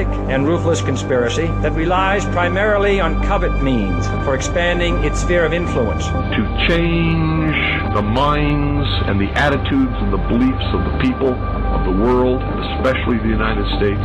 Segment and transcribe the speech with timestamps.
[0.00, 6.06] and ruthless conspiracy that relies primarily on covert means for expanding its sphere of influence.
[6.06, 7.54] To change
[7.94, 12.40] the minds and the attitudes and the beliefs of the people of the world,
[12.76, 14.04] especially the United States,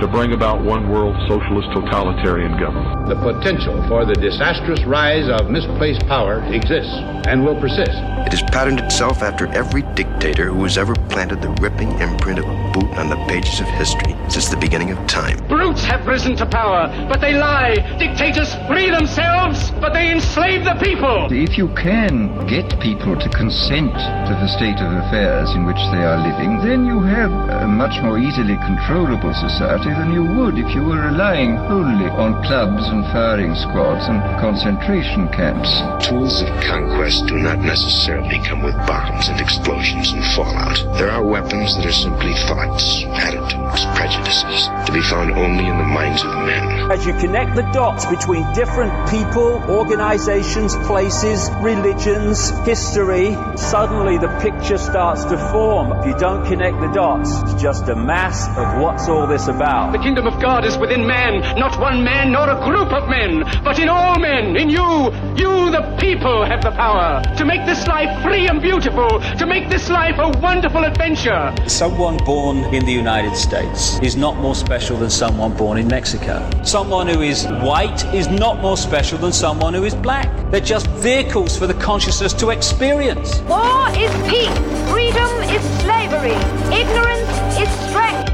[0.00, 3.08] to bring about one world socialist totalitarian government.
[3.08, 6.92] The potential for the disastrous rise of misplaced power exists
[7.26, 7.92] and will persist.
[8.26, 12.44] It has patterned itself after every dictator who has ever planted the ripping imprint of
[12.44, 15.13] a boot on the pages of history since the beginning of time.
[15.14, 17.74] Brutes have risen to power, but they lie.
[17.98, 21.28] Dictators free themselves, but they enslave the people.
[21.30, 26.02] If you can get people to consent to the state of affairs in which they
[26.02, 30.74] are living, then you have a much more easily controllable society than you would if
[30.74, 35.70] you were relying wholly on clubs and firing squads and concentration camps.
[36.02, 40.82] Tools of conquest do not necessarily come with bombs and explosions and fallout.
[40.98, 45.84] There are weapons that are simply thoughts, attitudes, prejudices, to be found only in the
[45.84, 46.90] minds of men.
[46.90, 54.78] As you connect the dots between different people, organizations, places, religions, history, suddenly the picture
[54.78, 55.92] starts to form.
[56.00, 59.92] If you don't connect the dots, it's just a mass of what's all this about.
[59.92, 63.44] The kingdom of God is within man, not one man nor a group of men,
[63.62, 65.12] but in all men, in you.
[65.36, 69.68] You, the people, have the power to make this life free and beautiful, to make
[69.68, 71.54] this life a wonderful adventure.
[71.66, 76.48] Someone born in the United States is not more special than someone born in Mexico.
[76.62, 80.28] Someone who is white is not more special than someone who is black.
[80.50, 83.40] They're just vehicles for the consciousness to experience.
[83.42, 84.58] War is peace,
[84.90, 86.34] freedom is slavery,
[86.72, 88.33] ignorance is strength.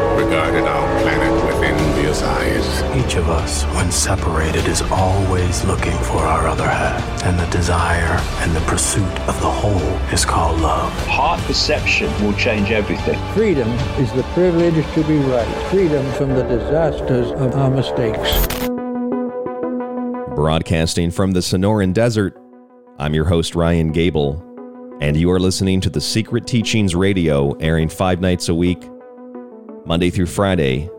[0.23, 2.83] regarded our planet with envious eyes.
[3.03, 7.23] Each of us, when separated, is always looking for our other half.
[7.23, 10.91] And the desire and the pursuit of the whole is called love.
[11.07, 13.19] Heart perception will change everything.
[13.33, 13.67] Freedom
[13.97, 15.47] is the privilege to be right.
[15.71, 18.47] Freedom from the disasters of our mistakes.
[20.35, 22.37] Broadcasting from the Sonoran Desert,
[22.99, 24.39] I'm your host, Ryan Gable,
[25.01, 28.83] and you are listening to the Secret Teachings Radio, airing five nights a week,
[29.85, 30.89] Monday through Friday,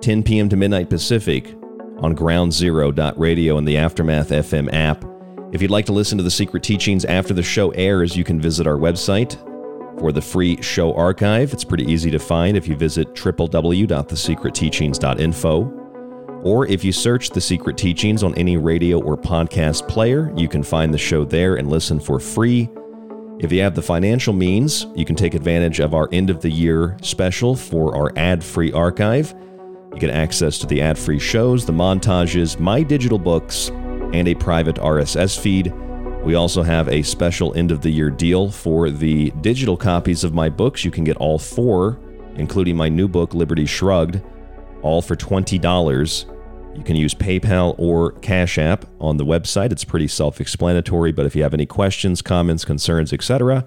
[0.00, 0.48] 10 p.m.
[0.48, 1.54] to midnight Pacific,
[1.98, 5.04] on groundzero.radio and the Aftermath FM app.
[5.52, 8.40] If you'd like to listen to the Secret Teachings after the show airs, you can
[8.40, 9.38] visit our website
[10.00, 11.52] for the free show archive.
[11.52, 15.80] It's pretty easy to find if you visit www.thesecretteachings.info.
[16.42, 20.62] Or if you search The Secret Teachings on any radio or podcast player, you can
[20.62, 22.68] find the show there and listen for free.
[23.40, 26.50] If you have the financial means, you can take advantage of our end of the
[26.50, 29.34] year special for our ad free archive.
[29.92, 33.70] You get access to the ad free shows, the montages, my digital books,
[34.12, 35.74] and a private RSS feed.
[36.24, 40.32] We also have a special end of the year deal for the digital copies of
[40.32, 40.84] my books.
[40.84, 41.98] You can get all four,
[42.36, 44.22] including my new book, Liberty Shrugged,
[44.80, 46.33] all for $20
[46.74, 49.72] You can use PayPal or Cash App on the website.
[49.72, 53.64] It's pretty self explanatory, but if you have any questions, comments, concerns, etc.,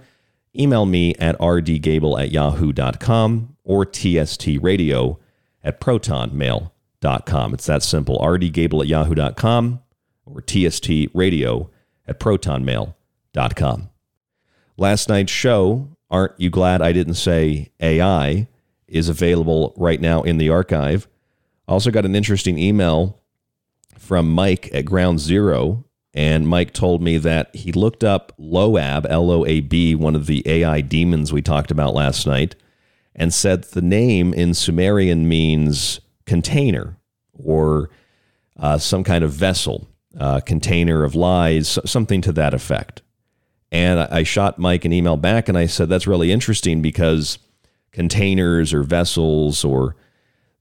[0.57, 5.18] email me at rdgable at yahoo.com or tstradio
[5.63, 7.54] at protonmail.com.
[7.54, 9.81] It's that simple rdgable at yahoo.com
[10.25, 11.69] or tstradio
[12.07, 13.89] at protonmail.com.
[14.77, 18.48] Last night's show, Aren't You Glad I Didn't Say AI,
[18.88, 21.07] is available right now in the archive.
[21.68, 23.19] I also got an interesting email
[23.98, 25.84] from Mike at Ground Zero,
[26.14, 30.28] and Mike told me that he looked up Loab, L O A B, one of
[30.28, 32.56] the AI demons we talked about last night,
[33.16, 36.98] and said the name in Sumerian means container
[37.34, 37.90] or
[38.58, 39.88] uh, some kind of vessel,
[40.19, 43.02] uh, container of lies, something to that effect.
[43.72, 47.38] And I shot Mike an email back and I said, that's really interesting because
[47.92, 49.96] containers or vessels or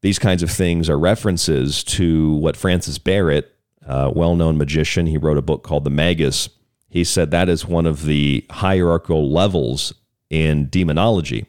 [0.07, 3.53] these kinds of things are references to what Francis Barrett,
[3.89, 6.49] uh, a well known magician, he wrote a book called The Magus.
[6.89, 9.93] He said that is one of the hierarchical levels
[10.31, 11.47] in demonology,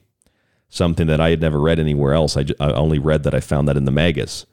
[0.69, 2.35] something that I had never read anywhere else.
[2.35, 4.47] I, I only read that I found that in The Magus.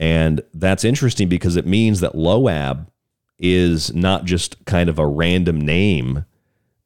[0.00, 2.86] And that's interesting because it means that Loab
[3.38, 6.24] is not just kind of a random name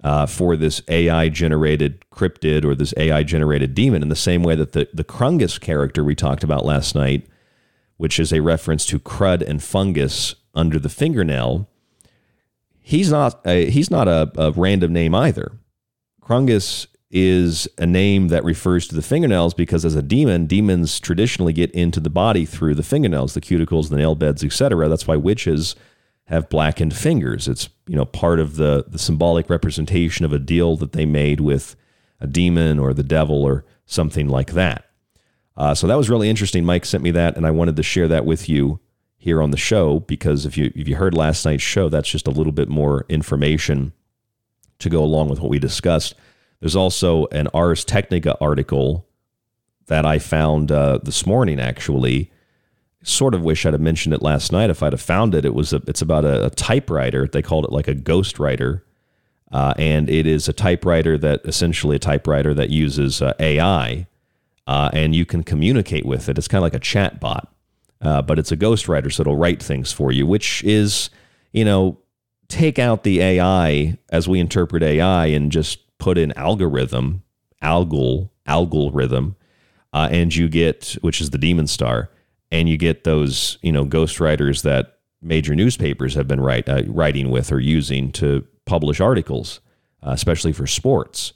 [0.02, 4.54] uh, for this AI generated cryptid or this AI generated demon in the same way
[4.54, 7.26] that the, the Krungus character we talked about last night,
[7.96, 11.68] which is a reference to crud and fungus under the fingernail,
[12.80, 15.52] he's not a, he's not a, a random name either.
[16.20, 21.52] Krungus is a name that refers to the fingernails because as a demon, demons traditionally
[21.52, 24.88] get into the body through the fingernails, the cuticles, the nail beds, etc.
[24.88, 25.76] That's why witches
[26.26, 27.48] have blackened fingers.
[27.48, 31.40] It's you know part of the the symbolic representation of a deal that they made
[31.40, 31.76] with
[32.20, 34.84] a demon or the devil or something like that.
[35.56, 36.64] Uh, so that was really interesting.
[36.64, 38.80] Mike sent me that, and I wanted to share that with you
[39.16, 42.26] here on the show because if you if you heard last night's show, that's just
[42.28, 43.92] a little bit more information
[44.78, 46.14] to go along with what we discussed.
[46.60, 49.06] There's also an Ars Technica article
[49.86, 52.30] that I found uh, this morning, actually,
[53.06, 55.44] sort of wish I'd have mentioned it last night if I'd have found it.
[55.44, 57.28] It was a, it's about a, a typewriter.
[57.28, 58.82] They called it like a ghostwriter.
[59.52, 64.08] Uh, and it is a typewriter that essentially a typewriter that uses uh, AI
[64.66, 66.36] uh, and you can communicate with it.
[66.36, 67.48] It's kind of like a chat bot,
[68.00, 71.08] uh, but it's a ghostwriter, so it'll write things for you, which is,
[71.52, 71.98] you know,
[72.48, 77.22] take out the AI as we interpret AI and just put in algorithm,
[77.62, 79.36] Algol, algorithm,
[79.92, 82.10] uh, and you get, which is the demon star
[82.50, 87.30] and you get those you know ghostwriters that major newspapers have been write, uh, writing
[87.30, 89.60] with or using to publish articles,
[90.02, 91.32] uh, especially for sports.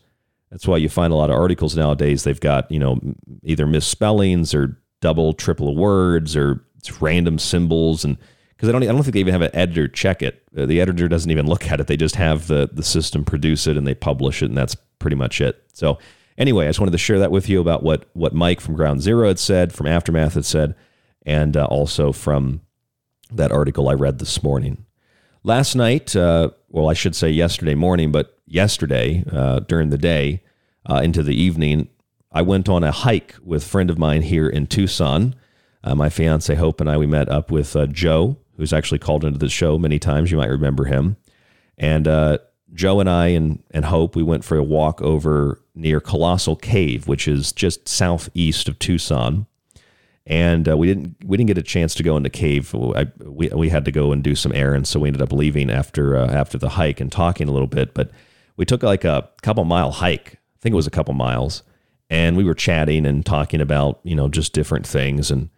[0.51, 2.25] That's why you find a lot of articles nowadays.
[2.25, 3.01] They've got you know
[3.43, 6.65] either misspellings or double, triple words or
[7.01, 8.17] random symbols, and
[8.51, 10.43] because I don't, I don't think they even have an editor check it.
[10.57, 11.87] Uh, the editor doesn't even look at it.
[11.87, 15.17] They just have the the system produce it and they publish it, and that's pretty
[15.17, 15.63] much it.
[15.73, 15.99] So
[16.37, 19.03] anyway, I just wanted to share that with you about what what Mike from Ground
[19.03, 20.75] Zero had said, from Aftermath had said
[21.25, 22.61] and uh, also from
[23.31, 24.85] that article I read this morning.
[25.43, 30.43] Last night, uh, well, I should say yesterday morning, but yesterday uh, during the day
[30.89, 31.89] uh, into the evening,
[32.33, 35.35] I went on a hike with a friend of mine here in Tucson.
[35.83, 39.25] Uh, my fiance Hope and I, we met up with uh, Joe, who's actually called
[39.25, 40.31] into the show many times.
[40.31, 41.17] You might remember him.
[41.79, 42.07] And
[42.75, 47.09] Joe and I and, and Hope, we went for a walk over near Colossal Cave,
[47.09, 49.47] which is just southeast of Tucson
[50.27, 52.75] and uh, we didn't we didn't get a chance to go in the cave.
[52.75, 55.71] I, we we had to go and do some errands, so we ended up leaving
[55.71, 57.95] after uh, after the hike and talking a little bit.
[57.95, 58.11] But
[58.57, 60.35] we took like a couple mile hike.
[60.35, 61.63] I think it was a couple miles,
[62.11, 65.49] and we were chatting and talking about you know just different things and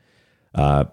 [0.55, 0.85] uh,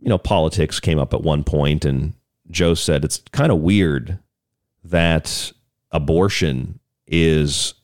[0.00, 2.14] you know politics came up at one point, and
[2.50, 4.18] Joe said it's kind of weird
[4.84, 5.52] that
[5.90, 7.74] abortion is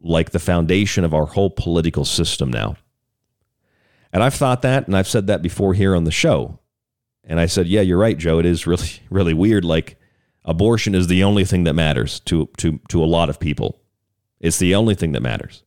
[0.00, 2.76] like the foundation of our whole political system now.
[4.12, 6.58] And I've thought that, and I've said that before here on the show.
[7.24, 8.38] And I said, yeah, you're right, Joe.
[8.38, 9.64] It is really, really weird.
[9.64, 9.98] Like
[10.44, 13.80] abortion is the only thing that matters to, to, to a lot of people.
[14.40, 15.62] It's the only thing that matters.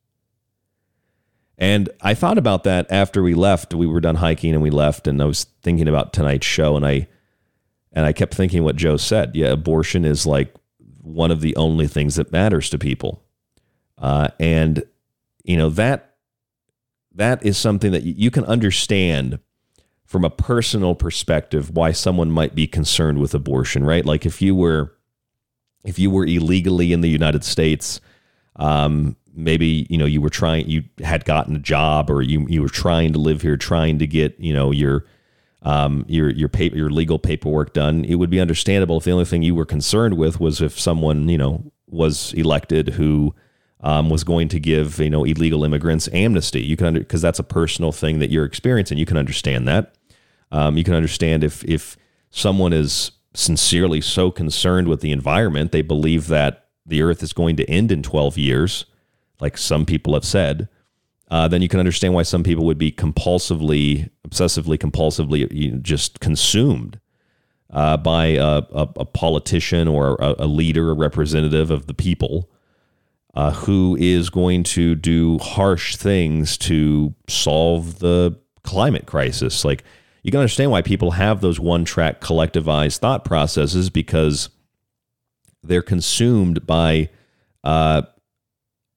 [1.57, 3.73] And I thought about that after we left.
[3.73, 6.85] We were done hiking and we left, and I was thinking about tonight's show, and
[6.85, 7.07] I
[7.91, 9.35] and I kept thinking what Joe said.
[9.35, 10.53] Yeah, abortion is like
[11.01, 13.23] one of the only things that matters to people,
[13.99, 14.83] uh, and
[15.43, 16.12] you know that
[17.13, 19.39] that is something that you can understand
[20.05, 24.05] from a personal perspective why someone might be concerned with abortion, right?
[24.05, 24.93] Like if you were
[25.83, 27.99] if you were illegally in the United States,
[28.55, 32.61] um, maybe you know you were trying you had gotten a job or you you
[32.61, 35.05] were trying to live here, trying to get you know your
[35.63, 38.05] um, your your paper, your legal paperwork done.
[38.05, 41.27] It would be understandable if the only thing you were concerned with was if someone
[41.29, 43.33] you know was elected who
[43.83, 46.61] um, was going to give you know illegal immigrants amnesty.
[46.61, 48.97] You can because that's a personal thing that you're experiencing.
[48.97, 49.93] You can understand that.
[50.51, 51.97] Um, you can understand if if
[52.31, 57.55] someone is sincerely so concerned with the environment, they believe that the Earth is going
[57.55, 58.85] to end in 12 years,
[59.39, 60.69] like some people have said.
[61.31, 65.77] Uh, then you can understand why some people would be compulsively, obsessively, compulsively you know,
[65.79, 66.99] just consumed
[67.71, 72.51] uh, by a, a, a, politician or a, a, leader, a representative of the people
[73.33, 79.65] uh, who is going to do harsh things to solve the climate crisis.
[79.65, 79.83] Like,
[80.21, 84.49] you can understand why people have those one track collectivized thought processes because
[85.63, 87.09] they're consumed by
[87.63, 88.03] uh,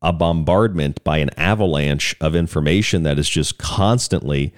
[0.02, 4.54] a bombardment, by an avalanche of information that is just constantly,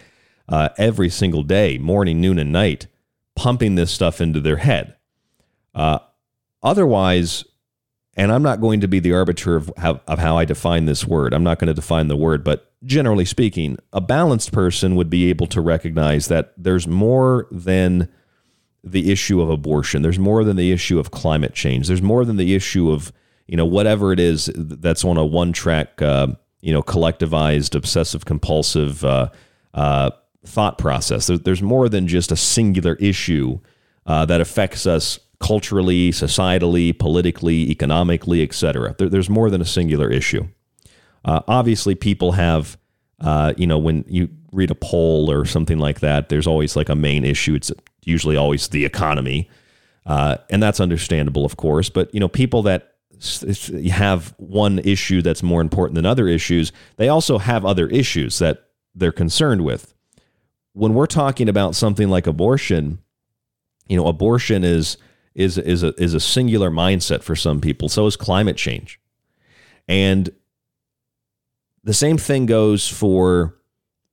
[0.48, 2.86] uh, every single day, morning, noon, and night,
[3.34, 4.94] pumping this stuff into their head.
[5.74, 5.98] Uh,
[6.62, 7.44] otherwise,
[8.18, 11.06] and I'm not going to be the arbiter of how, of how I define this
[11.06, 11.32] word.
[11.32, 15.30] I'm not going to define the word, but generally speaking, a balanced person would be
[15.30, 18.08] able to recognize that there's more than
[18.82, 20.02] the issue of abortion.
[20.02, 21.86] There's more than the issue of climate change.
[21.86, 23.12] There's more than the issue of
[23.46, 26.28] you know whatever it is that's on a one track uh,
[26.60, 29.30] you know collectivized obsessive compulsive uh,
[29.74, 30.10] uh,
[30.44, 31.28] thought process.
[31.28, 33.60] There, there's more than just a singular issue
[34.06, 38.94] uh, that affects us culturally, societally, politically, economically, etc.
[38.98, 40.48] There, there's more than a singular issue.
[41.24, 42.76] Uh, obviously, people have,
[43.20, 46.88] uh, you know, when you read a poll or something like that, there's always like
[46.88, 47.54] a main issue.
[47.54, 47.70] It's
[48.04, 49.48] usually always the economy,
[50.06, 51.88] uh, and that's understandable, of course.
[51.90, 52.94] But you know, people that
[53.90, 58.68] have one issue that's more important than other issues, they also have other issues that
[58.94, 59.94] they're concerned with.
[60.72, 62.98] When we're talking about something like abortion,
[63.88, 64.96] you know, abortion is
[65.38, 67.88] is is a is a singular mindset for some people.
[67.88, 69.00] So is climate change,
[69.86, 70.28] and
[71.84, 73.54] the same thing goes for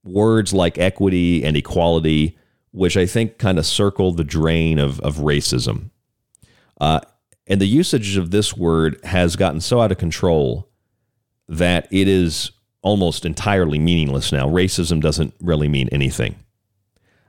[0.03, 2.37] words like equity and equality,
[2.71, 5.89] which I think kind of circle the drain of of racism.
[6.79, 7.01] Uh,
[7.47, 10.69] and the usage of this word has gotten so out of control
[11.47, 12.51] that it is
[12.83, 14.47] almost entirely meaningless now.
[14.47, 16.35] Racism doesn't really mean anything.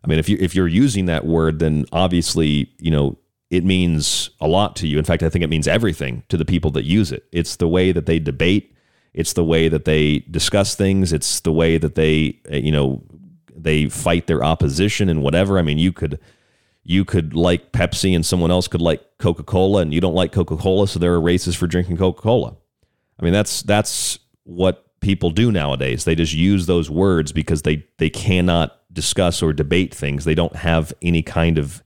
[0.05, 3.17] I mean, if you if you're using that word, then obviously, you know,
[3.51, 4.99] it means a lot to you.
[4.99, 7.25] In fact, I think it means everything to the people that use it.
[7.33, 8.75] It's the way that they debate,
[9.15, 13.03] it's the way that they discuss things, it's the way that they, you know,
[13.55, 15.59] they fight their opposition and whatever.
[15.59, 16.19] I mean, you could
[16.83, 20.87] you could like Pepsi and someone else could like Coca-Cola and you don't like Coca-Cola,
[20.87, 22.57] so there are races for drinking Coca-Cola.
[23.19, 26.05] I mean, that's that's what people do nowadays.
[26.05, 30.25] They just use those words because they they cannot discuss or debate things.
[30.25, 31.83] They don't have any kind of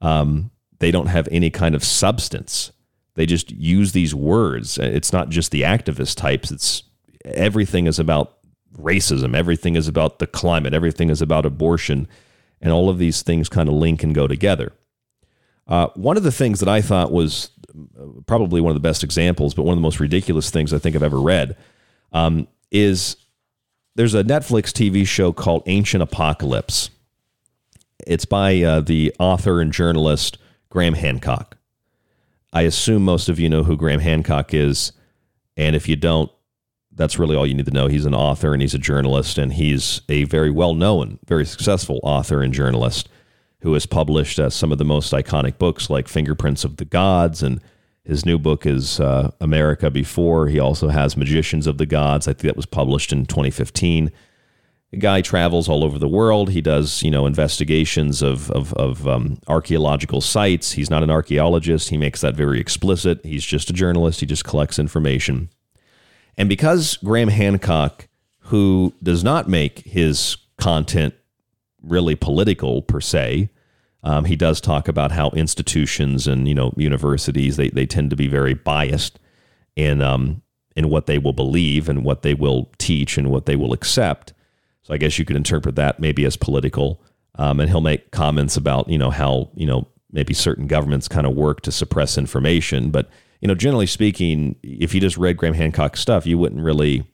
[0.00, 2.72] um, they don't have any kind of substance.
[3.14, 4.78] They just use these words.
[4.78, 6.50] It's not just the activist types.
[6.50, 6.82] It's
[7.24, 8.36] everything is about
[8.76, 9.34] racism.
[9.34, 10.74] Everything is about the climate.
[10.74, 12.08] Everything is about abortion,
[12.60, 14.72] and all of these things kind of link and go together.
[15.66, 17.50] Uh, one of the things that I thought was
[18.26, 20.94] probably one of the best examples, but one of the most ridiculous things I think
[20.94, 21.56] I've ever read,
[22.12, 23.16] um, is
[23.94, 26.90] there's a Netflix TV show called Ancient Apocalypse.
[28.06, 31.56] It's by uh, the author and journalist Graham Hancock.
[32.52, 34.92] I assume most of you know who Graham Hancock is.
[35.56, 36.30] And if you don't,
[36.92, 37.86] that's really all you need to know.
[37.86, 42.00] He's an author and he's a journalist, and he's a very well known, very successful
[42.02, 43.08] author and journalist
[43.60, 47.42] who has published uh, some of the most iconic books like Fingerprints of the Gods.
[47.42, 47.60] And
[48.04, 50.48] his new book is uh, America Before.
[50.48, 52.28] He also has Magicians of the Gods.
[52.28, 54.10] I think that was published in 2015.
[54.92, 56.50] The guy travels all over the world.
[56.50, 60.72] He does, you know, investigations of of, of um, archaeological sites.
[60.72, 61.88] He's not an archaeologist.
[61.88, 63.24] He makes that very explicit.
[63.24, 64.20] He's just a journalist.
[64.20, 65.50] He just collects information.
[66.36, 68.08] And because Graham Hancock,
[68.40, 71.14] who does not make his content
[71.82, 73.50] really political per se,
[74.02, 78.16] um, he does talk about how institutions and you know universities they, they tend to
[78.16, 79.18] be very biased
[79.74, 80.42] in um,
[80.76, 84.32] in what they will believe and what they will teach and what they will accept.
[84.86, 87.02] So I guess you could interpret that maybe as political.
[87.34, 91.26] Um, and he'll make comments about you know how you know maybe certain governments kind
[91.26, 95.54] of work to suppress information, but you know generally speaking, if you just read Graham
[95.54, 97.04] Hancock's stuff, you wouldn't really.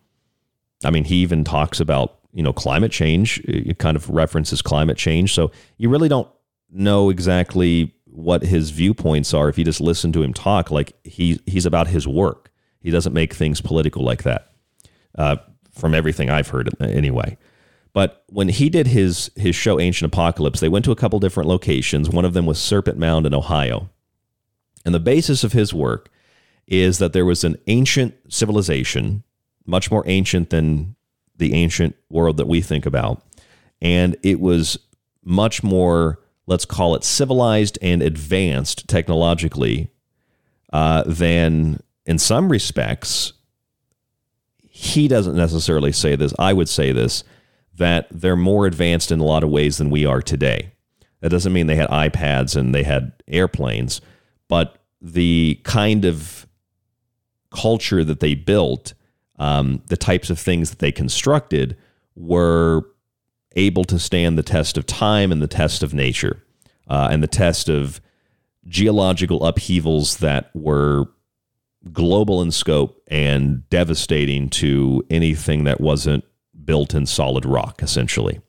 [0.84, 3.40] I mean, he even talks about you know climate change.
[3.44, 6.28] It kind of references climate change, so you really don't
[6.70, 10.70] know exactly what his viewpoints are if you just listen to him talk.
[10.70, 12.52] Like he he's about his work.
[12.80, 14.52] He doesn't make things political like that.
[15.16, 15.36] Uh,
[15.72, 17.38] from everything I've heard, anyway.
[17.94, 21.48] But when he did his his show Ancient Apocalypse, they went to a couple different
[21.48, 22.08] locations.
[22.08, 23.90] One of them was Serpent Mound in Ohio.
[24.84, 26.08] And the basis of his work
[26.66, 29.22] is that there was an ancient civilization,
[29.66, 30.96] much more ancient than
[31.36, 33.22] the ancient world that we think about.
[33.80, 34.78] And it was
[35.24, 39.90] much more, let's call it civilized and advanced technologically
[40.72, 43.34] uh, than, in some respects,
[44.68, 46.32] he doesn't necessarily say this.
[46.38, 47.24] I would say this
[47.76, 50.72] that they're more advanced in a lot of ways than we are today.
[51.20, 54.00] That doesn't mean they had iPads and they had airplanes,
[54.48, 56.46] but the kind of
[57.50, 58.94] culture that they built,
[59.38, 61.76] um, the types of things that they constructed,
[62.14, 62.82] were
[63.56, 66.42] able to stand the test of time and the test of nature
[66.88, 68.00] uh, and the test of
[68.66, 71.06] geological upheavals that were
[71.92, 76.24] global in scope and devastating to anything that wasn't
[76.64, 78.40] built in solid rock, essentially.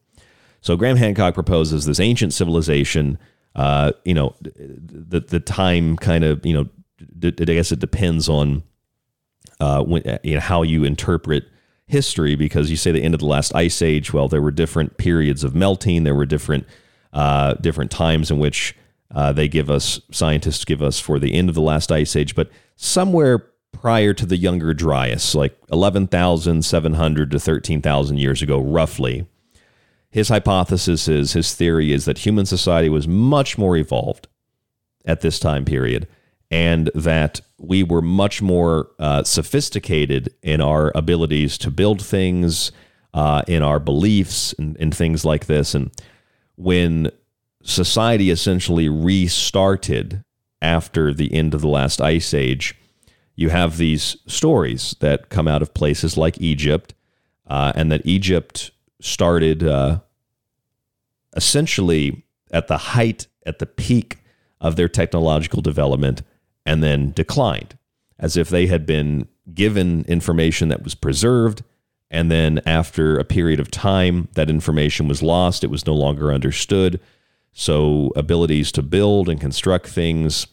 [0.62, 3.20] So Graham Hancock proposes this ancient civilization.
[3.56, 6.70] Uh, you know, the the time kind of you know,
[7.24, 8.64] I guess it depends on
[9.60, 11.46] uh, when, you know how you interpret
[11.86, 14.14] history because you say the end of the last ice age.
[14.14, 16.04] Well, there were different periods of melting.
[16.04, 16.66] There were different
[17.12, 18.76] uh, different times in which
[19.14, 22.36] uh, they give us scientists give us for the end of the last ice age,
[22.36, 28.20] but somewhere prior to the Younger Dryas, like eleven thousand seven hundred to thirteen thousand
[28.20, 29.28] years ago, roughly.
[30.10, 34.28] His hypothesis is his theory is that human society was much more evolved
[35.06, 36.08] at this time period
[36.52, 42.72] and that we were much more uh, sophisticated in our abilities to build things,
[43.16, 45.74] uh, in our beliefs, and, and things like this.
[45.74, 45.90] And
[46.56, 47.10] when
[47.64, 50.24] society essentially restarted
[50.62, 52.76] after the end of the last ice age,
[53.36, 56.94] you have these stories that come out of places like Egypt,
[57.48, 58.72] uh, and that Egypt
[59.02, 60.00] started uh,
[61.36, 64.20] essentially at the height, at the peak
[64.62, 66.22] of their technological development
[66.66, 67.78] and then declined
[68.18, 71.64] as if they had been given information that was preserved.
[72.10, 75.64] And then after a period of time, that information was lost.
[75.64, 77.02] It was no longer understood.
[77.52, 80.48] So abilities to build and construct things,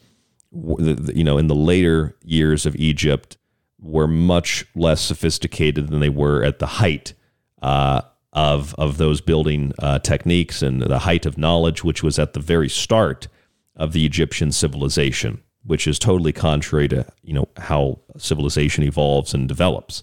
[0.53, 3.37] you know, in the later years of Egypt
[3.81, 7.15] were much less sophisticated than they were at the height
[7.63, 12.33] uh, of of those building uh, techniques and the height of knowledge, which was at
[12.33, 13.29] the very start
[13.77, 19.49] of the Egyptian civilization which is totally contrary to you know how civilization evolves and
[19.49, 20.03] develops.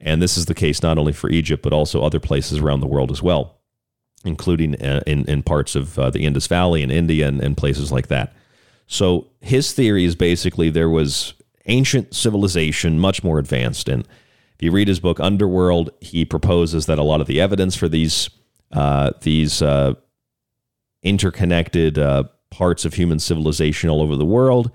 [0.00, 2.86] And this is the case not only for Egypt but also other places around the
[2.86, 3.58] world as well,
[4.24, 7.92] including uh, in in parts of uh, the Indus Valley in India and, and places
[7.92, 8.34] like that.
[8.86, 11.34] So his theory is basically there was
[11.66, 13.88] ancient civilization, much more advanced.
[13.88, 17.74] And if you read his book Underworld, he proposes that a lot of the evidence
[17.76, 18.28] for these
[18.72, 19.94] uh, these uh,
[21.02, 24.70] interconnected uh, parts of human civilization all over the world.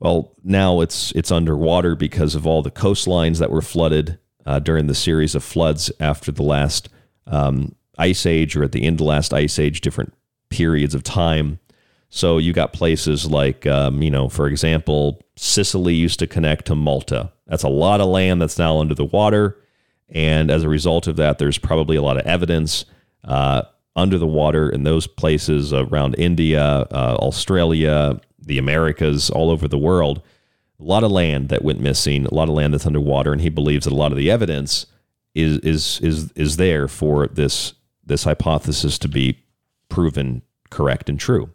[0.00, 4.86] Well, now it's it's underwater because of all the coastlines that were flooded uh, during
[4.86, 6.88] the series of floods after the last
[7.26, 10.12] um, ice age or at the end of the last ice age, different
[10.50, 11.58] periods of time.
[12.14, 16.74] So you got places like, um, you know, for example, Sicily used to connect to
[16.74, 17.32] Malta.
[17.46, 19.58] That's a lot of land that's now under the water.
[20.10, 22.84] And as a result of that, there's probably a lot of evidence
[23.24, 23.62] uh,
[23.96, 29.78] under the water in those places around India, uh, Australia, the Americas, all over the
[29.78, 30.20] world.
[30.80, 33.48] A lot of land that went missing, a lot of land that's underwater, and he
[33.48, 34.84] believes that a lot of the evidence
[35.34, 37.72] is is is is there for this
[38.04, 39.38] this hypothesis to be
[39.88, 41.48] proven correct and true.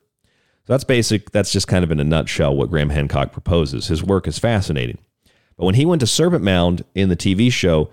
[0.67, 1.31] So that's basic.
[1.31, 3.87] That's just kind of in a nutshell what Graham Hancock proposes.
[3.87, 4.97] His work is fascinating.
[5.55, 7.89] But when he went to Serpent Mound in the TV show,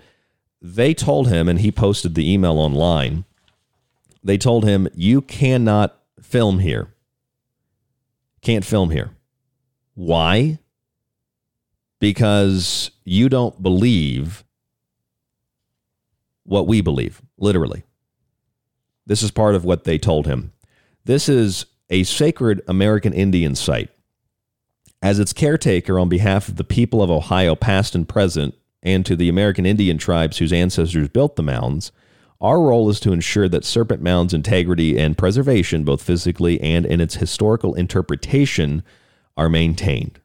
[0.61, 3.25] they told him, and he posted the email online
[4.25, 6.91] they told him, You cannot film here.
[8.41, 9.11] Can't film here.
[9.93, 10.57] Why?
[11.99, 14.43] Because you don't believe
[16.43, 17.83] what we believe, literally.
[19.05, 20.51] This is part of what they told him.
[21.05, 23.89] This is a sacred American Indian site.
[25.01, 29.15] As its caretaker on behalf of the people of Ohio, past and present, and to
[29.15, 31.91] the American Indian tribes whose ancestors built the mounds,
[32.41, 37.01] our role is to ensure that Serpent Mound's integrity and preservation, both physically and in
[37.01, 38.83] its historical interpretation,
[39.37, 40.19] are maintained.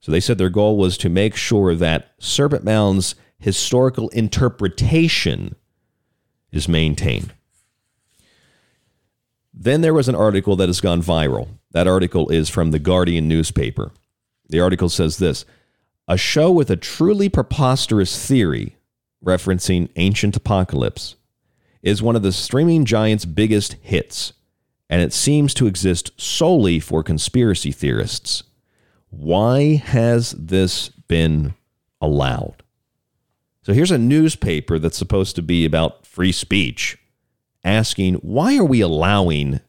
[0.00, 5.56] So they said their goal was to make sure that Serpent Mound's historical interpretation
[6.52, 7.34] is maintained.
[9.56, 11.48] Then there was an article that has gone viral.
[11.72, 13.90] That article is from the Guardian newspaper.
[14.48, 15.44] The article says this
[16.06, 18.76] A show with a truly preposterous theory
[19.26, 21.16] referencing ancient apocalypse,
[21.82, 24.32] is one of the streaming giant's biggest hits,
[24.88, 28.44] and it seems to exist solely for conspiracy theorists.
[29.10, 31.54] Why has this been
[32.00, 32.62] allowed?
[33.62, 36.98] So here's a newspaper that's supposed to be about free speech
[37.66, 39.60] asking why are we allowing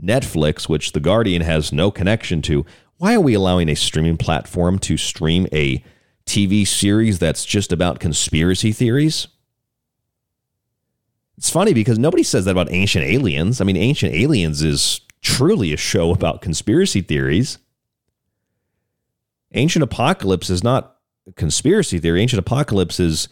[0.00, 2.64] Netflix, which The Guardian has no connection to,
[2.98, 5.82] why are we allowing a streaming platform to stream a
[6.26, 9.26] TV series that's just about conspiracy theories?
[11.36, 13.60] It's funny because nobody says that about Ancient Aliens.
[13.60, 17.58] I mean, Ancient Aliens is truly a show about conspiracy theories.
[19.52, 22.22] Ancient Apocalypse is not a conspiracy theory.
[22.22, 23.28] Ancient Apocalypse is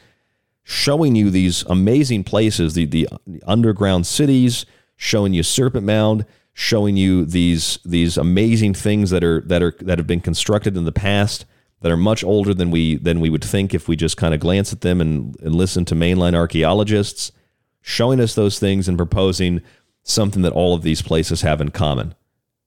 [0.64, 3.08] showing you these amazing places, the, the
[3.46, 4.64] underground cities,
[4.96, 9.98] showing you Serpent Mound, showing you these these amazing things that are that are that
[9.98, 11.46] have been constructed in the past
[11.80, 14.40] that are much older than we than we would think if we just kind of
[14.40, 17.32] glance at them and, and listen to mainline archaeologists
[17.80, 19.60] showing us those things and proposing
[20.04, 22.14] something that all of these places have in common.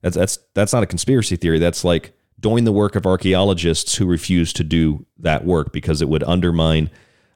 [0.02, 1.58] That's that's that's not a conspiracy theory.
[1.58, 6.08] That's like doing the work of archaeologists who refuse to do that work because it
[6.08, 6.90] would undermine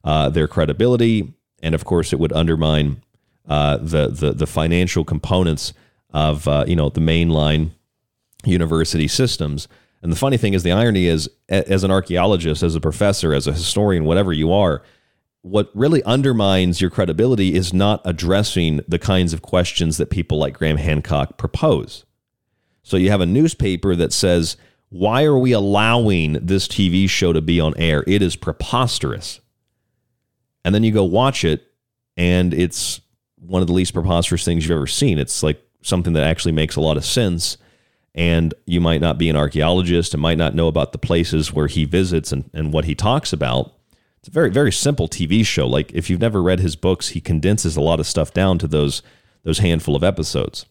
[0.04, 1.32] uh, their credibility,
[1.62, 3.02] and of course, it would undermine
[3.48, 5.72] uh, the, the the financial components
[6.10, 7.70] of uh, you know the mainline
[8.44, 9.68] university systems.
[10.02, 13.46] And the funny thing is, the irony is, as an archaeologist, as a professor, as
[13.46, 14.82] a historian, whatever you are,
[15.42, 20.54] what really undermines your credibility is not addressing the kinds of questions that people like
[20.54, 22.04] Graham Hancock propose.
[22.82, 24.56] So you have a newspaper that says,
[24.88, 28.04] Why are we allowing this TV show to be on air?
[28.06, 29.40] It is preposterous.
[30.64, 31.66] And then you go watch it,
[32.16, 33.00] and it's
[33.36, 35.18] one of the least preposterous things you've ever seen.
[35.18, 37.56] It's like something that actually makes a lot of sense.
[38.14, 41.68] And you might not be an archaeologist and might not know about the places where
[41.68, 43.72] he visits and, and what he talks about.
[44.18, 45.66] It's a very, very simple TV show.
[45.66, 48.68] Like if you've never read his books, he condenses a lot of stuff down to
[48.68, 49.02] those
[49.42, 50.66] those handful of episodes.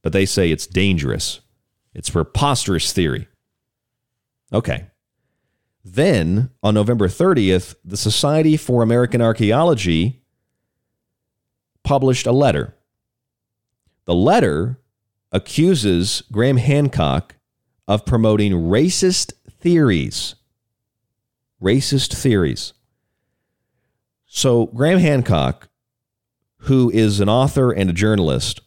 [0.00, 1.40] But they say it's dangerous.
[1.92, 3.28] It's preposterous theory.
[4.52, 4.86] Okay.
[5.84, 10.22] Then on November 30th, the Society for American Archaeology
[11.82, 12.74] published a letter.
[14.04, 14.80] The letter
[15.32, 17.36] accuses Graham Hancock
[17.86, 20.34] of promoting racist theories.
[21.62, 22.74] Racist theories.
[24.26, 25.68] So, Graham Hancock,
[26.62, 28.60] who is an author and a journalist,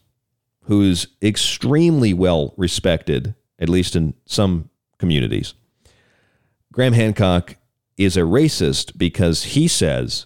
[0.64, 5.54] who's extremely well respected, at least in some communities,
[6.72, 7.56] Graham Hancock
[7.98, 10.24] is a racist because he says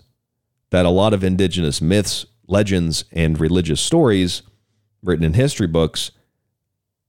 [0.70, 4.42] that a lot of indigenous myths, legends, and religious stories
[5.02, 6.12] written in history books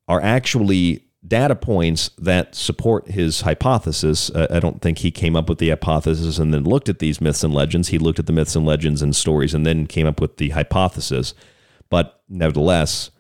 [0.07, 4.31] are actually data points that support his hypothesis.
[4.31, 7.21] Uh, I don't think he came up with the hypothesis and then looked at these
[7.21, 7.89] myths and legends.
[7.89, 10.49] He looked at the myths and legends and stories and then came up with the
[10.49, 11.35] hypothesis.
[11.89, 13.11] But nevertheless,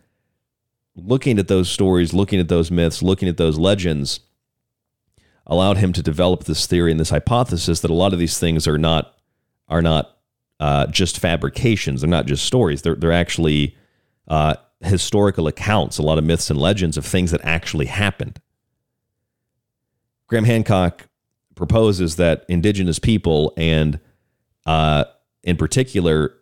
[0.95, 4.21] looking at those stories, looking at those myths, looking at those legends
[5.47, 8.67] allowed him to develop this theory and this hypothesis that a lot of these things
[8.67, 9.15] are not
[9.67, 10.17] are not
[10.59, 12.01] uh, just fabrications.
[12.01, 12.81] They're not just stories.
[12.83, 13.75] They're they're actually
[14.27, 18.39] uh, historical accounts, a lot of myths and legends of things that actually happened.
[20.27, 21.07] Graham Hancock
[21.55, 23.99] proposes that indigenous people and
[24.65, 25.05] uh,
[25.43, 26.33] in particular,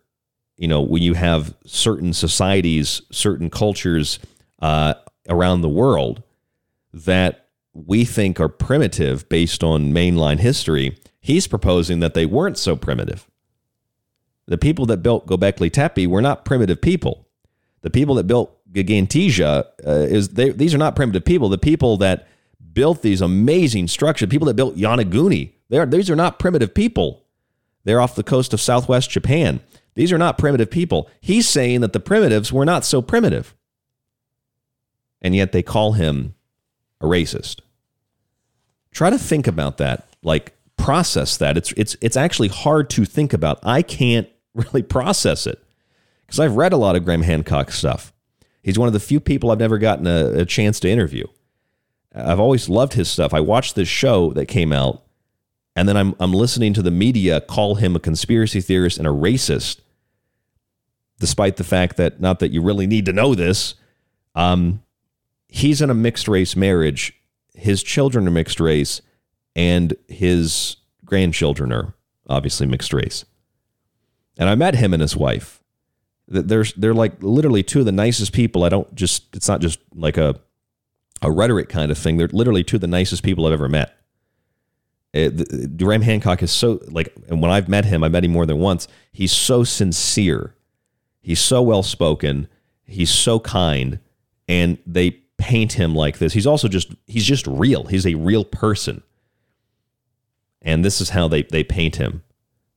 [0.56, 4.18] you know, when you have certain societies, certain cultures
[4.60, 4.94] uh,
[5.28, 6.22] around the world
[6.92, 7.45] that
[7.84, 13.26] we think are primitive based on mainline history, he's proposing that they weren't so primitive.
[14.46, 17.26] The people that built Göbekli Tepe were not primitive people.
[17.82, 21.48] The people that built Ggantija uh, is they, these are not primitive people.
[21.48, 22.28] The people that
[22.72, 27.24] built these amazing structures, people that built Yonaguni, they are, these are not primitive people.
[27.84, 29.60] They're off the coast of southwest Japan.
[29.94, 31.10] These are not primitive people.
[31.20, 33.54] He's saying that the primitives were not so primitive.
[35.22, 36.34] And yet they call him
[37.00, 37.60] a racist.
[38.96, 40.08] Try to think about that.
[40.22, 41.58] Like process that.
[41.58, 43.58] It's it's it's actually hard to think about.
[43.62, 45.62] I can't really process it
[46.24, 48.14] because I've read a lot of Graham Hancock stuff.
[48.62, 51.26] He's one of the few people I've never gotten a, a chance to interview.
[52.14, 53.34] I've always loved his stuff.
[53.34, 55.02] I watched this show that came out,
[55.76, 59.10] and then I'm I'm listening to the media call him a conspiracy theorist and a
[59.10, 59.80] racist,
[61.18, 63.74] despite the fact that not that you really need to know this.
[64.34, 64.82] Um,
[65.48, 67.12] he's in a mixed race marriage.
[67.56, 69.00] His children are mixed race,
[69.54, 71.94] and his grandchildren are
[72.28, 73.24] obviously mixed race.
[74.38, 75.62] And I met him and his wife.
[76.28, 78.64] They're they're like literally two of the nicest people.
[78.64, 80.38] I don't just it's not just like a
[81.22, 82.16] a rhetoric kind of thing.
[82.16, 83.96] They're literally two of the nicest people I've ever met.
[85.14, 88.32] Eh, it, Graham Hancock is so like, and when I've met him, I met him
[88.32, 88.88] more than once.
[89.12, 90.56] He's so sincere
[91.26, 92.46] He's so well spoken.
[92.84, 93.98] He's so kind,
[94.46, 96.32] and they paint him like this.
[96.32, 97.84] He's also just he's just real.
[97.84, 99.02] He's a real person.
[100.62, 102.22] And this is how they they paint him.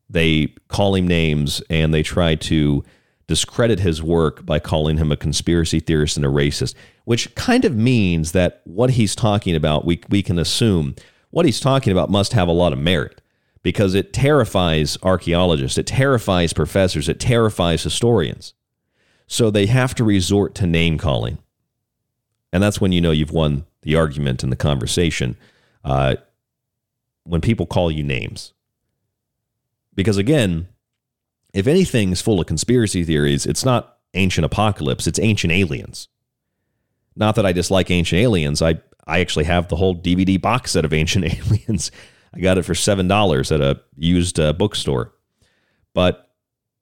[0.10, 2.84] They call him names and they try to
[3.30, 6.74] discredit his work by calling him a conspiracy theorist and a racist,
[7.06, 10.96] which kind of means that what he's talking about, we, we can assume
[11.30, 13.22] what he's talking about must have a lot of merit
[13.62, 18.56] because it terrifies archaeologists, it terrifies professors, it terrifies historians.
[19.28, 21.38] So they have to resort to name calling.
[22.52, 25.38] And that's when you know you've won the argument and the conversation.
[25.84, 26.16] Uh,
[27.24, 28.54] when people call you names.
[29.96, 30.68] Because again,
[31.54, 36.08] if anything's full of conspiracy theories, it's not ancient apocalypse, it's ancient aliens.
[37.16, 38.62] Not that I dislike ancient aliens.
[38.62, 41.92] I, I actually have the whole DVD box set of ancient aliens.
[42.34, 45.14] I got it for $7 at a used uh, bookstore.
[45.94, 46.30] But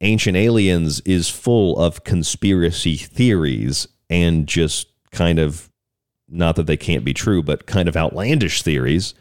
[0.01, 5.70] Ancient Aliens is full of conspiracy theories and just kind of,
[6.28, 9.13] not that they can't be true, but kind of outlandish theories.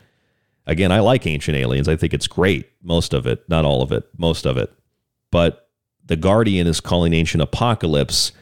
[0.67, 1.89] Again, I like Ancient Aliens.
[1.89, 2.71] I think it's great.
[2.83, 4.73] Most of it, not all of it, most of it.
[5.31, 5.69] But
[6.05, 8.33] The Guardian is calling Ancient Apocalypse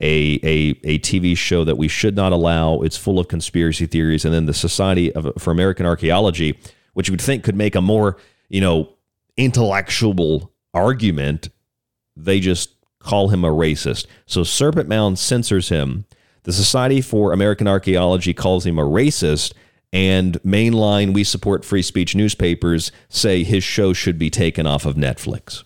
[0.00, 2.80] a, a, a TV show that we should not allow.
[2.80, 4.24] It's full of conspiracy theories.
[4.24, 6.58] And then the Society of, for American Archaeology,
[6.92, 8.16] which you would think could make a more,
[8.48, 8.94] you know,
[9.36, 11.48] intellectual argument,
[12.14, 14.06] they just call him a racist.
[14.26, 16.04] So Serpent Mound censors him.
[16.46, 19.52] The Society for American Archaeology calls him a racist.
[19.92, 24.94] And mainline, we support free speech newspapers say his show should be taken off of
[24.94, 25.64] Netflix.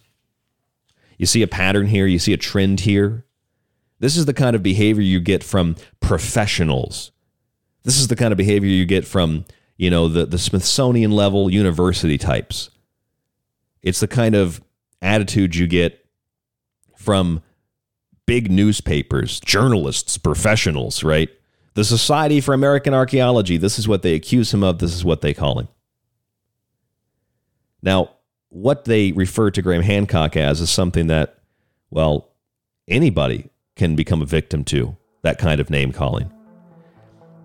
[1.18, 3.26] You see a pattern here, you see a trend here.
[3.98, 7.12] This is the kind of behavior you get from professionals.
[7.82, 9.44] This is the kind of behavior you get from,
[9.76, 12.70] you know, the, the Smithsonian level university types.
[13.82, 14.62] It's the kind of
[15.02, 16.06] attitude you get
[16.96, 17.42] from
[18.30, 21.30] big newspapers, journalists, professionals, right?
[21.74, 25.20] The Society for American Archaeology, this is what they accuse him of, this is what
[25.20, 25.66] they call him.
[27.82, 28.10] Now,
[28.48, 31.40] what they refer to Graham Hancock as is something that,
[31.90, 32.28] well,
[32.86, 36.32] anybody can become a victim to that kind of name calling.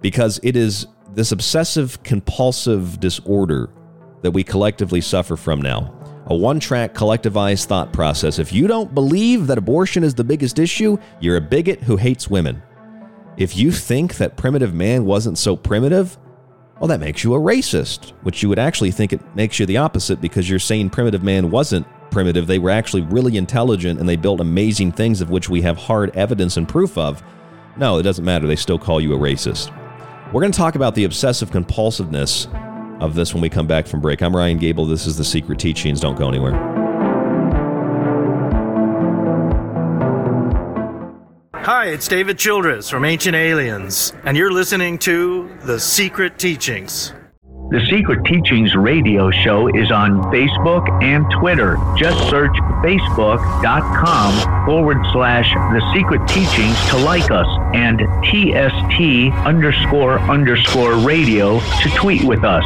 [0.02, 3.72] Because it is this obsessive compulsive disorder
[4.22, 5.92] that we collectively suffer from now.
[6.28, 8.40] A one track collectivized thought process.
[8.40, 12.30] If you don't believe that abortion is the biggest issue, you're a bigot who hates
[12.30, 12.64] women.
[13.38, 16.18] If you think that primitive man wasn't so primitive,
[16.80, 19.78] well, that makes you a racist, which you would actually think it makes you the
[19.78, 22.48] opposite because you're saying primitive man wasn't primitive.
[22.48, 26.16] They were actually really intelligent and they built amazing things of which we have hard
[26.16, 27.24] evidence and proof of.
[27.78, 28.48] No, it doesn't matter.
[28.48, 29.72] They still call you a racist.
[30.34, 32.48] We're going to talk about the obsessive compulsiveness
[33.00, 34.22] of this when we come back from break.
[34.22, 34.86] I'm Ryan Gable.
[34.86, 36.00] This is The Secret Teachings.
[36.00, 36.54] Don't go anywhere.
[41.54, 47.12] Hi, it's David Childress from Ancient Aliens, and you're listening to The Secret Teachings.
[47.70, 51.78] The Secret Teachings radio show is on Facebook and Twitter.
[51.98, 52.52] Just search
[52.84, 61.90] facebook.com forward slash The Secret Teachings to like us and TST underscore underscore radio to
[61.96, 62.66] tweet with us.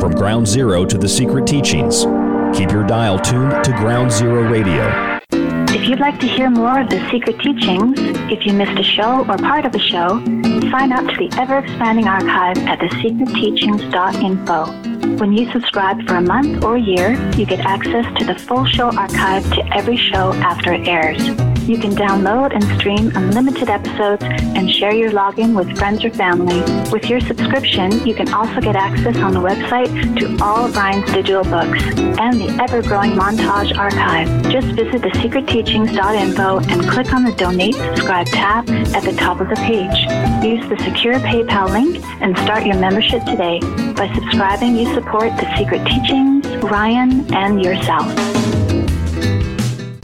[0.00, 2.06] From Ground Zero to the Secret Teachings,
[2.56, 5.20] keep your dial tuned to Ground Zero Radio.
[5.30, 7.98] If you'd like to hear more of the secret teachings,
[8.32, 10.24] if you missed a show or part of a show,
[10.70, 15.18] sign up to the ever expanding archive at thesecretteachings.info.
[15.18, 18.64] When you subscribe for a month or a year, you get access to the full
[18.64, 21.49] show archive to every show after it airs.
[21.68, 26.60] You can download and stream unlimited episodes and share your login with friends or family.
[26.90, 31.12] With your subscription, you can also get access on the website to all of Ryan's
[31.12, 31.82] digital books
[32.18, 34.28] and the ever-growing montage archive.
[34.50, 39.56] Just visit thesecretteachings.info and click on the Donate Subscribe tab at the top of the
[39.56, 40.06] page.
[40.44, 43.60] Use the secure PayPal link and start your membership today.
[43.92, 48.59] By subscribing, you support The Secret Teachings, Ryan, and yourself.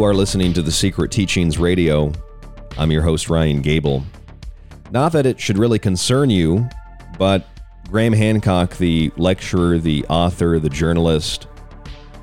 [0.00, 2.10] You are listening to the Secret Teachings Radio.
[2.78, 4.02] I'm your host, Ryan Gable.
[4.90, 6.66] Not that it should really concern you,
[7.18, 7.46] but
[7.90, 11.48] Graham Hancock, the lecturer, the author, the journalist,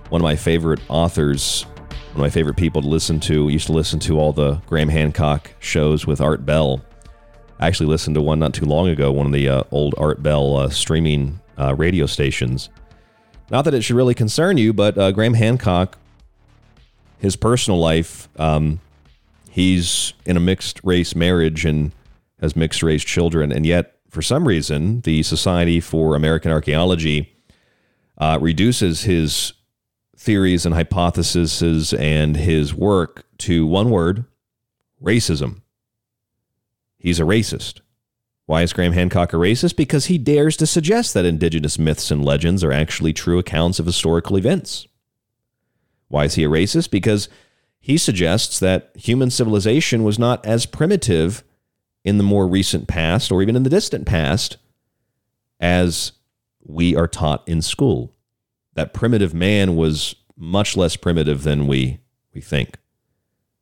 [0.10, 1.68] one of my favorite authors,
[2.14, 3.48] one of my favorite people to listen to.
[3.48, 6.84] Used to listen to all the Graham Hancock shows with Art Bell.
[7.60, 10.24] I actually listened to one not too long ago, one of the uh, old Art
[10.24, 12.70] Bell uh, streaming uh, radio stations.
[13.52, 16.00] Not that it should really concern you, but uh, Graham Hancock
[17.20, 18.80] his personal life, um,
[19.50, 21.92] he's in a mixed race marriage and
[22.40, 27.36] has mixed race children, and yet for some reason the Society for American Archaeology
[28.18, 29.54] uh, reduces his
[30.16, 34.26] theories and hypotheses and his work to one word:
[35.02, 35.62] racism.
[36.98, 37.82] He's a racist.
[38.46, 39.76] Why is Graham Hancock a racist?
[39.76, 43.86] Because he dares to suggest that indigenous myths and legends are actually true accounts of
[43.86, 44.88] historical events.
[46.10, 46.92] Why is he a racist?
[46.92, 47.30] Because
[47.80, 51.44] he suggests that human civilization was not as primitive
[52.04, 54.58] in the more recent past or even in the distant past
[55.60, 56.14] as
[56.64, 58.14] we are taught in school.
[58.74, 62.00] That primitive man was much less primitive than we,
[62.34, 62.78] we think.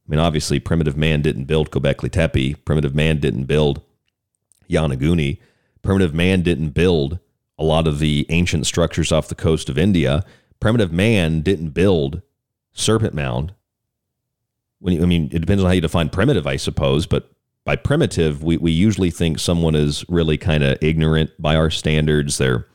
[0.07, 2.63] I mean, obviously, primitive man didn't build Göbekli Tepe.
[2.65, 3.81] Primitive man didn't build
[4.69, 5.39] Yonaguni.
[5.81, 7.19] Primitive man didn't build
[7.57, 10.23] a lot of the ancient structures off the coast of India.
[10.59, 12.21] Primitive man didn't build
[12.75, 13.53] serpent mound.
[14.79, 17.31] When you, I mean, it depends on how you define primitive, I suppose, but
[17.63, 22.37] by primitive, we, we usually think someone is really kind of ignorant by our standards.
[22.37, 22.67] They're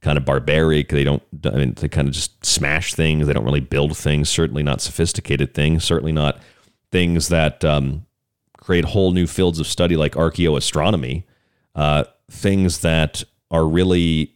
[0.00, 0.88] kind of barbaric.
[0.88, 3.26] They don't, I mean, they kind of just smash things.
[3.26, 6.40] They don't really build things, certainly not sophisticated things, certainly not
[6.90, 8.06] things that um,
[8.58, 11.24] create whole new fields of study like archaeoastronomy,
[11.76, 14.34] uh, things that are really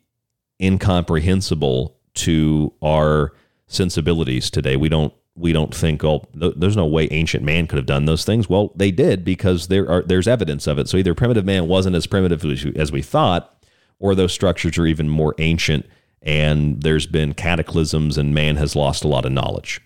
[0.61, 3.33] incomprehensible to our
[3.69, 4.77] sensibilities today.
[4.77, 8.25] We don't we don't think oh there's no way ancient man could have done those
[8.25, 8.49] things.
[8.49, 10.89] Well, they did because there are there's evidence of it.
[10.89, 12.45] So either primitive man wasn't as primitive
[12.77, 13.65] as we thought,
[14.01, 15.87] or those structures are even more ancient,
[16.23, 19.81] and there's been cataclysms and man has lost a lot of knowledge,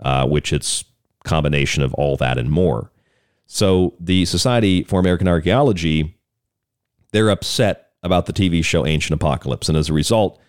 [0.00, 0.84] uh, which it's
[1.24, 2.90] combination of all that and more.
[3.46, 6.18] So the Society for American Archaeology,
[7.12, 10.40] they're upset about the TV show Ancient Apocalypse, and as a result,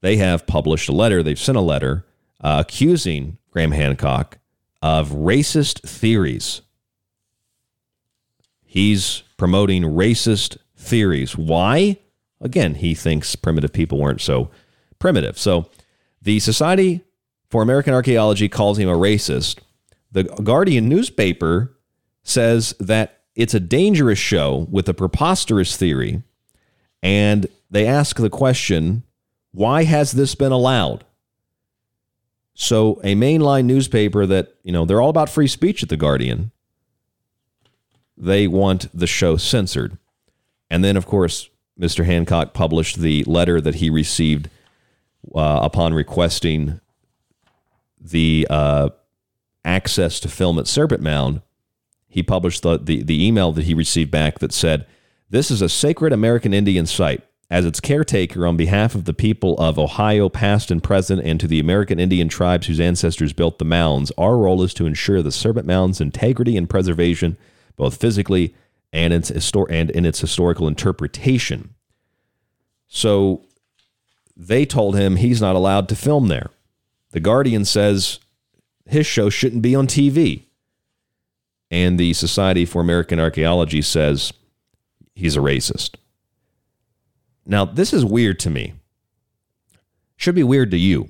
[0.00, 1.22] they have published a letter.
[1.22, 2.04] They've sent a letter
[2.42, 4.38] uh, accusing Graham Hancock
[4.80, 6.62] of racist theories.
[8.64, 11.36] He's promoting racist theories.
[11.36, 11.98] Why?
[12.40, 14.50] Again, he thinks primitive people weren't so
[14.98, 15.38] primitive.
[15.38, 15.68] So
[16.20, 17.02] the Society
[17.48, 19.58] for American Archaeology calls him a racist.
[20.10, 21.76] The Guardian newspaper
[22.22, 26.22] says that it's a dangerous show with a preposterous theory.
[27.02, 29.04] And they ask the question
[29.52, 31.04] why has this been allowed?
[32.54, 36.50] So, a mainline newspaper that, you know, they're all about free speech at The Guardian,
[38.16, 39.96] they want the show censored.
[40.70, 41.48] And then, of course,
[41.80, 42.04] Mr.
[42.04, 44.48] Hancock published the letter that he received
[45.34, 46.80] uh, upon requesting
[48.00, 48.90] the uh,
[49.64, 51.40] access to film at Serpent Mound.
[52.08, 54.86] He published the, the, the email that he received back that said,
[55.30, 59.58] This is a sacred American Indian site as its caretaker on behalf of the people
[59.58, 63.64] of Ohio, past and present, and to the American Indian tribes whose ancestors built the
[63.66, 67.36] mounds, our role is to ensure the Serpent Mound's integrity and preservation,
[67.76, 68.54] both physically
[68.90, 71.74] and, its histor- and in its historical interpretation.
[72.88, 73.44] So
[74.34, 76.48] they told him he's not allowed to film there.
[77.10, 78.18] The Guardian says
[78.86, 80.44] his show shouldn't be on TV.
[81.70, 84.32] And the Society for American Archaeology says
[85.14, 85.96] he's a racist.
[87.44, 88.74] Now, this is weird to me.
[90.16, 91.08] Should be weird to you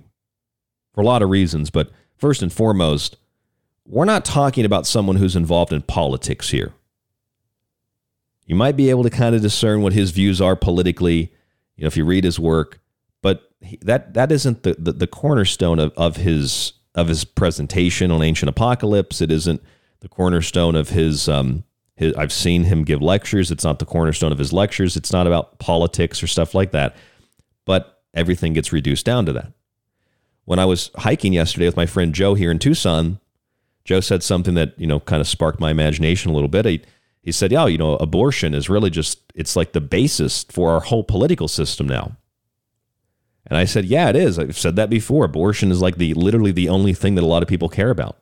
[0.95, 3.17] for a lot of reasons, but first and foremost,
[3.87, 6.73] we're not talking about someone who's involved in politics here.
[8.47, 11.33] You might be able to kind of discern what his views are politically,
[11.77, 12.81] you know, if you read his work,
[13.21, 18.11] but he, that that isn't the, the, the cornerstone of, of his of his presentation
[18.11, 19.21] on ancient apocalypse.
[19.21, 19.63] It isn't
[20.01, 21.65] the cornerstone of his um,
[21.95, 23.51] his, I've seen him give lectures.
[23.51, 24.97] It's not the cornerstone of his lectures.
[24.97, 26.97] It's not about politics or stuff like that.
[27.65, 29.53] But everything gets reduced down to that.
[30.45, 33.21] When I was hiking yesterday with my friend Joe here in Tucson,
[33.85, 36.65] Joe said something that, you know, kind of sparked my imagination a little bit.
[36.65, 36.83] He,
[37.23, 40.81] he said, yeah, you know, abortion is really just, it's like the basis for our
[40.81, 42.17] whole political system now.
[43.47, 44.39] And I said, yeah, it is.
[44.39, 45.25] I've said that before.
[45.25, 48.22] Abortion is like the literally the only thing that a lot of people care about.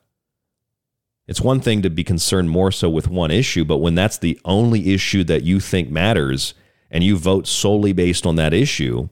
[1.31, 4.37] It's one thing to be concerned more so with one issue, but when that's the
[4.43, 6.53] only issue that you think matters
[6.89, 9.07] and you vote solely based on that issue,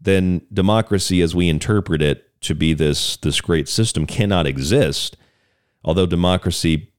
[0.00, 5.16] then democracy as we interpret it to be this this great system cannot exist.
[5.84, 6.92] Although democracy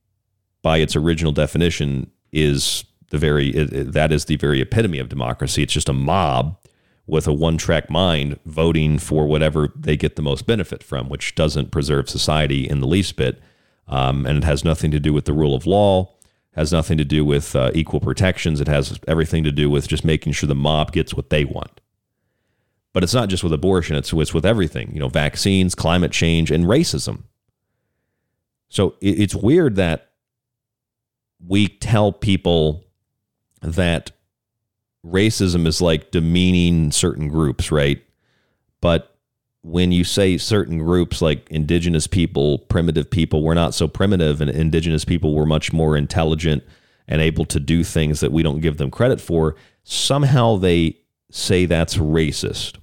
[0.62, 5.64] by its original definition is the very that is the very epitome of democracy.
[5.64, 6.58] It's just a mob
[7.08, 11.72] with a one-track mind voting for whatever they get the most benefit from, which doesn't
[11.72, 13.42] preserve society in the least bit
[13.88, 16.14] um, and it has nothing to do with the rule of law,
[16.56, 18.62] has nothing to do with uh, equal protections.
[18.62, 21.82] It has everything to do with just making sure the mob gets what they want.
[22.94, 24.92] But it's not just with abortion; it's, it's with everything.
[24.94, 27.24] You know, vaccines, climate change, and racism.
[28.70, 30.12] So it, it's weird that
[31.46, 32.86] we tell people
[33.62, 34.12] that
[35.06, 38.02] racism is like demeaning certain groups, right?
[38.82, 39.13] But
[39.64, 44.50] when you say certain groups like indigenous people, primitive people, we're not so primitive, and
[44.50, 46.64] indigenous people were much more intelligent
[47.08, 50.98] and able to do things that we don't give them credit for, somehow they
[51.32, 52.76] say that's racist.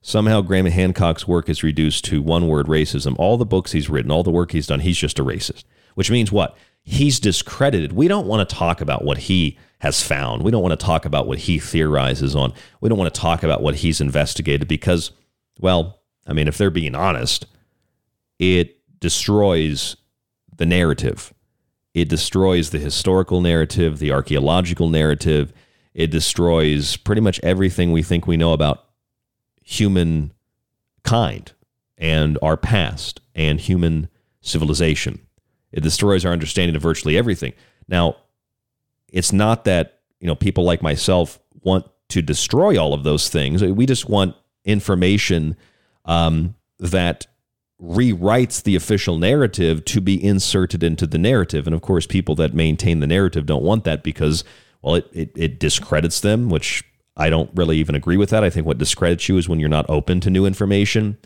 [0.00, 3.14] Somehow Graham Hancock's work is reduced to one word racism.
[3.18, 5.62] All the books he's written, all the work he's done, he's just a racist.
[5.94, 6.56] Which means what?
[6.82, 7.92] He's discredited.
[7.92, 10.42] We don't want to talk about what he has found.
[10.42, 12.52] We don't want to talk about what he theorizes on.
[12.80, 15.12] We don't want to talk about what he's investigated because
[15.62, 17.46] well, I mean, if they're being honest,
[18.38, 19.96] it destroys
[20.54, 21.32] the narrative.
[21.94, 25.52] It destroys the historical narrative, the archaeological narrative.
[25.94, 28.84] It destroys pretty much everything we think we know about
[29.62, 30.32] human
[31.04, 31.52] kind
[31.96, 34.08] and our past and human
[34.40, 35.20] civilization.
[35.70, 37.52] It destroys our understanding of virtually everything.
[37.88, 38.16] Now,
[39.08, 43.62] it's not that, you know, people like myself want to destroy all of those things.
[43.62, 44.34] We just want
[44.64, 45.56] information
[46.04, 47.26] um, that
[47.82, 51.66] rewrites the official narrative to be inserted into the narrative.
[51.66, 54.44] And of course, people that maintain the narrative don't want that because,
[54.82, 56.84] well, it, it, it discredits them, which
[57.16, 58.44] I don't really even agree with that.
[58.44, 61.18] I think what discredits you is when you're not open to new information,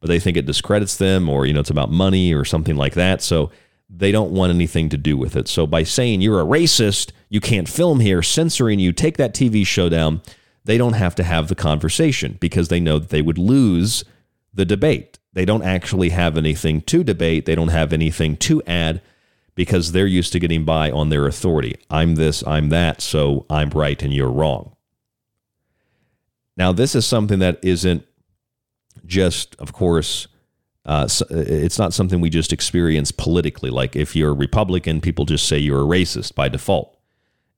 [0.00, 2.94] but they think it discredits them or, you know, it's about money or something like
[2.94, 3.22] that.
[3.22, 3.50] So
[3.88, 5.48] they don't want anything to do with it.
[5.48, 9.66] So by saying you're a racist, you can't film here, censoring you, take that TV
[9.66, 10.22] show down,
[10.64, 14.04] they don't have to have the conversation because they know that they would lose
[14.54, 15.18] the debate.
[15.32, 19.00] They don't actually have anything to debate, they don't have anything to add
[19.54, 21.76] because they're used to getting by on their authority.
[21.90, 24.76] I'm this, I'm that, so I'm right and you're wrong.
[26.56, 28.06] Now, this is something that isn't
[29.06, 30.28] just, of course,
[30.84, 33.70] uh, it's not something we just experience politically.
[33.70, 36.96] Like if you're a Republican, people just say you're a racist by default.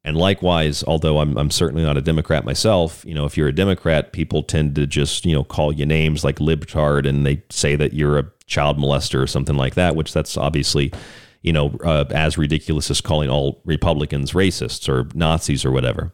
[0.05, 3.55] And likewise, although I'm, I'm certainly not a Democrat myself, you know, if you're a
[3.55, 7.75] Democrat, people tend to just, you know, call you names like libtard and they say
[7.75, 10.93] that you're a child molester or something like that, which that's obviously,
[11.41, 16.13] you know, uh, as ridiculous as calling all Republicans racists or Nazis or whatever.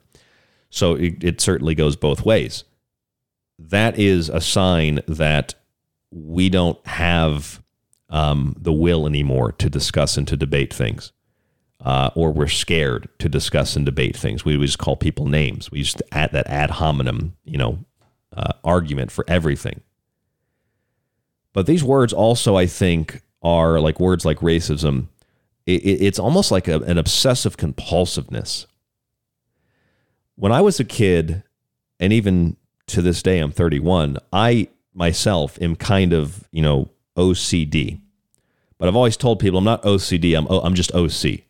[0.70, 2.62] So it, it certainly goes both ways.
[3.59, 5.55] That is a sign that
[6.12, 7.61] we don't have
[8.09, 11.11] um, the will anymore to discuss and to debate things
[11.81, 14.45] uh, or we're scared to discuss and debate things.
[14.45, 15.70] We always call people names.
[15.70, 17.78] We used to add that ad hominem, you know,
[18.37, 19.81] uh, argument for everything.
[21.53, 25.09] But these words also, I think, are like words like racism.
[25.66, 28.66] It, it, it's almost like a, an obsessive compulsiveness.
[30.37, 31.43] When I was a kid,
[31.99, 32.57] and even
[32.89, 38.01] to this day, I'm 31, I myself am kind of, you know, OCD.
[38.78, 41.41] But I've always told people I'm not OCD, I'm, I'm just OC.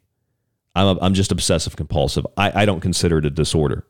[0.75, 2.27] I'm, a, I'm just obsessive compulsive.
[2.37, 3.87] I, I don't consider it a disorder.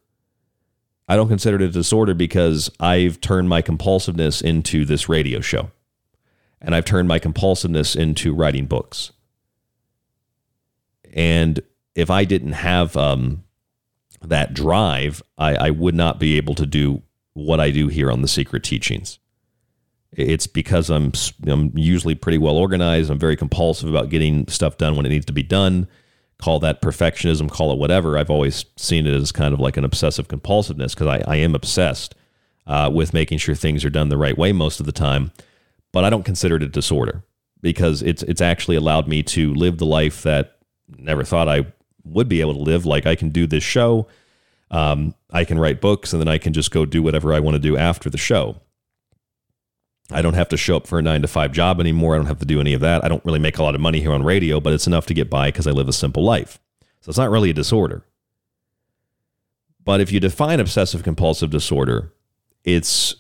[1.09, 5.71] I don't consider it a disorder because I've turned my compulsiveness into this radio show.
[6.61, 9.13] And I've turned my compulsiveness into writing books.
[11.13, 11.61] And
[11.95, 13.45] if I didn't have um,
[14.23, 17.03] that drive, I, I would not be able to do
[17.33, 19.19] what I do here on the Secret Teachings.
[20.13, 21.13] It's because I'm
[21.47, 23.11] I'm usually pretty well organized.
[23.11, 25.89] I'm very compulsive about getting stuff done when it needs to be done
[26.41, 28.17] call that perfectionism, call it whatever.
[28.17, 31.55] I've always seen it as kind of like an obsessive compulsiveness because I, I am
[31.55, 32.15] obsessed
[32.67, 35.33] uh, with making sure things are done the right way most of the time.
[35.93, 37.25] But I don't consider it a disorder
[37.61, 40.59] because it's it's actually allowed me to live the life that
[40.99, 41.67] never thought I
[42.05, 42.87] would be able to live.
[42.87, 44.07] Like I can do this show,
[44.71, 47.55] um, I can write books, and then I can just go do whatever I want
[47.55, 48.61] to do after the show.
[50.13, 52.15] I don't have to show up for a nine to five job anymore.
[52.15, 53.05] I don't have to do any of that.
[53.05, 55.15] I don't really make a lot of money here on radio, but it's enough to
[55.15, 56.59] get by because I live a simple life.
[57.01, 58.05] So it's not really a disorder.
[59.85, 62.13] But if you define obsessive compulsive disorder,
[62.65, 63.15] it's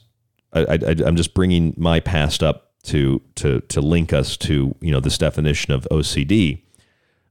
[0.52, 5.00] I, I'm just bringing my past up to to to link us to you know
[5.00, 6.62] this definition of OCD.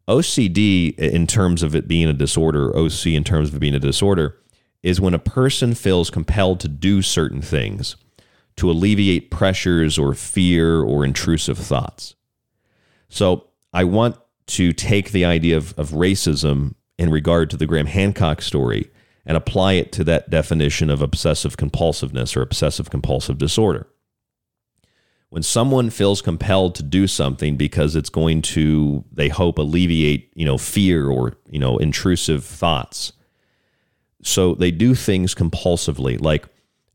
[0.08, 3.80] OCD, in terms of it being a disorder, OC in terms of it being a
[3.80, 4.40] disorder,
[4.82, 7.96] is when a person feels compelled to do certain things
[8.60, 12.16] to alleviate pressures or fear or intrusive thoughts.
[13.08, 17.86] So I want to take the idea of, of racism in regard to the Graham
[17.86, 18.92] Hancock story
[19.26, 23.88] and apply it to that definition of obsessive compulsiveness or obsessive compulsive disorder.
[25.30, 30.46] When someone feels compelled to do something because it's going to, they hope, alleviate, you
[30.46, 33.14] know, fear or, you know, intrusive thoughts.
[34.22, 36.20] So they do things compulsively.
[36.20, 36.48] Like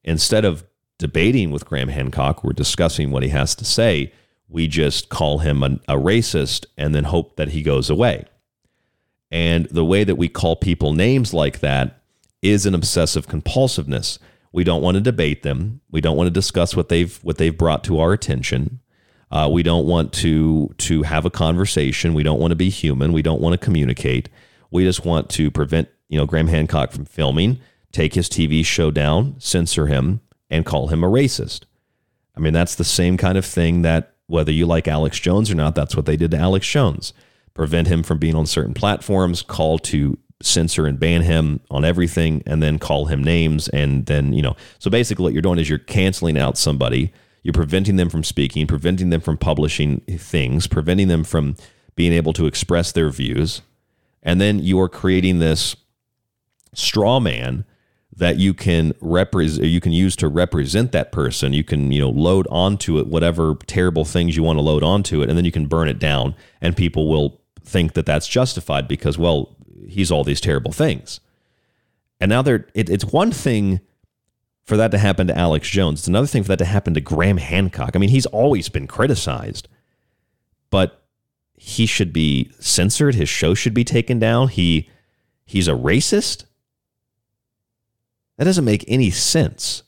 [0.02, 0.64] instead of
[0.98, 4.12] debating with Graham Hancock we're discussing what he has to say,
[4.48, 8.24] we just call him a, a racist and then hope that he goes away.
[9.30, 12.02] And the way that we call people names like that
[12.42, 14.18] is an obsessive compulsiveness.
[14.52, 15.80] We don't want to debate them.
[15.90, 18.80] We don't want to discuss what they've what they've brought to our attention.
[19.30, 22.14] Uh, we don't want to to have a conversation.
[22.14, 23.12] We don't want to be human.
[23.12, 24.28] We don't want to communicate.
[24.70, 27.58] We just want to prevent you know Graham Hancock from filming,
[27.90, 30.20] take his TV show down, censor him,
[30.54, 31.64] and call him a racist.
[32.36, 35.54] I mean that's the same kind of thing that whether you like Alex Jones or
[35.54, 37.12] not, that's what they did to Alex Jones.
[37.52, 42.42] Prevent him from being on certain platforms, call to censor and ban him on everything
[42.46, 45.70] and then call him names and then you know so basically what you're doing is
[45.70, 51.08] you're canceling out somebody you're preventing them from speaking preventing them from publishing things preventing
[51.08, 51.56] them from
[51.94, 53.62] being able to express their views
[54.22, 55.76] and then you're creating this
[56.74, 57.64] straw man
[58.16, 62.10] that you can represent you can use to represent that person you can you know
[62.10, 65.50] load onto it whatever terrible things you want to load onto it and then you
[65.50, 69.54] can burn it down and people will think that that's justified because well
[69.88, 71.20] he's all these terrible things.
[72.20, 73.80] And now there, it, it's one thing
[74.64, 76.00] for that to happen to Alex Jones.
[76.00, 77.92] It's another thing for that to happen to Graham Hancock.
[77.94, 79.68] I mean, he's always been criticized,
[80.70, 81.04] but
[81.56, 83.14] he should be censored.
[83.14, 84.48] His show should be taken down.
[84.48, 84.88] He
[85.44, 86.44] he's a racist.
[88.36, 89.82] That doesn't make any sense.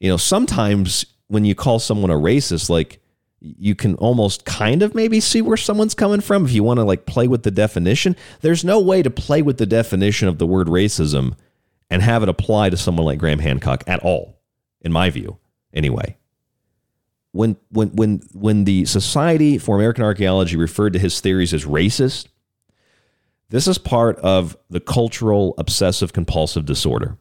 [0.00, 3.00] You know, sometimes when you call someone a racist, like
[3.40, 6.84] you can almost kind of maybe see where someone's coming from if you want to
[6.84, 8.16] like play with the definition.
[8.40, 11.36] There's no way to play with the definition of the word racism
[11.90, 14.40] and have it apply to someone like Graham Hancock at all,
[14.80, 15.38] in my view,
[15.72, 16.16] anyway.
[17.32, 22.28] When when when when the Society for American Archaeology referred to his theories as racist,
[23.50, 27.18] this is part of the cultural obsessive compulsive disorder.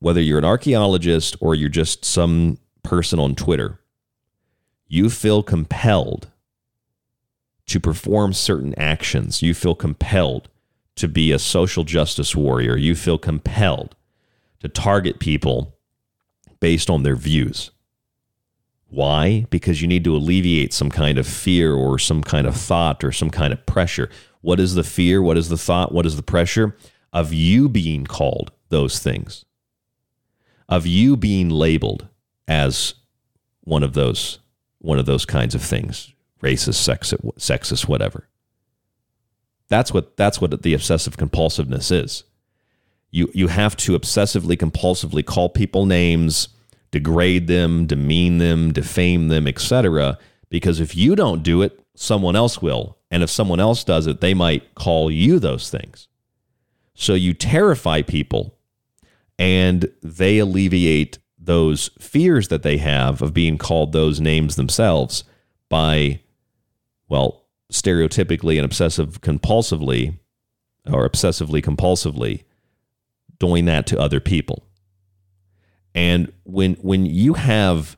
[0.00, 3.80] Whether you're an archaeologist or you're just some person on Twitter,
[4.86, 6.30] you feel compelled
[7.66, 9.40] to perform certain actions.
[9.40, 10.48] You feel compelled
[10.96, 12.76] to be a social justice warrior.
[12.76, 13.96] You feel compelled
[14.60, 15.76] to target people
[16.60, 17.70] based on their views.
[18.94, 19.46] Why?
[19.50, 23.10] Because you need to alleviate some kind of fear or some kind of thought or
[23.10, 24.08] some kind of pressure.
[24.40, 25.20] What is the fear?
[25.20, 25.92] What is the thought?
[25.92, 26.76] What is the pressure?
[27.12, 29.44] Of you being called those things,
[30.68, 32.08] of you being labeled
[32.46, 32.94] as
[33.62, 34.38] one of those
[34.78, 38.28] one of those kinds of things racist sexist, sexist whatever
[39.68, 42.24] that's what that's what the obsessive compulsiveness is
[43.10, 46.48] you you have to obsessively compulsively call people names
[46.94, 50.16] degrade them demean them defame them etc
[50.48, 54.20] because if you don't do it someone else will and if someone else does it
[54.20, 56.06] they might call you those things
[56.94, 58.56] so you terrify people
[59.38, 65.24] and they alleviate those fears that they have of being called those names themselves
[65.68, 66.20] by,
[67.08, 70.18] well, stereotypically and obsessive compulsively
[70.86, 72.44] or obsessively compulsively
[73.38, 74.64] doing that to other people.
[75.94, 77.96] And when when you have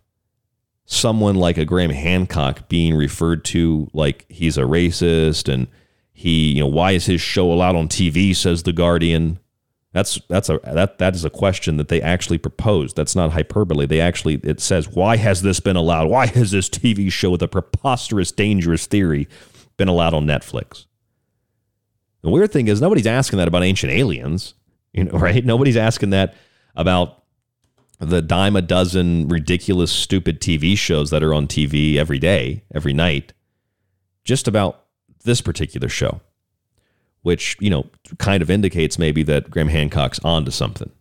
[0.84, 5.66] someone like a Graham Hancock being referred to like he's a racist and
[6.12, 9.38] he, you know, why is his show allowed on TV, says the Guardian.
[9.92, 12.97] That's that's a that that is a question that they actually proposed.
[12.97, 13.86] That's not hyperbole.
[13.86, 16.09] They actually it says why has this been allowed?
[16.09, 19.26] Why has this TV show with a preposterous, dangerous theory
[19.78, 20.84] been allowed on Netflix?
[22.22, 24.55] The weird thing is nobody's asking that about Ancient Aliens,
[24.92, 25.44] you know, right?
[25.44, 26.34] Nobody's asking that
[26.74, 27.22] about
[27.99, 32.92] the dime a dozen ridiculous, stupid TV shows that are on TV every day, every
[32.92, 33.32] night.
[34.24, 34.84] Just about
[35.24, 36.20] this particular show
[37.26, 37.84] which, you know,
[38.18, 40.92] kind of indicates maybe that Graham Hancock's onto something.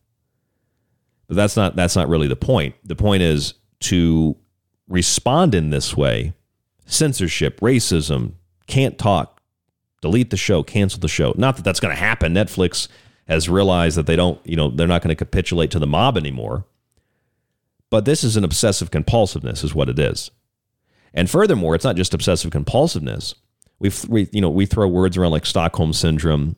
[1.27, 2.73] But that's not that's not really the point.
[2.83, 4.35] The point is to
[4.87, 6.33] respond in this way,
[6.87, 8.33] censorship, racism,
[8.65, 9.39] can't talk,
[10.01, 11.35] delete the show, cancel the show.
[11.37, 12.33] Not that that's going to happen.
[12.33, 12.87] Netflix
[13.27, 16.17] has realized that they don't, you know, they're not going to capitulate to the mob
[16.17, 16.65] anymore.
[17.89, 20.31] But this is an obsessive compulsiveness, is what it is.
[21.13, 23.35] And furthermore, it's not just obsessive compulsiveness.
[23.79, 26.55] we we, you know, we throw words around like Stockholm syndrome.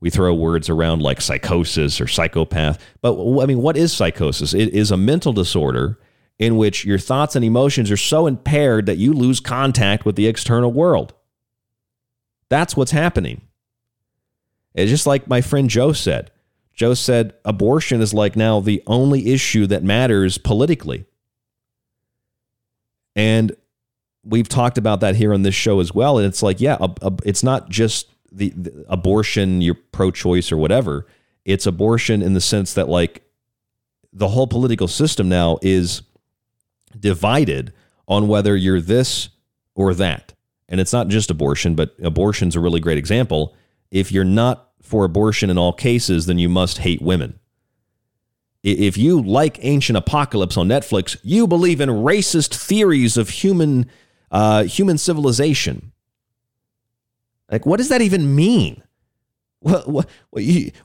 [0.00, 2.82] We throw words around like psychosis or psychopath.
[3.02, 4.54] But I mean, what is psychosis?
[4.54, 5.98] It is a mental disorder
[6.38, 10.26] in which your thoughts and emotions are so impaired that you lose contact with the
[10.26, 11.12] external world.
[12.48, 13.42] That's what's happening.
[14.74, 16.30] It's just like my friend Joe said.
[16.80, 21.04] Joe said abortion is like now the only issue that matters politically.
[23.14, 23.54] And
[24.24, 26.16] we've talked about that here on this show as well.
[26.16, 26.78] And it's like, yeah,
[27.22, 31.06] it's not just the, the abortion, you're pro choice or whatever.
[31.44, 33.24] It's abortion in the sense that, like,
[34.14, 36.00] the whole political system now is
[36.98, 37.74] divided
[38.08, 39.28] on whether you're this
[39.74, 40.32] or that.
[40.66, 43.54] And it's not just abortion, but abortion's a really great example.
[43.90, 47.38] If you're not for abortion in all cases, then you must hate women.
[48.62, 53.90] If you like Ancient Apocalypse on Netflix, you believe in racist theories of human
[54.30, 55.92] uh, human civilization.
[57.50, 58.82] Like, what does that even mean?
[59.60, 60.08] What, what,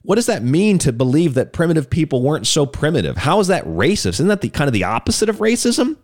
[0.02, 3.18] what does that mean to believe that primitive people weren't so primitive?
[3.18, 4.16] How is that racist?
[4.16, 5.98] Isn't that the kind of the opposite of racism?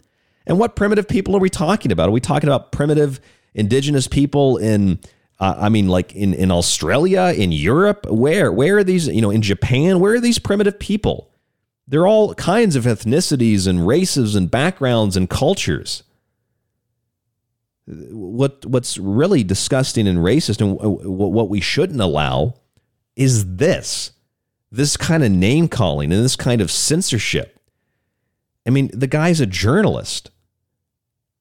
[0.46, 2.10] And what primitive people are we talking about?
[2.10, 3.20] Are we talking about primitive
[3.54, 5.00] indigenous people in
[5.42, 9.08] uh, I mean, like in, in Australia, in Europe, where where are these?
[9.08, 11.32] You know, in Japan, where are these primitive people?
[11.88, 16.04] They're all kinds of ethnicities and races and backgrounds and cultures.
[17.88, 22.54] What what's really disgusting and racist, and what we shouldn't allow,
[23.16, 24.12] is this
[24.72, 27.60] this kind of name calling and this kind of censorship.
[28.68, 30.30] I mean, the guy's a journalist.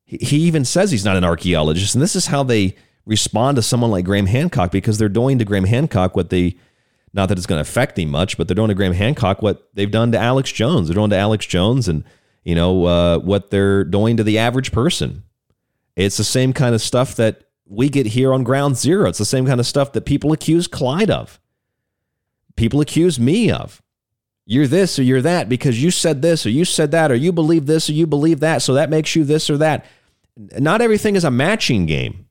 [0.07, 2.77] He even says he's not an archaeologist, and this is how they
[3.07, 6.57] respond to someone like Graham Hancock because they're doing to Graham Hancock what they,
[7.13, 9.69] not that it's going to affect him much, but they're doing to Graham Hancock what
[9.75, 10.89] they've done to Alex Jones.
[10.89, 12.05] They're doing to Alex Jones and,
[12.45, 15.25] you know, uh, what they're doing to the average person.
[15.97, 19.09] It's the same kind of stuff that we get here on Ground Zero.
[19.09, 21.41] It's the same kind of stuff that people accuse Clyde of.
[22.57, 23.83] People accuse me of.
[24.47, 27.33] You're this or you're that because you said this or you said that or you
[27.33, 28.63] believe this or you believe that.
[28.63, 29.87] So that makes you this or that.
[30.37, 32.27] Not everything is a matching game.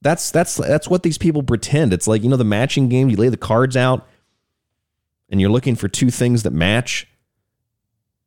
[0.00, 1.92] That's that's that's what these people pretend.
[1.92, 4.06] It's like, you know, the matching game, you lay the cards out
[5.28, 7.06] and you're looking for two things that match.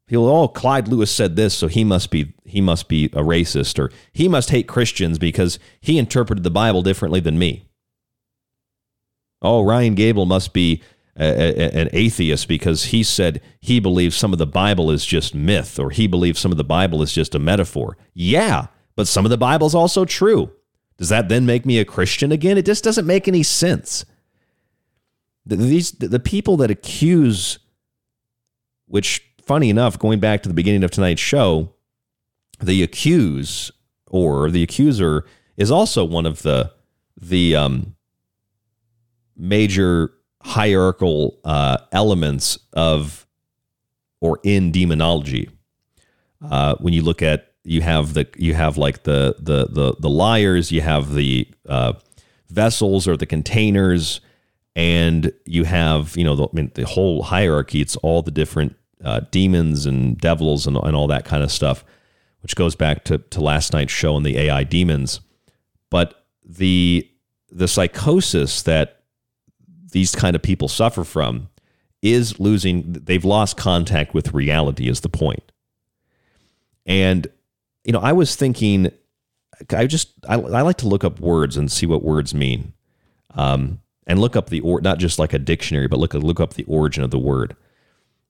[0.07, 3.79] People, oh, Clyde Lewis said this, so he must be he must be a racist,
[3.79, 7.69] or he must hate Christians because he interpreted the Bible differently than me.
[9.41, 10.83] Oh, Ryan Gable must be
[11.15, 15.33] a, a, an atheist because he said he believes some of the Bible is just
[15.33, 17.97] myth, or he believes some of the Bible is just a metaphor.
[18.13, 18.67] Yeah,
[18.97, 20.51] but some of the Bible is also true.
[21.01, 22.59] Does that then make me a Christian again?
[22.59, 24.05] It just doesn't make any sense.
[25.47, 27.57] These the people that accuse,
[28.85, 31.73] which funny enough, going back to the beginning of tonight's show,
[32.59, 33.71] the accuse
[34.11, 35.25] or the accuser
[35.57, 36.71] is also one of the
[37.19, 37.95] the um,
[39.35, 43.25] major hierarchical uh, elements of
[44.19, 45.49] or in demonology.
[46.47, 50.09] Uh, when you look at you have the you have like the the the the
[50.09, 51.93] liars, you have the uh,
[52.49, 54.21] vessels or the containers,
[54.75, 57.81] and you have you know the, I mean, the whole hierarchy.
[57.81, 61.83] It's all the different uh, demons and devils and, and all that kind of stuff,
[62.41, 65.21] which goes back to to last night's show and the AI demons.
[65.89, 67.07] But the
[67.51, 69.03] the psychosis that
[69.91, 71.49] these kind of people suffer from
[72.01, 75.51] is losing they've lost contact with reality is the point
[76.85, 77.27] and
[77.83, 78.91] you know, I was thinking,
[79.69, 82.73] I just I, I like to look up words and see what words mean,
[83.35, 86.53] um, and look up the or not just like a dictionary, but look look up
[86.53, 87.55] the origin of the word.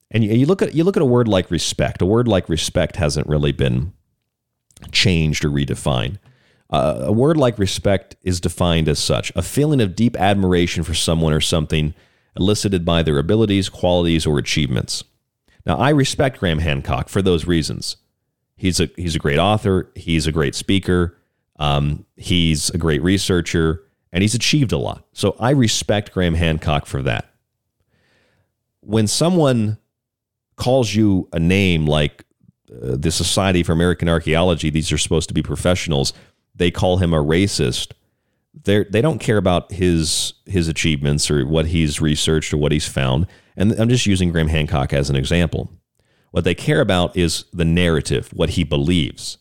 [0.09, 2.01] And you, you look at you look at a word like respect.
[2.01, 3.93] A word like respect hasn't really been
[4.91, 6.17] changed or redefined.
[6.69, 10.93] Uh, a word like respect is defined as such a feeling of deep admiration for
[10.93, 11.93] someone or something
[12.37, 15.03] elicited by their abilities, qualities, or achievements.
[15.65, 17.97] Now, I respect Graham Hancock for those reasons.
[18.61, 19.89] He's a he's a great author.
[19.95, 21.17] He's a great speaker.
[21.57, 23.81] Um, he's a great researcher,
[24.13, 25.03] and he's achieved a lot.
[25.13, 27.33] So I respect Graham Hancock for that.
[28.81, 29.79] When someone
[30.57, 32.23] calls you a name like
[32.71, 36.13] uh, the Society for American Archaeology, these are supposed to be professionals.
[36.53, 37.93] They call him a racist.
[38.63, 42.87] They they don't care about his his achievements or what he's researched or what he's
[42.87, 43.25] found.
[43.57, 45.71] And I'm just using Graham Hancock as an example.
[46.31, 49.37] What they care about is the narrative, what he believes.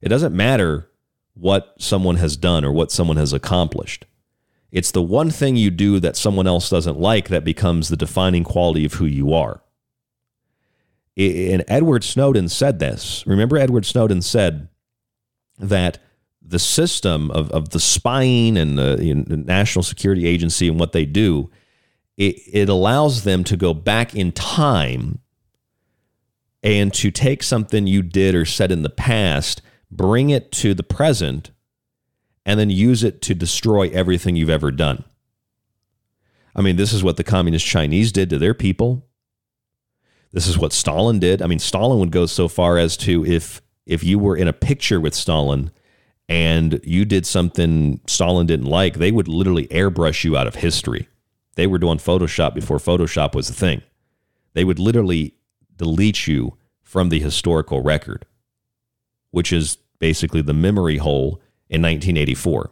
[0.00, 0.88] It doesn't matter
[1.34, 4.06] what someone has done or what someone has accomplished.
[4.72, 8.44] It's the one thing you do that someone else doesn't like that becomes the defining
[8.44, 9.62] quality of who you are.
[11.16, 13.26] And Edward Snowden said this.
[13.26, 14.68] Remember, Edward Snowden said
[15.58, 15.98] that
[16.40, 20.80] the system of, of the spying and the, you know, the National Security Agency and
[20.80, 21.50] what they do,
[22.16, 25.18] it, it allows them to go back in time
[26.62, 30.82] and to take something you did or said in the past, bring it to the
[30.82, 31.50] present,
[32.44, 35.04] and then use it to destroy everything you've ever done.
[36.54, 39.06] I mean, this is what the communist Chinese did to their people.
[40.32, 41.42] This is what Stalin did.
[41.42, 44.52] I mean, Stalin would go so far as to if if you were in a
[44.52, 45.70] picture with Stalin
[46.28, 51.08] and you did something Stalin didn't like, they would literally airbrush you out of history.
[51.56, 53.82] They were doing Photoshop before Photoshop was a thing.
[54.54, 55.34] They would literally
[55.80, 58.26] delete you from the historical record,
[59.30, 62.70] which is basically the memory hole in 1984.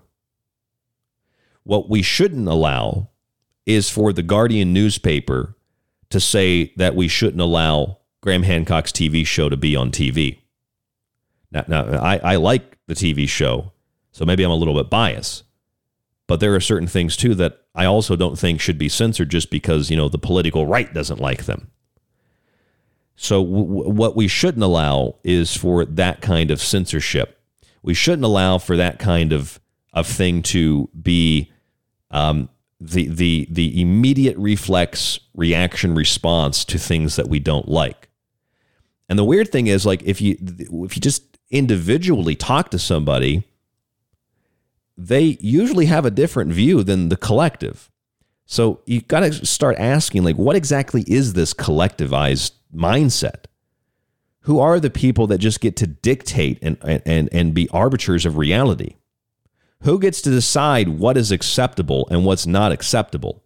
[1.63, 3.09] What we shouldn't allow
[3.65, 5.57] is for the Guardian newspaper
[6.11, 10.41] to say that we shouldn't allow Graham Hancock's TV show to be on TV.
[11.51, 13.73] Now, now I, I like the TV show,
[14.13, 15.45] so maybe I'm a little bit biased.
[16.27, 19.51] But there are certain things too that I also don't think should be censored just
[19.51, 21.71] because, you know, the political right doesn't like them.
[23.21, 27.41] So w- what we shouldn't allow is for that kind of censorship.
[27.83, 29.61] We shouldn't allow for that kind of
[29.93, 31.51] of thing to be
[32.13, 32.49] um,
[32.81, 38.09] the the the immediate reflex reaction response to things that we don't like.
[39.09, 43.43] And the weird thing is like if you if you just individually talk to somebody,
[44.97, 47.91] they usually have a different view than the collective.
[48.51, 53.45] So you got to start asking like what exactly is this collectivized mindset?
[54.41, 58.39] Who are the people that just get to dictate and and and be arbiters of
[58.39, 58.97] reality?
[59.83, 63.45] Who gets to decide what is acceptable and what's not acceptable?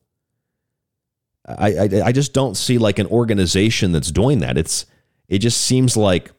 [1.47, 4.57] I, I, I just don't see like an organization that's doing that.
[4.57, 4.87] It's
[5.29, 6.31] it just seems like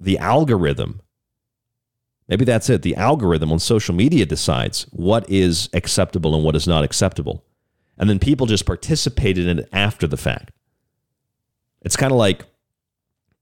[0.00, 1.02] the algorithm.
[2.26, 2.82] Maybe that's it.
[2.82, 7.44] The algorithm on social media decides what is acceptable and what is not acceptable.
[7.98, 10.52] And then people just participated in it after the fact.
[11.82, 12.46] It's kind of like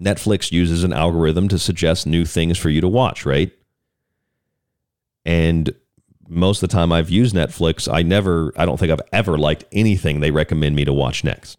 [0.02, 3.52] Netflix uses an algorithm to suggest new things for you to watch, right?
[5.24, 5.74] And
[6.28, 9.64] most of the time I've used Netflix, I never, I don't think I've ever liked
[9.72, 11.58] anything they recommend me to watch next.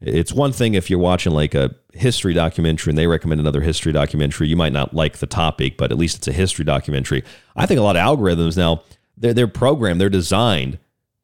[0.00, 3.92] It's one thing if you're watching like a history documentary and they recommend another history
[3.92, 7.22] documentary, you might not like the topic, but at least it's a history documentary.
[7.56, 8.82] I think a lot of algorithms now,
[9.16, 10.78] they're, they're programmed, they're designed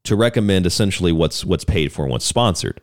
[0.06, 2.80] to recommend essentially what's what's paid for and what's sponsored.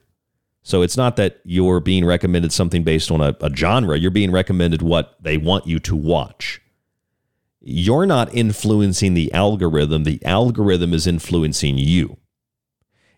[0.61, 4.31] So it's not that you're being recommended something based on a, a genre, you're being
[4.31, 6.61] recommended what they want you to watch
[7.63, 10.03] you're not influencing the algorithm.
[10.03, 12.17] The algorithm is influencing you.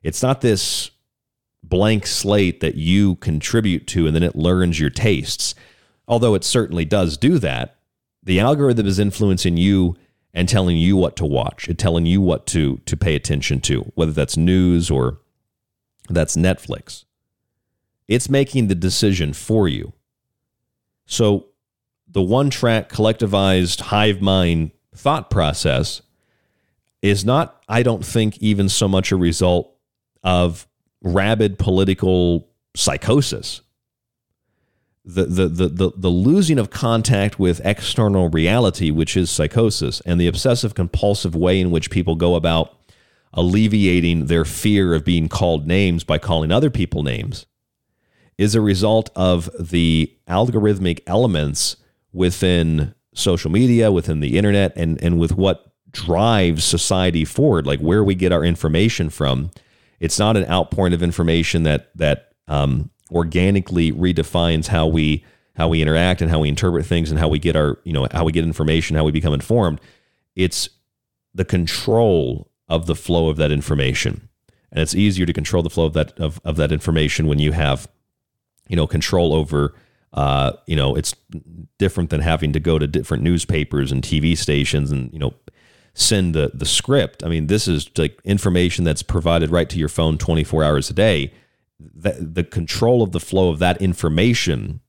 [0.03, 0.91] It's not this
[1.64, 5.56] blank slate that you contribute to and then it learns your tastes.
[6.08, 7.78] Although it certainly does do that,
[8.22, 9.95] the algorithm is influencing you
[10.36, 13.92] and telling you what to watch, and telling you what to to pay attention to,
[13.96, 15.20] whether that's news or
[16.10, 17.06] that's Netflix.
[18.08, 19.94] It's making the decision for you.
[21.08, 21.48] So
[22.08, 26.02] the one track collectivized hive mind thought process
[27.02, 29.74] is not, I don't think, even so much a result
[30.24, 30.68] of
[31.02, 33.62] rabid political psychosis.
[35.08, 40.20] The, the, the, the, the losing of contact with external reality, which is psychosis, and
[40.20, 42.76] the obsessive compulsive way in which people go about
[43.32, 47.45] alleviating their fear of being called names by calling other people names,
[48.38, 51.78] is a result of the algorithmic elements
[52.12, 58.03] within social media, within the internet, and, and with what drives society forward, like where
[58.03, 59.51] we get our information from.
[59.99, 65.24] It's not an outpouring of information that that um, organically redefines how we
[65.56, 68.08] how we interact and how we interpret things and how we get our you know
[68.12, 69.80] how we get information, how we become informed.
[70.36, 70.70] It's
[71.34, 74.30] the control of the flow of that information,
[74.72, 77.51] and it's easier to control the flow of that of, of that information when you
[77.51, 77.88] have
[78.68, 79.76] you know control over
[80.16, 81.14] uh, you know, it's
[81.78, 85.34] different than having to go to different newspapers and TV stations and, you know,
[85.93, 87.24] send the, the script.
[87.24, 90.93] I mean, this is like information that's provided right to your phone 24 hours a
[90.93, 91.34] day.
[91.80, 94.80] The, the control of the flow of that information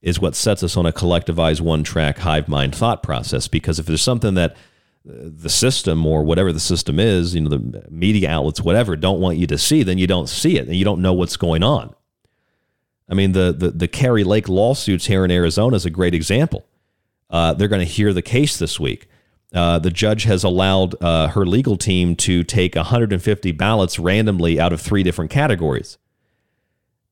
[0.00, 3.48] is what sets us on a collectivized one track hive mind thought process.
[3.48, 7.48] Because if there's something that uh, the system or whatever the system is, you know,
[7.48, 10.76] the media outlets, whatever, don't want you to see, then you don't see it and
[10.76, 11.94] you don't know what's going on.
[13.08, 16.66] I mean, the, the, the Kari Lake lawsuits here in Arizona is a great example.
[17.30, 19.06] Uh, they're going to hear the case this week.
[19.54, 24.72] Uh, the judge has allowed uh, her legal team to take 150 ballots randomly out
[24.72, 25.98] of three different categories.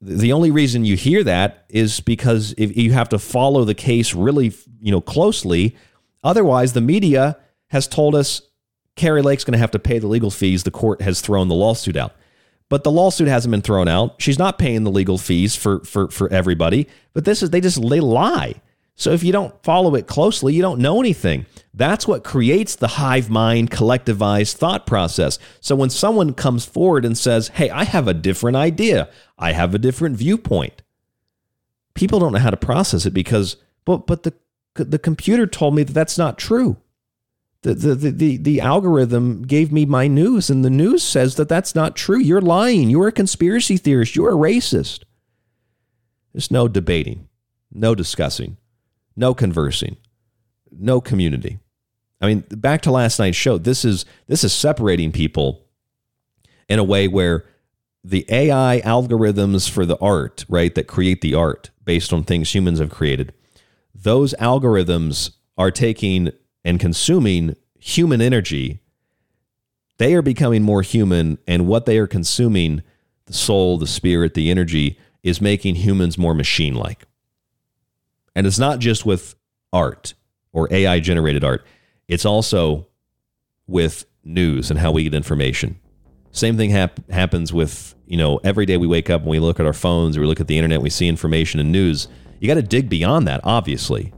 [0.00, 4.14] The only reason you hear that is because if you have to follow the case
[4.14, 5.76] really, you know, closely.
[6.24, 7.36] Otherwise, the media
[7.68, 8.42] has told us
[8.96, 10.64] Kari Lake's going to have to pay the legal fees.
[10.64, 12.14] The court has thrown the lawsuit out.
[12.70, 14.22] But the lawsuit hasn't been thrown out.
[14.22, 16.86] She's not paying the legal fees for for for everybody.
[17.12, 18.54] But this is they just they lie.
[19.00, 21.46] So if you don't follow it closely, you don't know anything.
[21.72, 25.38] That's what creates the hive mind collectivized thought process.
[25.62, 29.08] So when someone comes forward and says, "Hey, I have a different idea.
[29.38, 30.82] I have a different viewpoint."
[31.94, 34.34] People don't know how to process it because but but the
[34.74, 36.76] the computer told me that that's not true.
[37.62, 41.48] The, the, the, the, the algorithm gave me my news, and the news says that
[41.48, 42.18] that's not true.
[42.18, 42.90] You're lying.
[42.90, 44.14] You're a conspiracy theorist.
[44.14, 45.04] You're a racist.
[46.34, 47.28] There's no debating,
[47.72, 48.56] no discussing,
[49.16, 49.96] no conversing,
[50.70, 51.58] no community.
[52.20, 53.58] I mean, back to last night's show.
[53.58, 55.66] This is this is separating people
[56.68, 57.46] in a way where
[58.04, 62.78] the AI algorithms for the art, right, that create the art based on things humans
[62.78, 63.32] have created,
[63.94, 66.30] those algorithms are taking
[66.64, 68.80] and consuming human energy,
[69.98, 72.82] they are becoming more human, and what they are consuming,
[73.26, 77.04] the soul, the spirit, the energy, is making humans more machine like.
[78.40, 79.34] And it's not just with
[79.70, 80.14] art
[80.54, 81.62] or AI generated art,
[82.08, 82.86] it's also
[83.66, 85.78] with news and how we get information.
[86.30, 89.60] Same thing hap- happens with, you know, every day we wake up and we look
[89.60, 92.08] at our phones or we look at the internet, we see information and news.
[92.38, 94.10] You got to dig beyond that, obviously.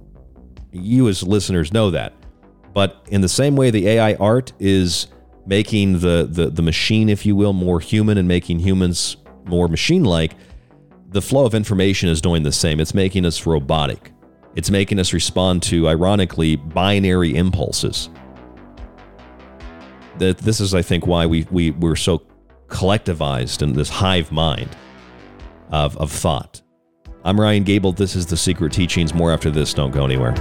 [0.71, 2.13] You, as listeners, know that.
[2.73, 5.09] But in the same way, the AI art is
[5.47, 9.17] making the, the, the machine, if you will, more human and making humans
[9.47, 10.37] more machine like,
[11.09, 12.79] the flow of information is doing the same.
[12.79, 14.12] It's making us robotic.
[14.55, 18.11] It's making us respond to, ironically, binary impulses.
[20.19, 22.23] That this is, I think, why we, we, we're so
[22.69, 24.69] collectivized in this hive mind
[25.71, 26.61] of, of thought.
[27.25, 27.93] I'm Ryan Gable.
[27.93, 29.15] This is The Secret Teachings.
[29.15, 29.73] More after this.
[29.73, 30.35] Don't go anywhere.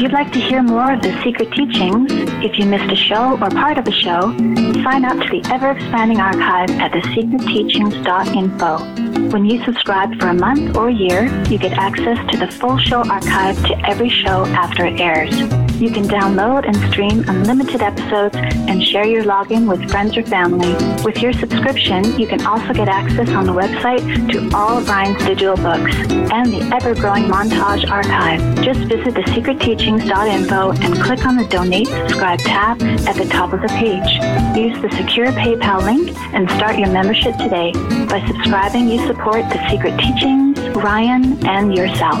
[0.00, 2.10] you'd like to hear more of the secret teachings,
[2.42, 4.34] if you missed a show or part of a show,
[4.82, 9.30] sign up to the ever expanding archive at thesecretteachings.info.
[9.30, 13.06] When you subscribe for a month or year, you get access to the full show
[13.10, 15.69] archive to every show after it airs.
[15.80, 20.74] You can download and stream unlimited episodes and share your login with friends or family.
[21.02, 25.24] With your subscription, you can also get access on the website to all of Ryan's
[25.24, 28.40] digital books and the ever-growing montage archive.
[28.62, 33.68] Just visit thesecretteachings.info and click on the Donate Subscribe tab at the top of the
[33.68, 34.20] page.
[34.54, 37.72] Use the secure PayPal link and start your membership today.
[38.04, 42.20] By subscribing, you support The Secret Teachings, Ryan, and yourself.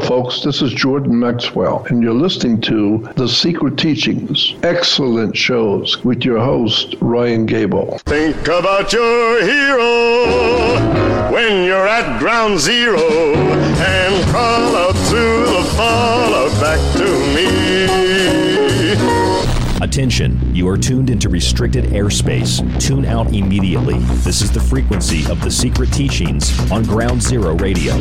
[0.00, 0.42] folks.
[0.42, 4.54] This is Jordan Maxwell, and you're listening to The Secret Teachings.
[4.62, 7.98] Excellent shows with your host, Ryan Gable.
[8.06, 16.60] Think about your hero when you're at ground zero and crawl out through the fallout
[16.60, 17.50] back to me.
[19.82, 22.60] Attention, you are tuned into restricted airspace.
[22.80, 23.98] Tune out immediately.
[24.18, 27.94] This is the frequency of the secret teachings on Ground Zero Radio.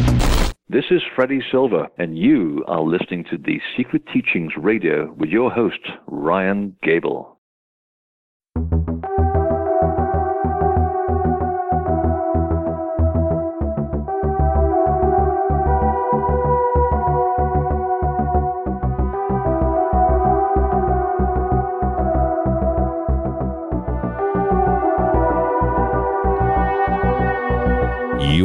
[0.72, 5.50] This is Freddie Silva, and you are listening to the Secret Teachings Radio with your
[5.50, 7.39] host, Ryan Gable.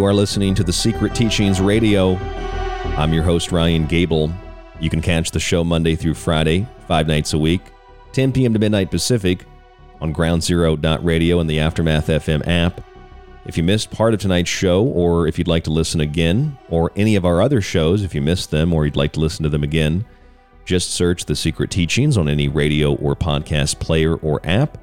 [0.05, 2.17] You are listening to the Secret Teachings Radio.
[2.99, 4.31] I'm your host, Ryan Gable.
[4.79, 7.63] You can catch the show Monday through Friday, five nights a week,
[8.13, 8.53] 10 p.m.
[8.53, 9.47] to midnight Pacific,
[10.03, 12.83] on groundzero.radio and the Aftermath FM app.
[13.47, 16.93] If you missed part of tonight's show, or if you'd like to listen again, or
[16.97, 19.49] any of our other shows, if you missed them or you'd like to listen to
[19.49, 20.05] them again,
[20.67, 24.77] just search The Secret Teachings on any radio or podcast player or app,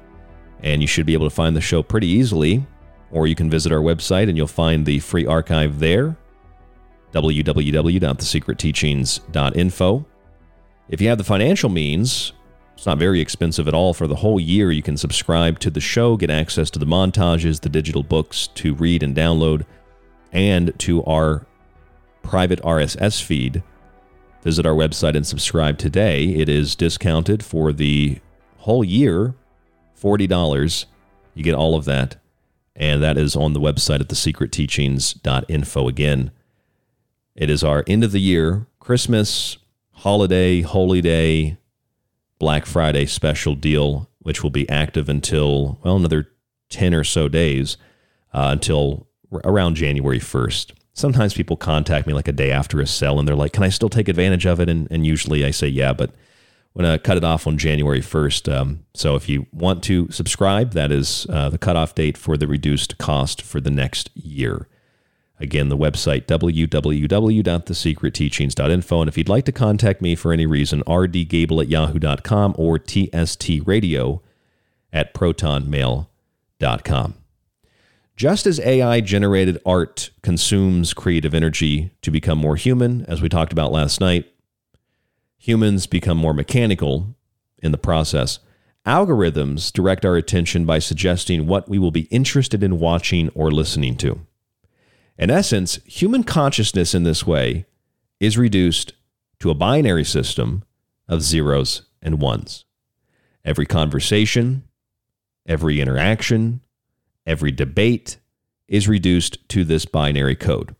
[0.64, 2.66] and you should be able to find the show pretty easily
[3.12, 6.16] or you can visit our website and you'll find the free archive there
[7.12, 10.06] www.thesecretteachings.info.
[10.88, 12.32] If you have the financial means,
[12.74, 13.94] it's not very expensive at all.
[13.94, 17.60] For the whole year, you can subscribe to the show, get access to the montages,
[17.60, 19.66] the digital books to read and download,
[20.32, 21.46] and to our
[22.22, 23.62] private RSS feed.
[24.42, 26.24] Visit our website and subscribe today.
[26.24, 28.20] It is discounted for the
[28.58, 29.34] whole year,
[30.00, 30.86] $40.
[31.34, 32.16] You get all of that
[32.74, 36.30] and that is on the website at thesecretteachings.info again.
[37.34, 39.58] It is our end of the year, Christmas,
[39.92, 41.58] holiday, holy day,
[42.38, 46.28] Black Friday special deal, which will be active until, well, another
[46.70, 47.76] 10 or so days
[48.34, 49.06] uh, until
[49.44, 50.72] around January 1st.
[50.94, 53.68] Sometimes people contact me like a day after a sale and they're like, Can I
[53.68, 54.68] still take advantage of it?
[54.68, 56.10] And, and usually I say, Yeah, but
[56.74, 58.50] Going to cut it off on January 1st.
[58.52, 62.46] Um, so if you want to subscribe, that is uh, the cutoff date for the
[62.46, 64.68] reduced cost for the next year.
[65.38, 69.00] Again, the website www.thesecretteachings.info.
[69.00, 74.20] And if you'd like to contact me for any reason, rdgable at yahoo.com or tstradio
[74.92, 77.14] at protonmail.com.
[78.14, 83.52] Just as AI generated art consumes creative energy to become more human, as we talked
[83.52, 84.31] about last night,
[85.42, 87.16] humans become more mechanical
[87.60, 88.38] in the process.
[88.86, 93.96] Algorithms direct our attention by suggesting what we will be interested in watching or listening
[93.96, 94.20] to.
[95.18, 97.66] In essence, human consciousness in this way
[98.20, 98.92] is reduced
[99.40, 100.62] to a binary system
[101.08, 102.64] of zeros and ones.
[103.44, 104.62] Every conversation,
[105.44, 106.60] every interaction,
[107.26, 108.16] every debate
[108.68, 110.76] is reduced to this binary code.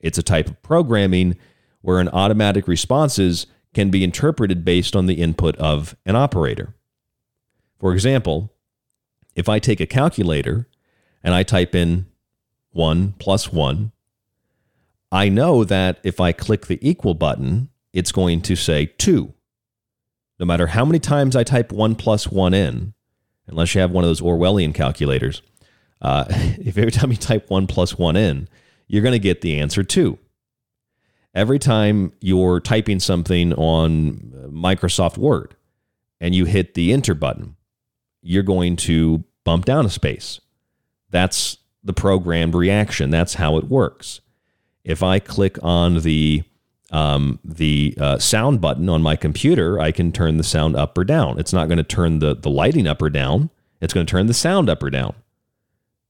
[0.00, 1.38] It's a type of programming
[1.80, 6.74] where an automatic responses can be interpreted based on the input of an operator.
[7.78, 8.52] For example,
[9.34, 10.68] if I take a calculator
[11.22, 12.06] and I type in
[12.72, 13.92] 1 plus 1,
[15.12, 19.32] I know that if I click the equal button, it's going to say 2.
[20.38, 22.94] No matter how many times I type 1 plus 1 in,
[23.46, 25.42] unless you have one of those Orwellian calculators,
[26.00, 28.48] uh, if every time you type 1 plus 1 in,
[28.88, 30.18] you're going to get the answer 2
[31.34, 35.54] every time you're typing something on Microsoft Word
[36.20, 37.56] and you hit the enter button,
[38.22, 40.40] you're going to bump down a space.
[41.10, 43.10] That's the programmed reaction.
[43.10, 44.20] That's how it works.
[44.84, 46.42] If I click on the
[46.92, 51.04] um, the uh, sound button on my computer, I can turn the sound up or
[51.04, 51.38] down.
[51.38, 53.48] It's not going to turn the, the lighting up or down.
[53.80, 55.14] It's going to turn the sound up or down.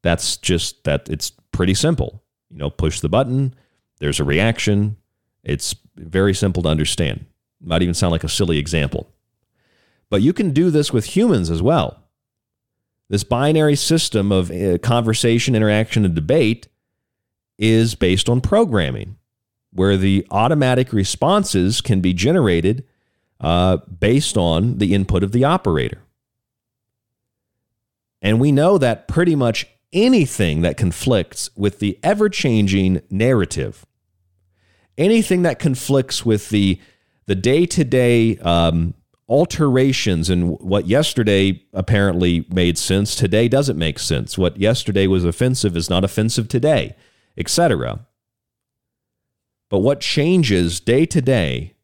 [0.02, 1.10] That's just that.
[1.10, 2.22] It's pretty simple.
[2.48, 3.54] You know, push the button.
[3.98, 4.96] There's a reaction.
[5.42, 7.26] It's very simple to understand.
[7.62, 9.10] Might even sound like a silly example.
[10.08, 12.02] But you can do this with humans as well.
[13.08, 16.68] This binary system of uh, conversation, interaction, and debate
[17.58, 19.16] is based on programming,
[19.72, 22.84] where the automatic responses can be generated
[23.40, 26.02] uh, based on the input of the operator.
[28.22, 33.86] And we know that pretty much anything that conflicts with the ever changing narrative
[34.98, 36.80] anything that conflicts with the
[37.26, 38.36] the day to day
[39.30, 44.36] alterations and what yesterday apparently made sense today doesn't make sense.
[44.36, 46.96] What yesterday was offensive is not offensive today,
[47.38, 48.06] etc.
[49.68, 51.74] But what changes day to day,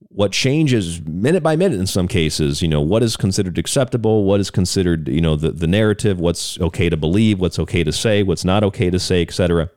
[0.00, 4.38] what changes minute by minute in some cases, you know, what is considered acceptable, what
[4.38, 8.22] is considered, you know, the, the narrative, what's okay to believe, what's okay to say,
[8.22, 9.70] what's not okay to say, etc.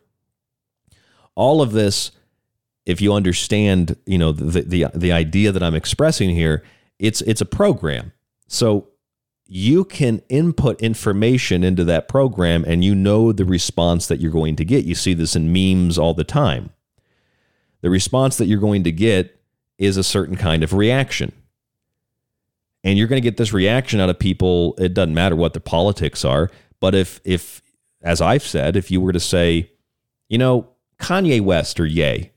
[1.35, 2.11] All of this
[2.85, 6.63] if you understand, you know, the, the the idea that I'm expressing here,
[6.99, 8.11] it's it's a program.
[8.47, 8.89] So
[9.45, 14.55] you can input information into that program and you know the response that you're going
[14.55, 14.85] to get.
[14.85, 16.71] You see this in memes all the time.
[17.81, 19.39] The response that you're going to get
[19.77, 21.33] is a certain kind of reaction.
[22.83, 24.75] And you're going to get this reaction out of people.
[24.77, 26.49] It doesn't matter what the politics are.
[26.79, 27.61] But if, if,
[28.01, 29.71] as I've said, if you were to say,
[30.29, 30.69] you know,
[30.99, 32.32] Kanye West or Ye,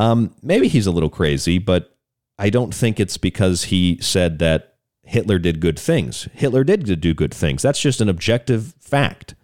[0.00, 1.94] um, maybe he's a little crazy, but
[2.38, 6.26] I don't think it's because he said that Hitler did good things.
[6.32, 7.60] Hitler did do good things.
[7.60, 9.34] That's just an objective fact.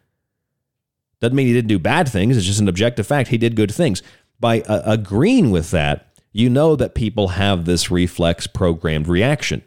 [1.21, 2.39] Doesn't mean he didn't do bad things.
[2.39, 3.29] It's just an objective fact.
[3.29, 4.03] He did good things.
[4.41, 9.63] By uh, agreeing with that, you know that people have this reflex programmed reaction.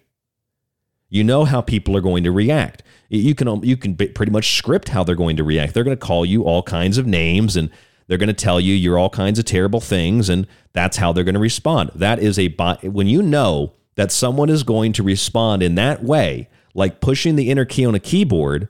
[1.07, 2.81] You know how people are going to react.
[3.09, 5.75] You can you can pretty much script how they're going to react.
[5.75, 7.69] They're going to call you all kinds of names and
[8.09, 11.23] they're going to tell you you're all kinds of terrible things and that's how they're
[11.23, 11.91] going to respond.
[11.93, 12.49] That is a
[12.81, 17.51] when you know that someone is going to respond in that way, like pushing the
[17.51, 18.67] enter key on a keyboard,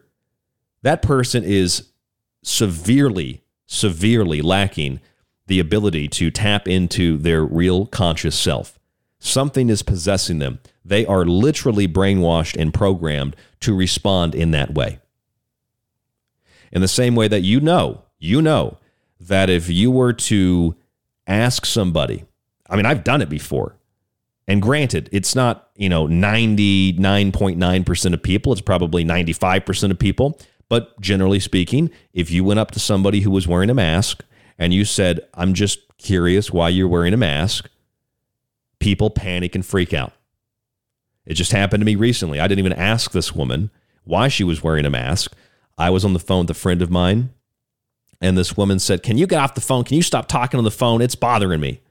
[0.81, 1.87] that person is
[2.43, 4.99] severely, severely lacking
[5.47, 8.77] the ability to tap into their real conscious self.
[9.19, 10.59] Something is possessing them.
[10.83, 14.99] They are literally brainwashed and programmed to respond in that way.
[16.73, 18.77] In the same way that you know, you know
[19.19, 20.75] that if you were to
[21.27, 22.25] ask somebody,
[22.69, 23.75] I mean, I've done it before.
[24.47, 30.39] And granted, it's not, you know, 99.9% of people, it's probably 95% of people.
[30.69, 34.23] But generally speaking, if you went up to somebody who was wearing a mask
[34.57, 37.69] and you said, I'm just curious why you're wearing a mask,
[38.79, 40.13] people panic and freak out.
[41.25, 42.39] It just happened to me recently.
[42.39, 43.69] I didn't even ask this woman
[44.03, 45.33] why she was wearing a mask.
[45.77, 47.29] I was on the phone with a friend of mine,
[48.21, 49.83] and this woman said, Can you get off the phone?
[49.83, 51.01] Can you stop talking on the phone?
[51.01, 51.81] It's bothering me.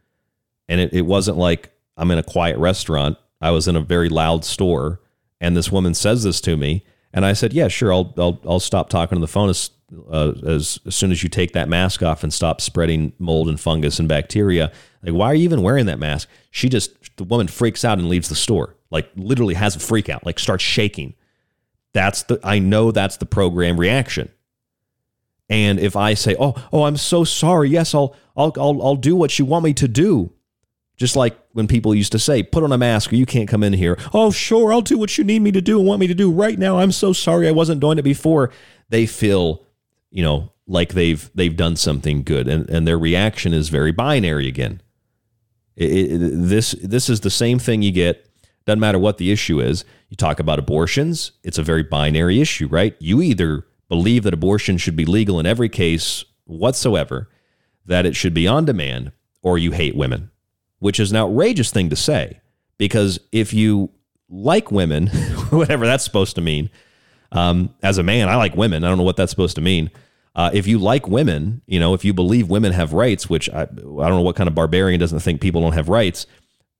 [0.68, 3.18] And it, it wasn't like, I'm in a quiet restaurant.
[3.40, 5.00] I was in a very loud store,
[5.40, 7.92] and this woman says this to me, and I said, "Yeah, sure.
[7.92, 9.70] I'll I'll, I'll stop talking on the phone as,
[10.10, 13.60] uh, as as soon as you take that mask off and stop spreading mold and
[13.60, 14.72] fungus and bacteria."
[15.02, 16.28] Like, why are you even wearing that mask?
[16.50, 18.74] She just the woman freaks out and leaves the store.
[18.90, 20.26] Like, literally has a freak out.
[20.26, 21.14] Like, starts shaking.
[21.92, 24.30] That's the I know that's the program reaction.
[25.48, 27.70] And if I say, "Oh, oh, I'm so sorry.
[27.70, 30.32] Yes, I'll I'll I'll, I'll do what you want me to do,"
[30.98, 33.62] Just like when people used to say, put on a mask or you can't come
[33.62, 33.96] in here.
[34.12, 36.30] Oh, sure, I'll do what you need me to do and want me to do
[36.30, 36.78] right now.
[36.78, 38.50] I'm so sorry I wasn't doing it before.
[38.88, 39.64] They feel,
[40.10, 44.48] you know, like they've they've done something good and, and their reaction is very binary
[44.48, 44.82] again.
[45.76, 48.28] It, it, this this is the same thing you get
[48.66, 49.84] doesn't matter what the issue is.
[50.08, 52.96] You talk about abortions, it's a very binary issue, right?
[52.98, 57.28] You either believe that abortion should be legal in every case whatsoever,
[57.86, 59.12] that it should be on demand,
[59.42, 60.30] or you hate women
[60.78, 62.40] which is an outrageous thing to say
[62.76, 63.90] because if you
[64.28, 65.06] like women,
[65.50, 66.70] whatever that's supposed to mean,
[67.32, 68.84] um, as a man, I like women.
[68.84, 69.90] I don't know what that's supposed to mean.
[70.34, 73.62] Uh, if you like women, you know, if you believe women have rights, which I,
[73.62, 76.26] I don't know what kind of barbarian doesn't think people don't have rights,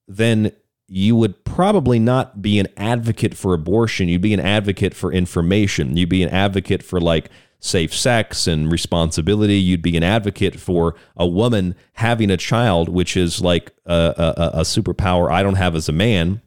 [0.06, 0.52] then
[0.88, 4.08] you would probably not be an advocate for abortion.
[4.08, 5.96] You'd be an advocate for information.
[5.96, 7.30] You'd be an advocate for like
[7.60, 9.58] safe sex and responsibility.
[9.58, 14.14] You'd be an advocate for a woman having a child, which is like a,
[14.54, 16.40] a, a, superpower I don't have as a man.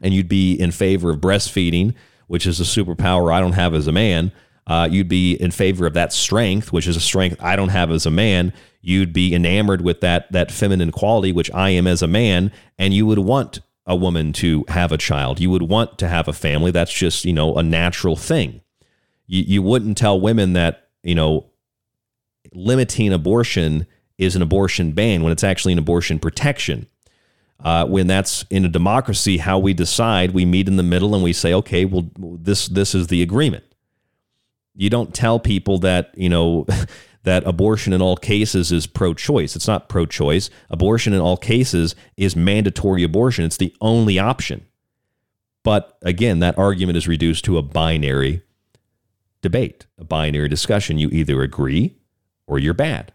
[0.00, 1.94] And you'd be in favor of breastfeeding,
[2.28, 4.32] which is a superpower I don't have as a man.
[4.66, 7.90] Uh, you'd be in favor of that strength, which is a strength I don't have
[7.90, 8.52] as a man.
[8.80, 12.92] You'd be enamored with that that feminine quality, which I am as a man, and
[12.92, 15.40] you would want a woman to have a child.
[15.40, 16.70] You would want to have a family.
[16.70, 18.60] That's just you know a natural thing
[19.26, 21.46] you, you wouldn't tell women that, you know,
[22.52, 23.86] limiting abortion
[24.18, 26.86] is an abortion ban when it's actually an abortion protection.
[27.58, 31.24] Uh, when that's in a democracy, how we decide, we meet in the middle and
[31.24, 33.64] we say, okay, well, this this is the agreement.
[34.74, 36.66] You don't tell people that you know
[37.26, 39.56] that abortion in all cases is pro-choice.
[39.56, 40.48] It's not pro-choice.
[40.70, 43.44] Abortion in all cases is mandatory abortion.
[43.44, 44.64] It's the only option.
[45.64, 48.42] But again, that argument is reduced to a binary
[49.42, 51.00] debate, a binary discussion.
[51.00, 51.96] You either agree
[52.46, 53.12] or you're bad.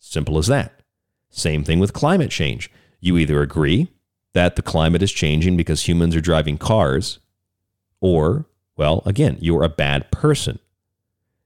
[0.00, 0.82] Simple as that.
[1.30, 2.72] Same thing with climate change.
[2.98, 3.86] You either agree
[4.32, 7.20] that the climate is changing because humans are driving cars,
[8.00, 10.58] or, well, again, you're a bad person.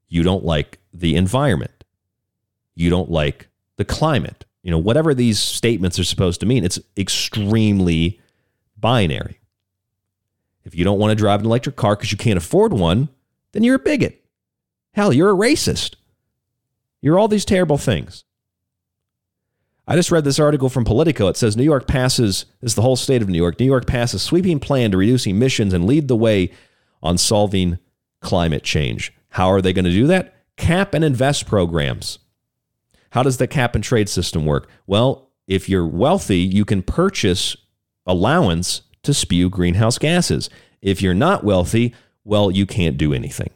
[0.08, 1.77] You don't like the environment.
[2.78, 4.44] You don't like the climate.
[4.62, 8.20] You know, whatever these statements are supposed to mean, it's extremely
[8.76, 9.40] binary.
[10.62, 13.08] If you don't want to drive an electric car because you can't afford one,
[13.50, 14.24] then you're a bigot.
[14.92, 15.96] Hell, you're a racist.
[17.00, 18.22] You're all these terrible things.
[19.88, 21.26] I just read this article from Politico.
[21.26, 23.58] It says New York passes, this is the whole state of New York.
[23.58, 26.52] New York passes a sweeping plan to reduce emissions and lead the way
[27.02, 27.78] on solving
[28.20, 29.12] climate change.
[29.30, 30.36] How are they going to do that?
[30.56, 32.20] Cap and invest programs.
[33.10, 34.68] How does the cap and trade system work?
[34.86, 37.56] Well, if you're wealthy, you can purchase
[38.06, 40.50] allowance to spew greenhouse gases.
[40.82, 41.94] If you're not wealthy,
[42.24, 43.50] well, you can't do anything.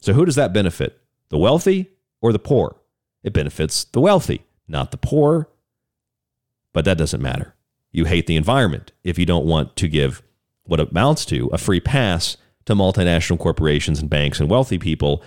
[0.00, 1.00] So, who does that benefit?
[1.28, 1.90] The wealthy
[2.20, 2.76] or the poor?
[3.22, 5.48] It benefits the wealthy, not the poor.
[6.72, 7.54] But that doesn't matter.
[7.92, 10.22] You hate the environment if you don't want to give
[10.64, 15.22] what amounts to a free pass to multinational corporations and banks and wealthy people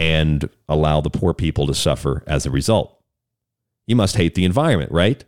[0.00, 2.98] and allow the poor people to suffer as a result.
[3.86, 5.22] You must hate the environment, right?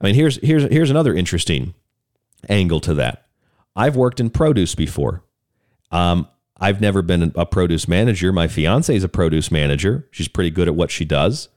[0.00, 1.74] I mean, here's here's here's another interesting
[2.48, 3.26] angle to that.
[3.74, 5.24] I've worked in produce before.
[5.90, 6.28] Um,
[6.60, 8.32] I've never been a produce manager.
[8.32, 10.06] My fiance is a produce manager.
[10.12, 11.48] She's pretty good at what she does,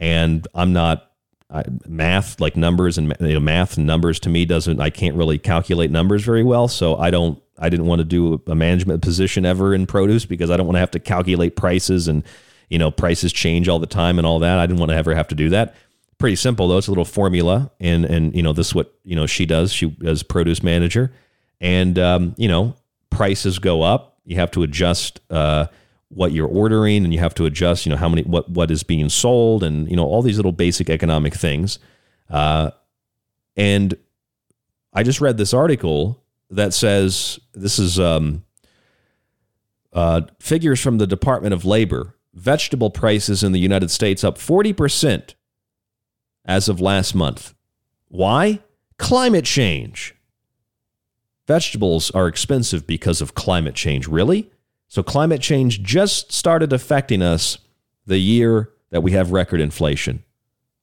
[0.00, 1.06] and I'm not.
[1.52, 4.80] I, math, like numbers and you know, math and numbers, to me doesn't.
[4.80, 7.40] I can't really calculate numbers very well, so I don't.
[7.60, 10.76] I didn't want to do a management position ever in produce because I don't want
[10.76, 12.24] to have to calculate prices and
[12.68, 14.58] you know prices change all the time and all that.
[14.58, 15.74] I didn't want to ever have to do that
[16.20, 16.78] pretty simple though.
[16.78, 19.72] It's a little formula, and and you know this is what you know she does.
[19.72, 21.12] She as produce manager,
[21.60, 22.76] and um, you know
[23.08, 24.18] prices go up.
[24.24, 25.66] You have to adjust uh,
[26.10, 28.84] what you're ordering, and you have to adjust you know how many what what is
[28.84, 31.80] being sold, and you know all these little basic economic things.
[32.28, 32.70] Uh,
[33.56, 33.96] and
[34.92, 36.19] I just read this article
[36.50, 38.44] that says this is um,
[39.92, 42.14] uh, figures from the Department of Labor.
[42.32, 45.34] Vegetable prices in the United States up 40%
[46.44, 47.54] as of last month.
[48.08, 48.60] Why?
[48.98, 50.14] Climate change.
[51.46, 54.06] Vegetables are expensive because of climate change.
[54.06, 54.50] Really?
[54.86, 57.58] So, climate change just started affecting us
[58.06, 60.22] the year that we have record inflation.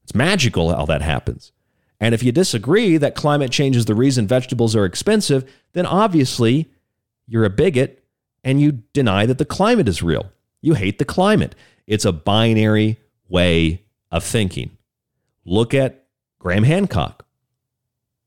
[0.04, 1.52] It's magical how that happens.
[2.00, 6.70] And if you disagree that climate change is the reason vegetables are expensive, then obviously
[7.28, 8.04] you're a bigot
[8.44, 10.32] and you deny that the climate is real.
[10.62, 11.56] You hate the climate.
[11.88, 12.98] It's a binary
[13.28, 14.78] way of thinking.
[15.46, 16.06] Look at
[16.40, 17.26] Graham Hancock.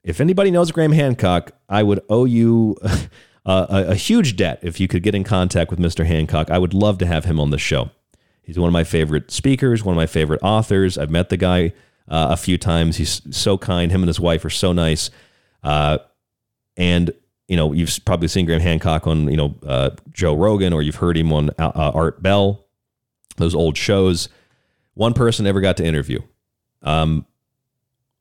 [0.02, 2.76] If anybody knows Graham Hancock, I would owe you
[3.44, 6.06] a, a, huge debt if you could get in contact with Mr.
[6.06, 6.50] Hancock.
[6.50, 7.90] I would love to have him on the show.
[8.42, 10.98] He's one of my favorite speakers, one of my favorite authors.
[10.98, 11.72] I've met the guy
[12.10, 12.96] uh, a few times.
[12.96, 13.90] He's so kind.
[13.90, 15.10] Him and his wife are so nice.
[15.62, 15.98] Uh,
[16.76, 17.12] and
[17.48, 20.96] you know, you've probably seen Graham Hancock on you know uh, Joe Rogan, or you've
[20.96, 22.66] heard him on uh, Art Bell,
[23.36, 24.28] those old shows.
[24.94, 26.20] One person ever got to interview.
[26.82, 27.26] Um,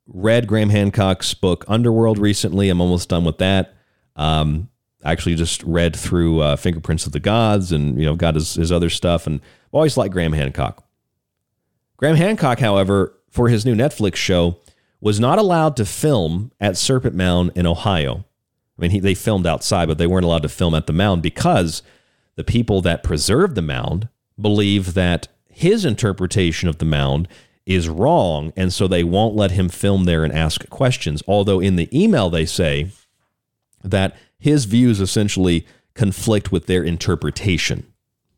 [0.06, 2.68] read Graham Hancock's book Underworld recently.
[2.68, 3.74] I'm almost done with that.
[4.16, 4.68] Um,
[5.04, 8.72] actually just read through uh, Fingerprints of the Gods and you know got his, his
[8.72, 9.40] other stuff and
[9.72, 10.84] always liked Graham Hancock.
[11.96, 14.58] Graham Hancock, however, for his new Netflix show,
[15.00, 18.24] was not allowed to film at Serpent Mound in Ohio.
[18.76, 21.22] I mean, he, they filmed outside, but they weren't allowed to film at the mound
[21.22, 21.82] because
[22.36, 24.08] the people that preserved the mound
[24.40, 27.28] believe that his interpretation of the mound
[27.66, 28.52] is wrong.
[28.56, 31.22] And so they won't let him film there and ask questions.
[31.28, 32.90] Although in the email, they say
[33.84, 37.86] that his views essentially conflict with their interpretation.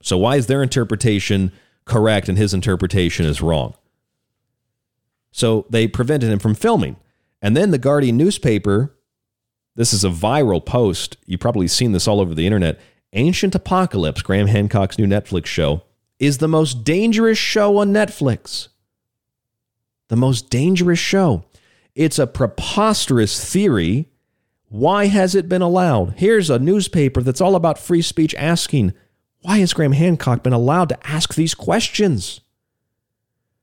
[0.03, 1.53] So, why is their interpretation
[1.85, 3.75] correct and his interpretation is wrong?
[5.33, 6.97] So, they prevented him from filming.
[7.41, 8.95] And then the Guardian newspaper,
[9.75, 11.17] this is a viral post.
[11.27, 12.79] You've probably seen this all over the internet.
[13.15, 15.83] Ancient Apocalypse, Graham Hancock's new Netflix show,
[16.21, 18.69] is the most dangerous show on Netflix
[20.13, 21.43] the most dangerous show.
[21.95, 24.11] It's a preposterous theory.
[24.69, 26.17] Why has it been allowed?
[26.19, 28.93] Here's a newspaper that's all about free speech asking,
[29.41, 32.43] why has Graham Hancock been allowed to ask these questions?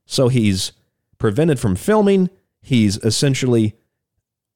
[0.06, 0.72] So he's
[1.20, 2.30] prevented from filming.
[2.60, 3.76] He's essentially,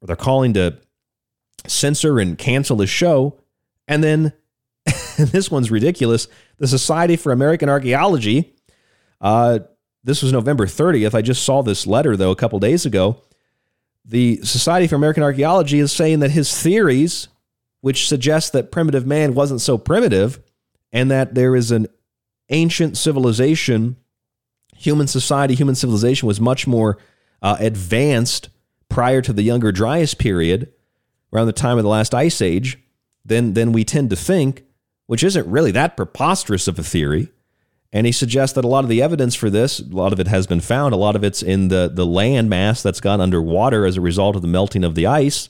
[0.03, 0.79] they're calling to
[1.69, 3.39] censor and cancel his show.
[3.87, 4.33] And then,
[5.17, 6.27] and this one's ridiculous
[6.59, 8.55] the Society for American Archaeology
[9.25, 9.61] uh,
[10.05, 11.15] this was November 30th.
[11.15, 13.23] I just saw this letter, though, a couple days ago.
[14.05, 17.29] The Society for American Archaeology is saying that his theories,
[17.81, 20.41] which suggest that primitive man wasn't so primitive
[20.93, 21.87] and that there is an
[22.51, 23.97] ancient civilization,
[24.77, 26.99] human society, human civilization was much more
[27.43, 28.49] uh, advanced
[28.89, 30.73] prior to the Younger Dryas period,
[31.33, 32.79] around the time of the last ice age,
[33.25, 34.65] than, than we tend to think,
[35.07, 37.31] which isn't really that preposterous of a theory.
[37.93, 40.27] And he suggests that a lot of the evidence for this, a lot of it
[40.27, 43.87] has been found, a lot of it's in the, the land mass that's gone underwater
[43.87, 45.49] as a result of the melting of the ice.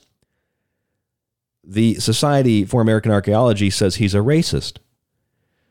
[1.63, 4.77] The Society for American Archaeology says he's a racist.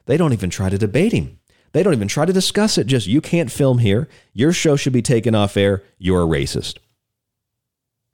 [0.07, 1.39] They don't even try to debate him.
[1.75, 2.87] They don't even try to discuss it.
[2.87, 4.09] Just you can't film here.
[4.33, 5.83] Your show should be taken off air.
[5.99, 6.79] You're a racist.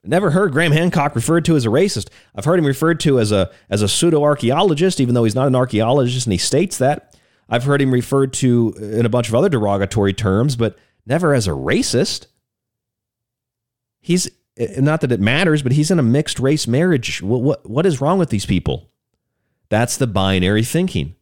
[0.03, 2.09] Never heard Graham Hancock referred to as a racist.
[2.33, 5.45] I've heard him referred to as a as a pseudo archaeologist, even though he's not
[5.45, 7.15] an archaeologist, and he states that.
[7.49, 10.75] I've heard him referred to in a bunch of other derogatory terms, but
[11.05, 12.25] never as a racist.
[13.99, 14.27] He's
[14.57, 17.21] eh, not that it matters, but he's in a mixed race marriage.
[17.21, 18.89] What what, what is wrong with these people?
[19.69, 21.15] That's the binary thinking.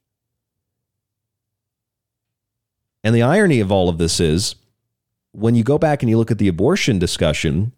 [3.10, 4.53] And the irony of all of this is
[5.31, 7.73] when you go back and you look at the abortion discussion,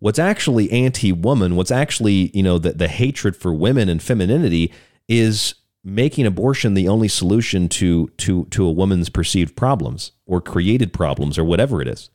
[0.00, 4.72] what's actually anti-woman, what's actually, you know, the, the hatred for women and femininity
[5.06, 10.92] is making abortion the only solution to to to a woman's perceived problems or created
[10.92, 12.10] problems or whatever it is.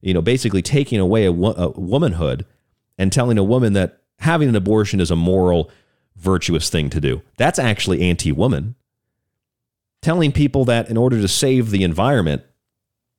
[0.00, 2.46] You know, basically taking away a, a womanhood
[2.96, 5.70] and telling a woman that having an abortion is a moral
[6.16, 7.20] virtuous thing to do.
[7.36, 8.76] That's actually anti-woman.
[10.02, 12.42] Telling people that in order to save the environment,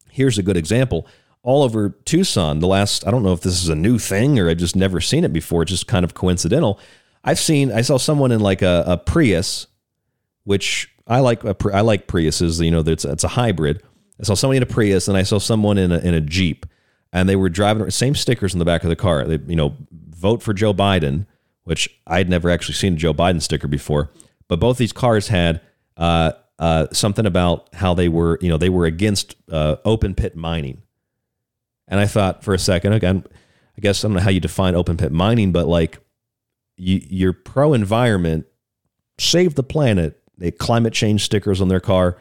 [0.10, 1.08] here's a good example.
[1.44, 4.50] All over Tucson, the last, I don't know if this is a new thing or
[4.50, 6.80] I've just never seen it before, it's just kind of coincidental.
[7.24, 9.68] I've seen, I saw someone in like a, a Prius
[10.44, 11.44] which I like.
[11.66, 12.64] I like Priuses.
[12.64, 13.82] You know, it's it's a hybrid.
[14.20, 16.66] I saw somebody in a Prius, and I saw someone in a in a Jeep,
[17.12, 19.26] and they were driving same stickers in the back of the car.
[19.26, 21.26] They, you know, vote for Joe Biden,
[21.64, 24.12] which I'd never actually seen a Joe Biden sticker before.
[24.48, 25.62] But both these cars had
[25.98, 30.36] uh, uh, something about how they were, you know, they were against uh, open pit
[30.36, 30.84] mining.
[31.88, 33.24] And I thought for a second, again,
[33.76, 35.98] I guess I don't know how you define open pit mining, but like
[36.78, 38.46] you, you're pro environment,
[39.18, 42.20] save the planet, they climate change stickers on their car,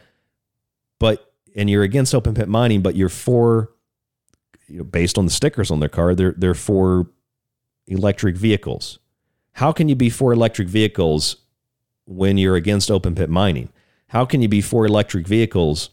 [0.99, 3.71] but and you're against open pit mining, but you're for
[4.69, 7.11] you know, based on the stickers on their car, they're they're for
[7.87, 9.01] electric vehicles.
[9.53, 11.37] How can you be for electric vehicles
[12.07, 13.69] when you're against open pit mining?
[14.11, 15.91] How can you be for electric vehicles,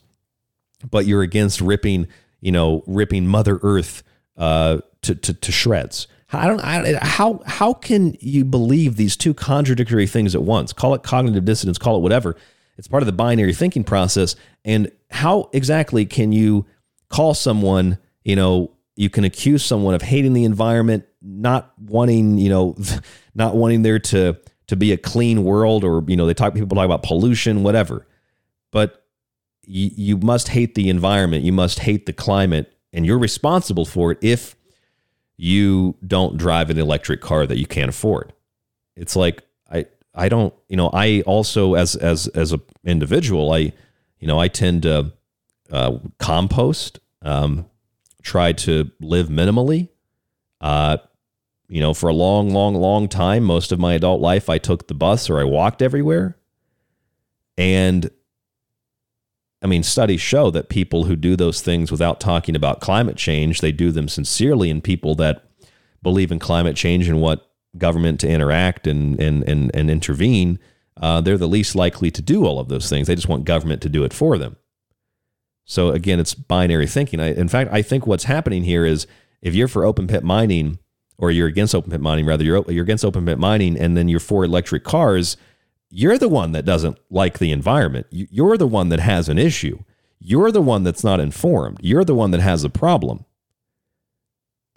[0.89, 2.07] but you're against ripping,
[2.41, 4.02] you know, ripping Mother Earth
[4.35, 6.07] uh, to, to, to shreds?
[6.34, 6.60] I don't.
[6.60, 10.73] I, how how can you believe these two contradictory things at once?
[10.73, 11.77] Call it cognitive dissonance.
[11.77, 12.35] Call it whatever.
[12.77, 14.35] It's part of the binary thinking process.
[14.65, 16.65] And how exactly can you
[17.10, 17.99] call someone?
[18.23, 22.76] You know, you can accuse someone of hating the environment, not wanting, you know,
[23.35, 24.38] not wanting there to
[24.68, 28.06] to be a clean world, or you know, they talk people talk about pollution, whatever.
[28.72, 29.06] But
[29.64, 31.44] you, you must hate the environment.
[31.44, 34.56] You must hate the climate, and you're responsible for it if
[35.38, 38.34] you don't drive an electric car that you can't afford.
[38.95, 43.73] It's like I I don't you know I also as as as a individual I
[44.19, 45.14] you know I tend to
[45.72, 47.65] uh, compost, um,
[48.22, 49.89] try to live minimally.
[50.61, 50.98] Uh,
[51.68, 54.88] you know, for a long, long, long time, most of my adult life, I took
[54.88, 56.38] the bus or I walked everywhere.
[57.57, 58.10] And
[59.61, 63.60] I mean, studies show that people who do those things without talking about climate change,
[63.60, 64.69] they do them sincerely.
[64.69, 65.44] And people that
[66.02, 67.41] believe in climate change and want
[67.77, 70.60] government to interact and and and, and intervene,
[71.02, 73.07] uh, they're the least likely to do all of those things.
[73.07, 74.56] They just want government to do it for them.
[75.65, 77.19] So again, it's binary thinking.
[77.19, 79.06] I, in fact, I think what's happening here is
[79.41, 80.80] if you're for open pit mining,
[81.18, 84.07] or you're against open pit mining, rather you're you're against open pit mining, and then
[84.07, 85.38] you're for electric cars
[85.89, 88.07] you're the one that doesn't like the environment.
[88.10, 89.84] You're the one that has an issue.
[90.19, 91.80] You're the one that's not informed.
[91.81, 93.26] You're the one that has a problem.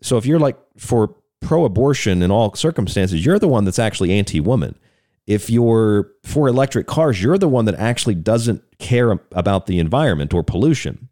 [0.03, 4.13] So if you're like for pro abortion in all circumstances, you're the one that's actually
[4.13, 4.79] anti woman.
[5.27, 10.33] If you're for electric cars, you're the one that actually doesn't care about the environment
[10.33, 11.09] or pollution.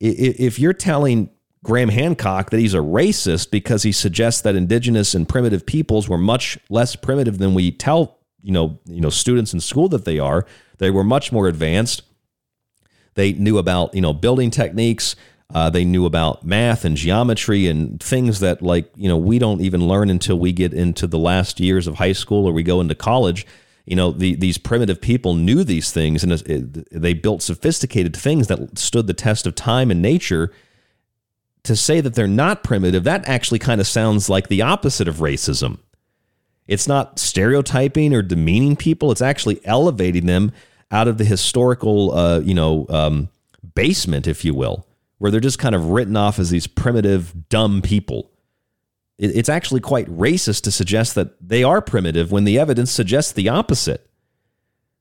[0.00, 1.30] If you're telling
[1.64, 6.18] Graham Hancock that he's a racist because he suggests that indigenous and primitive peoples were
[6.18, 10.18] much less primitive than we tell you know you know students in school that they
[10.18, 10.46] are.
[10.78, 12.02] They were much more advanced.
[13.14, 15.16] They knew about you know building techniques.
[15.52, 19.60] Uh, they knew about math and geometry and things that like you know we don't
[19.60, 22.80] even learn until we get into the last years of high school or we go
[22.80, 23.46] into college.
[23.84, 28.46] You know the, these primitive people knew these things and it, they built sophisticated things
[28.46, 30.52] that stood the test of time and nature
[31.68, 35.16] to say that they're not primitive that actually kind of sounds like the opposite of
[35.16, 35.78] racism
[36.68, 39.10] it's not stereotyping or demeaning people.
[39.10, 40.52] It's actually elevating them
[40.90, 43.30] out of the historical, uh, you know, um,
[43.74, 44.86] basement, if you will,
[45.16, 48.30] where they're just kind of written off as these primitive, dumb people.
[49.16, 53.32] It, it's actually quite racist to suggest that they are primitive when the evidence suggests
[53.32, 54.06] the opposite.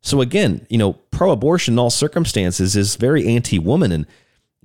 [0.02, 4.06] So again, you know, pro-abortion in all circumstances is very anti-woman and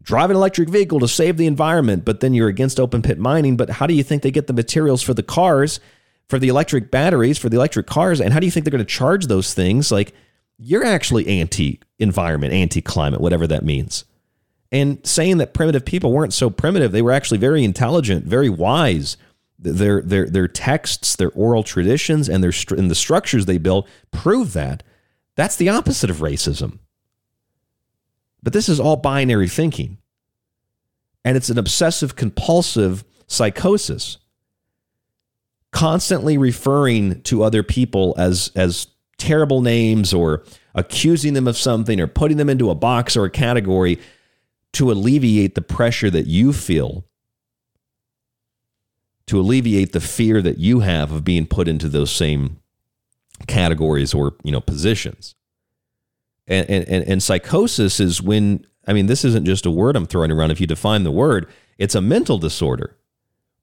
[0.03, 3.57] drive an electric vehicle to save the environment, but then you're against open pit mining.
[3.57, 5.81] But how do you think they get the materials for the cars
[6.33, 8.19] for the electric batteries, for the electric cars.
[8.19, 9.93] And how do you think they're going to charge those things?
[9.93, 10.15] Like,
[10.57, 14.07] you're actually anti environment, anti climate, whatever that means.
[14.71, 19.19] And saying that primitive people weren't so primitive, they were actually very intelligent, very wise.
[19.59, 24.55] Their, their, their texts, their oral traditions, and, their, and the structures they built prove
[24.55, 24.83] that.
[25.37, 26.79] That's the opposite of racism.
[28.43, 29.99] But this is all binary thinking.
[31.25, 34.19] And it's an obsessive compulsive psychosis.
[35.71, 40.43] Constantly referring to other people as, as terrible names or
[40.75, 43.99] accusing them of something or putting them into a box or a category
[44.73, 47.05] to alleviate the pressure that you feel,
[49.27, 52.59] to alleviate the fear that you have of being put into those same
[53.47, 55.35] categories or you know positions.
[56.47, 60.31] And, and, and psychosis is when I mean this isn't just a word I'm throwing
[60.31, 60.51] around.
[60.51, 61.49] If you define the word,
[61.79, 62.97] it's a mental disorder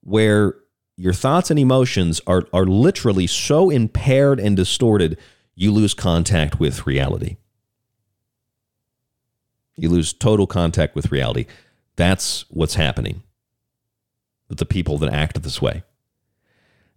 [0.02, 0.56] where
[0.96, 5.18] your thoughts and emotions are are literally so impaired and distorted
[5.56, 7.38] you lose contact with reality.
[9.76, 11.46] You lose total contact with reality.
[11.96, 13.24] That's what's happening
[14.48, 15.84] with the people that act this way.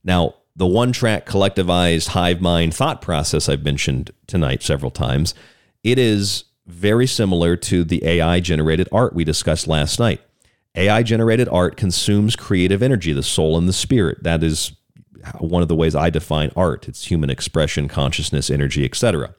[0.05, 5.35] Now, the one track collectivized hive mind thought process I've mentioned tonight several times,
[5.83, 10.21] it is very similar to the AI generated art we discussed last night.
[10.75, 14.23] AI generated art consumes creative energy, the soul and the spirit.
[14.23, 14.73] That is
[15.39, 16.89] one of the ways I define art.
[16.89, 19.35] It's human expression, consciousness, energy, etc.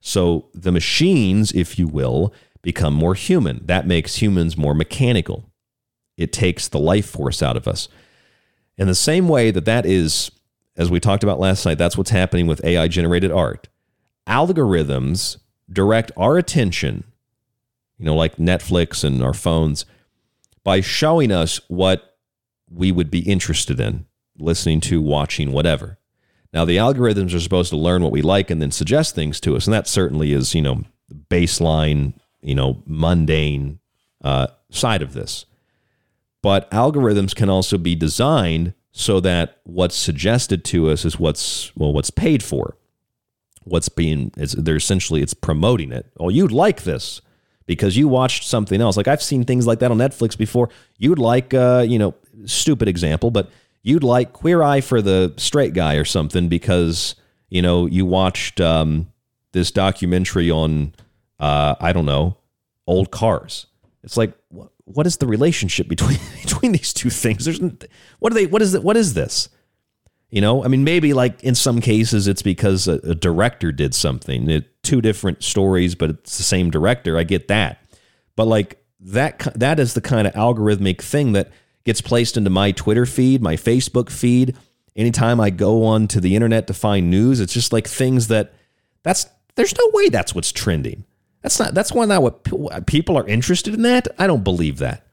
[0.00, 3.64] So the machines, if you will, become more human.
[3.64, 5.50] That makes humans more mechanical.
[6.16, 7.88] It takes the life force out of us.
[8.76, 10.30] In the same way that that is,
[10.76, 13.68] as we talked about last night, that's what's happening with AI generated art.
[14.28, 15.38] Algorithms
[15.70, 17.04] direct our attention,
[17.98, 19.86] you know, like Netflix and our phones,
[20.62, 22.18] by showing us what
[22.70, 24.06] we would be interested in
[24.38, 25.98] listening to, watching, whatever.
[26.52, 29.56] Now, the algorithms are supposed to learn what we like and then suggest things to
[29.56, 29.66] us.
[29.66, 30.84] And that certainly is, you know,
[31.30, 33.80] baseline, you know, mundane
[34.22, 35.46] uh, side of this.
[36.42, 41.92] But algorithms can also be designed so that what's suggested to us is what's, well,
[41.92, 42.76] what's paid for.
[43.64, 46.06] What's being, it's, they're essentially, it's promoting it.
[46.18, 47.20] Oh, you'd like this
[47.66, 48.96] because you watched something else.
[48.96, 50.68] Like I've seen things like that on Netflix before.
[50.98, 52.14] You'd like, uh, you know,
[52.46, 53.50] stupid example, but
[53.82, 57.14] you'd like Queer Eye for the Straight Guy or something because
[57.48, 59.12] you know you watched um,
[59.52, 60.94] this documentary on
[61.38, 62.36] uh, I don't know
[62.86, 63.66] old cars.
[64.02, 64.34] It's like
[64.86, 67.44] what is the relationship between between these two things?
[67.44, 67.60] There's
[68.18, 68.46] what are they?
[68.46, 68.82] What is it?
[68.82, 69.48] What is this?
[70.34, 73.94] You know, I mean, maybe like in some cases it's because a, a director did
[73.94, 74.50] something.
[74.50, 77.16] It, two different stories, but it's the same director.
[77.16, 77.86] I get that,
[78.34, 81.52] but like that that is the kind of algorithmic thing that
[81.84, 84.56] gets placed into my Twitter feed, my Facebook feed.
[84.96, 88.54] Anytime I go on to the internet to find news, it's just like things that
[89.04, 91.04] that's there's no way that's what's trending.
[91.42, 94.08] That's not that's why not what people are interested in that.
[94.18, 95.03] I don't believe that.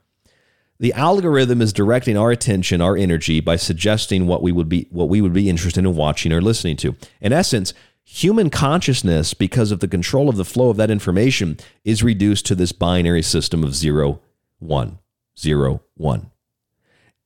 [0.81, 5.09] The algorithm is directing our attention, our energy by suggesting what we would be what
[5.09, 6.95] we would be interested in watching or listening to.
[7.21, 12.01] In essence, human consciousness because of the control of the flow of that information is
[12.01, 14.21] reduced to this binary system of zero,
[14.57, 14.97] one,
[15.37, 16.31] zero, one.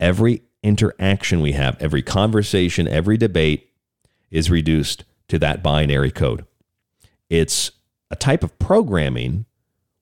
[0.02, 3.70] Every interaction we have, every conversation, every debate
[4.32, 6.46] is reduced to that binary code.
[7.30, 7.72] It's
[8.12, 9.46] a type of programming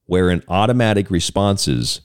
[0.08, 2.02] wherein automatic responses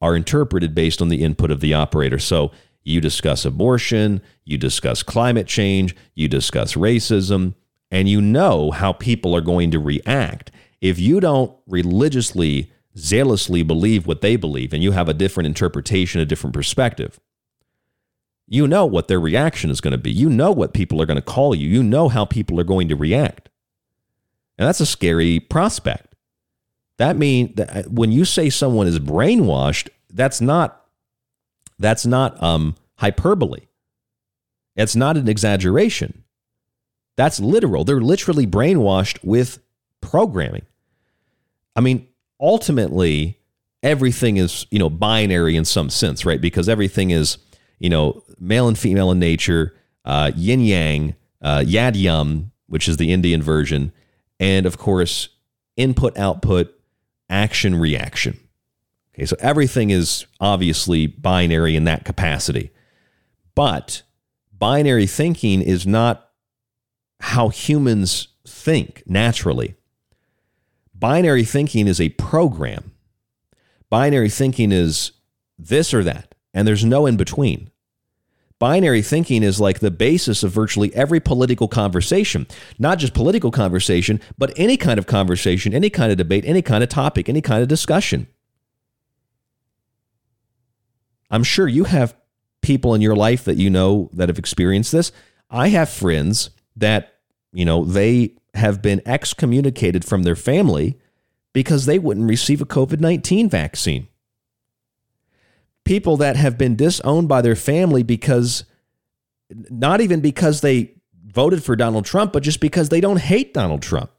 [0.00, 2.18] are interpreted based on the input of the operator.
[2.18, 2.52] So
[2.84, 7.54] you discuss abortion, you discuss climate change, you discuss racism,
[7.90, 10.50] and you know how people are going to react.
[10.80, 16.20] If you don't religiously, zealously believe what they believe and you have a different interpretation,
[16.20, 17.18] a different perspective,
[18.46, 20.10] you know what their reaction is going to be.
[20.10, 21.68] You know what people are going to call you.
[21.68, 23.50] You know how people are going to react.
[24.56, 26.07] And that's a scary prospect.
[26.98, 30.84] That means that uh, when you say someone is brainwashed, that's not
[31.78, 33.66] that's not um, hyperbole.
[34.76, 36.24] It's not an exaggeration.
[37.16, 37.84] That's literal.
[37.84, 39.60] They're literally brainwashed with
[40.00, 40.66] programming.
[41.74, 42.08] I mean,
[42.40, 43.38] ultimately,
[43.82, 46.40] everything is you know binary in some sense, right?
[46.40, 47.38] Because everything is
[47.78, 52.96] you know, male and female in nature, uh, yin yang, uh, yab yum, which is
[52.96, 53.92] the Indian version,
[54.40, 55.28] and of course,
[55.76, 56.74] input output,
[57.28, 58.38] action reaction.
[59.14, 62.70] Okay, so everything is obviously binary in that capacity.
[63.54, 64.02] But
[64.56, 66.30] binary thinking is not
[67.20, 69.74] how humans think naturally.
[70.94, 72.92] Binary thinking is a program.
[73.90, 75.12] Binary thinking is
[75.58, 77.70] this or that and there's no in between.
[78.58, 82.46] Binary thinking is like the basis of virtually every political conversation.
[82.78, 86.82] Not just political conversation, but any kind of conversation, any kind of debate, any kind
[86.82, 88.26] of topic, any kind of discussion.
[91.30, 92.16] I'm sure you have
[92.62, 95.12] people in your life that you know that have experienced this.
[95.50, 97.14] I have friends that,
[97.52, 100.98] you know, they have been excommunicated from their family
[101.52, 104.08] because they wouldn't receive a COVID 19 vaccine.
[105.84, 108.64] People that have been disowned by their family because,
[109.50, 110.94] not even because they
[111.26, 114.10] voted for Donald Trump, but just because they don't hate Donald Trump.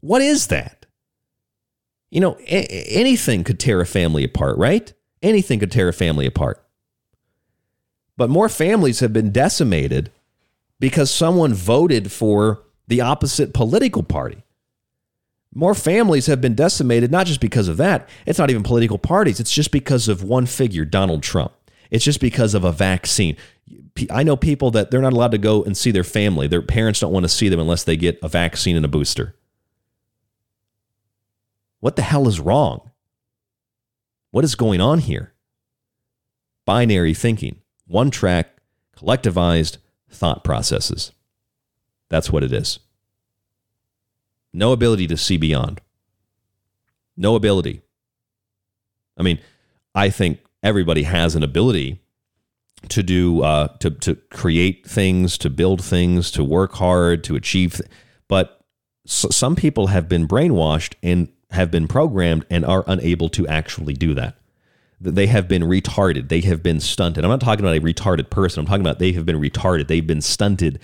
[0.00, 0.86] What is that?
[2.10, 4.92] You know, a- anything could tear a family apart, right?
[5.22, 6.62] Anything could tear a family apart.
[8.16, 10.10] But more families have been decimated
[10.78, 14.44] because someone voted for the opposite political party.
[15.54, 18.08] More families have been decimated, not just because of that.
[18.24, 19.38] It's not even political parties.
[19.38, 21.52] It's just because of one figure, Donald Trump.
[21.90, 23.36] It's just because of a vaccine.
[24.10, 26.46] I know people that they're not allowed to go and see their family.
[26.48, 29.34] Their parents don't want to see them unless they get a vaccine and a booster.
[31.80, 32.90] What the hell is wrong?
[34.30, 35.34] What is going on here?
[36.64, 38.56] Binary thinking, one track,
[38.96, 39.76] collectivized
[40.08, 41.12] thought processes.
[42.08, 42.78] That's what it is.
[44.52, 45.80] No ability to see beyond.
[47.16, 47.82] No ability.
[49.16, 49.38] I mean,
[49.94, 52.00] I think everybody has an ability
[52.88, 57.74] to do uh, to to create things, to build things, to work hard, to achieve.
[57.74, 57.88] Th-
[58.28, 58.64] but
[59.06, 64.14] some people have been brainwashed and have been programmed and are unable to actually do
[64.14, 64.36] that.
[65.00, 66.28] They have been retarded.
[66.28, 67.24] They have been stunted.
[67.24, 68.60] I'm not talking about a retarded person.
[68.60, 69.88] I'm talking about they have been retarded.
[69.88, 70.78] They've been stunted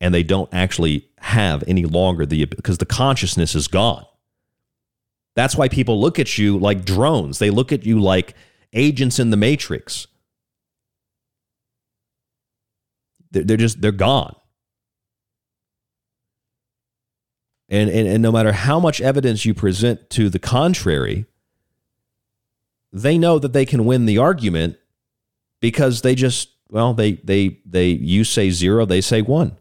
[0.00, 4.04] and they don't actually have any longer the because the consciousness is gone.
[5.34, 7.38] That's why people look at you like drones.
[7.38, 8.34] They look at you like
[8.72, 10.06] agents in the matrix.
[13.30, 14.34] They're, just they're gone.
[17.68, 21.26] And, and and no matter how much evidence you present to the contrary,
[22.92, 24.78] they know that they can win the argument
[25.60, 29.56] because they just well they they they you say zero, they say one.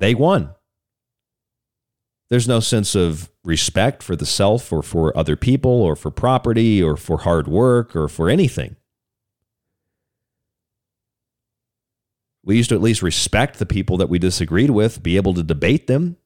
[0.00, 0.54] They won.
[2.30, 6.82] There's no sense of respect for the self or for other people or for property
[6.82, 8.76] or for hard work or for anything.
[12.42, 15.42] We used to at least respect the people that we disagreed with, be able to
[15.42, 16.16] debate them.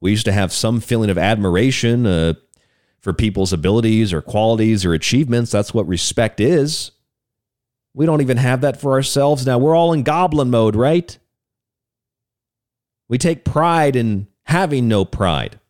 [0.00, 2.34] We used to have some feeling of admiration uh,
[3.00, 5.50] for people's abilities or qualities or achievements.
[5.50, 6.90] That's what respect is.
[7.94, 9.56] We don't even have that for ourselves now.
[9.56, 11.18] We're all in goblin mode, right?
[13.08, 15.60] We take pride in having no pride.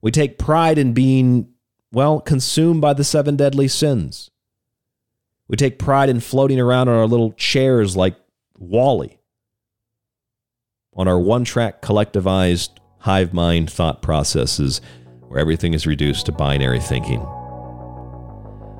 [0.00, 1.48] We take pride in being,
[1.92, 4.30] well, consumed by the seven deadly sins.
[5.46, 8.16] We take pride in floating around on our little chairs like
[8.58, 9.18] WALL-E,
[10.94, 14.80] on our one track collectivized hive mind thought processes
[15.20, 17.20] where everything is reduced to binary thinking.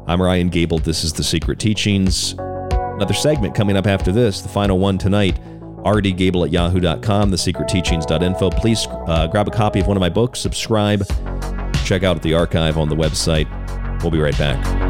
[0.07, 0.79] I'm Ryan Gable.
[0.79, 2.35] This is The Secret Teachings.
[2.39, 5.39] Another segment coming up after this, the final one tonight
[5.85, 8.51] rdgable at yahoo.com, thesecretteachings.info.
[8.51, 11.05] Please uh, grab a copy of one of my books, subscribe,
[11.85, 13.49] check out the archive on the website.
[14.03, 14.83] We'll be right back.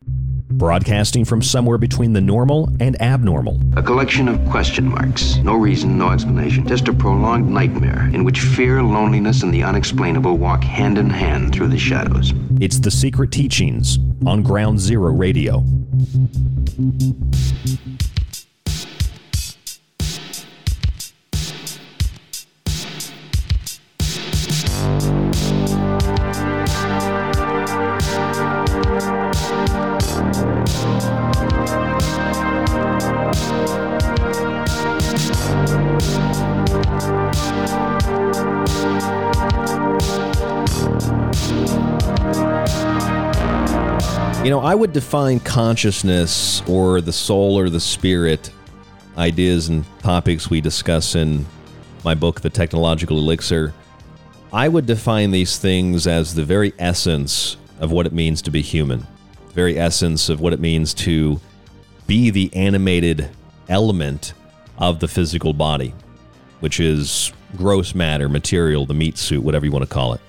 [0.52, 3.60] Broadcasting from somewhere between the normal and abnormal.
[3.76, 5.36] A collection of question marks.
[5.38, 6.68] No reason, no explanation.
[6.68, 11.53] Just a prolonged nightmare in which fear, loneliness, and the unexplainable walk hand in hand
[11.53, 12.34] through the shadows.
[12.61, 15.64] It's The Secret Teachings on Ground Zero Radio.
[44.46, 48.52] You know, I would define consciousness or the soul or the spirit,
[49.18, 51.48] ideas and topics we discuss in
[52.04, 53.74] my book, The Technological Elixir.
[54.54, 58.62] I would define these things as the very essence of what it means to be
[58.62, 59.08] human,
[59.48, 61.42] the very essence of what it means to
[62.06, 63.32] be the animated
[63.68, 64.36] element
[64.78, 65.96] of the physical body,
[66.60, 70.22] which is gross matter, material, the meat suit, whatever you want to call it.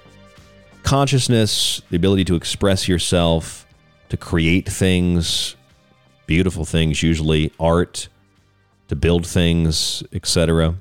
[0.84, 3.65] Consciousness, the ability to express yourself,
[4.08, 5.56] to create things,
[6.26, 8.08] beautiful things, usually art,
[8.88, 10.76] to build things, etc.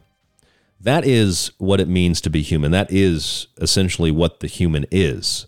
[0.80, 2.72] That is what it means to be human.
[2.72, 5.48] That is essentially what the human is.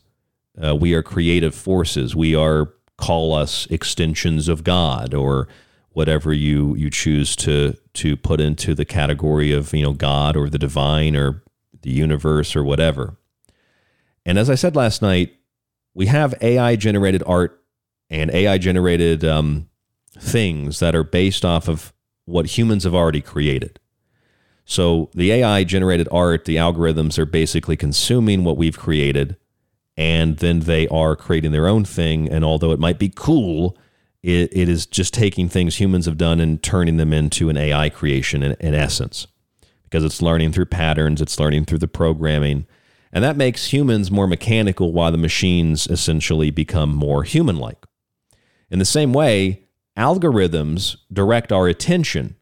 [0.61, 2.15] Uh, we are creative forces.
[2.15, 5.47] We are call us extensions of God or
[5.91, 10.49] whatever you you choose to to put into the category of you know God or
[10.49, 11.43] the divine or
[11.81, 13.17] the universe or whatever.
[14.25, 15.33] And as I said last night,
[15.93, 17.63] we have AI generated art
[18.09, 19.69] and AI generated um,
[20.19, 21.93] things that are based off of
[22.25, 23.79] what humans have already created.
[24.65, 29.37] So the AI generated art, the algorithms are basically consuming what we've created,
[29.95, 32.29] and then they are creating their own thing.
[32.29, 33.77] And although it might be cool,
[34.21, 37.89] it, it is just taking things humans have done and turning them into an AI
[37.89, 39.27] creation in, in essence,
[39.83, 42.67] because it's learning through patterns, it's learning through the programming.
[43.13, 47.85] And that makes humans more mechanical while the machines essentially become more human like.
[48.69, 49.63] In the same way,
[49.97, 52.35] algorithms direct our attention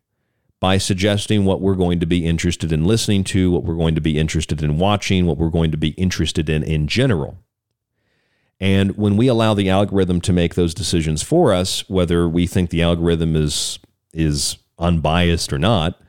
[0.59, 4.01] by suggesting what we're going to be interested in listening to, what we're going to
[4.01, 7.37] be interested in watching, what we're going to be interested in in general.
[8.59, 12.69] And when we allow the algorithm to make those decisions for us, whether we think
[12.69, 13.79] the algorithm is
[14.13, 16.01] is unbiased or not,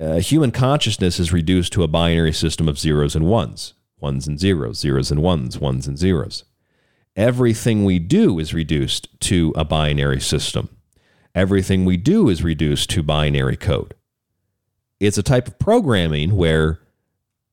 [0.00, 4.40] uh, human consciousness is reduced to a binary system of zeros and ones, ones and
[4.40, 6.44] zeros, zeros and ones, ones and zeros.
[7.16, 10.68] Everything we do is reduced to a binary system.
[11.34, 13.94] Everything we do is reduced to binary code.
[15.00, 16.80] It's a type of programming where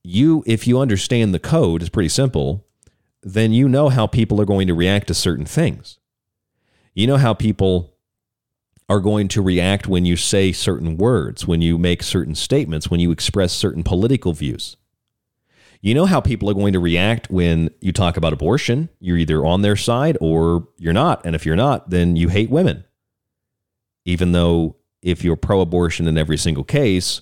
[0.02, 2.66] you, if you understand the code, is pretty simple,
[3.22, 5.98] then you know how people are going to react to certain things.
[6.92, 7.94] You know how people
[8.88, 13.00] are going to react when you say certain words, when you make certain statements, when
[13.00, 14.76] you express certain political views.
[15.84, 18.88] You know how people are going to react when you talk about abortion.
[19.00, 21.26] You're either on their side or you're not.
[21.26, 22.84] And if you're not, then you hate women.
[24.06, 27.20] Even though if you're pro abortion in every single case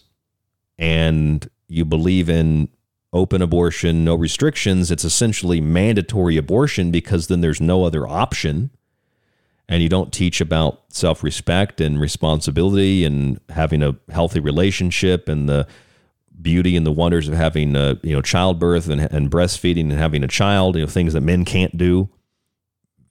[0.78, 2.68] and you believe in
[3.12, 8.70] open abortion, no restrictions, it's essentially mandatory abortion because then there's no other option.
[9.68, 15.48] And you don't teach about self respect and responsibility and having a healthy relationship and
[15.48, 15.66] the
[16.42, 20.24] beauty and the wonders of having uh, you know childbirth and, and breastfeeding and having
[20.24, 22.08] a child you know things that men can't do.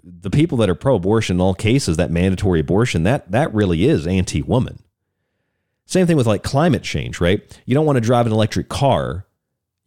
[0.03, 4.07] The people that are pro-abortion in all cases that mandatory abortion that that really is
[4.07, 4.83] anti-woman.
[5.85, 7.61] Same thing with like climate change right?
[7.65, 9.25] You don't want to drive an electric car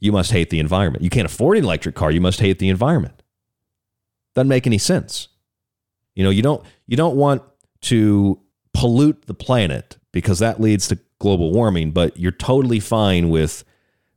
[0.00, 1.02] you must hate the environment.
[1.02, 3.22] You can't afford an electric car you must hate the environment.
[4.34, 5.28] Doesn't make any sense.
[6.14, 7.42] You know you don't you don't want
[7.82, 8.40] to
[8.72, 13.64] pollute the planet because that leads to global warming, but you're totally fine with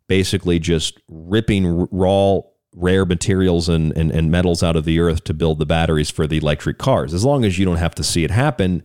[0.07, 2.41] basically just ripping raw
[2.75, 6.27] rare materials and, and, and metals out of the earth to build the batteries for
[6.27, 7.13] the electric cars.
[7.13, 8.83] As long as you don't have to see it happen,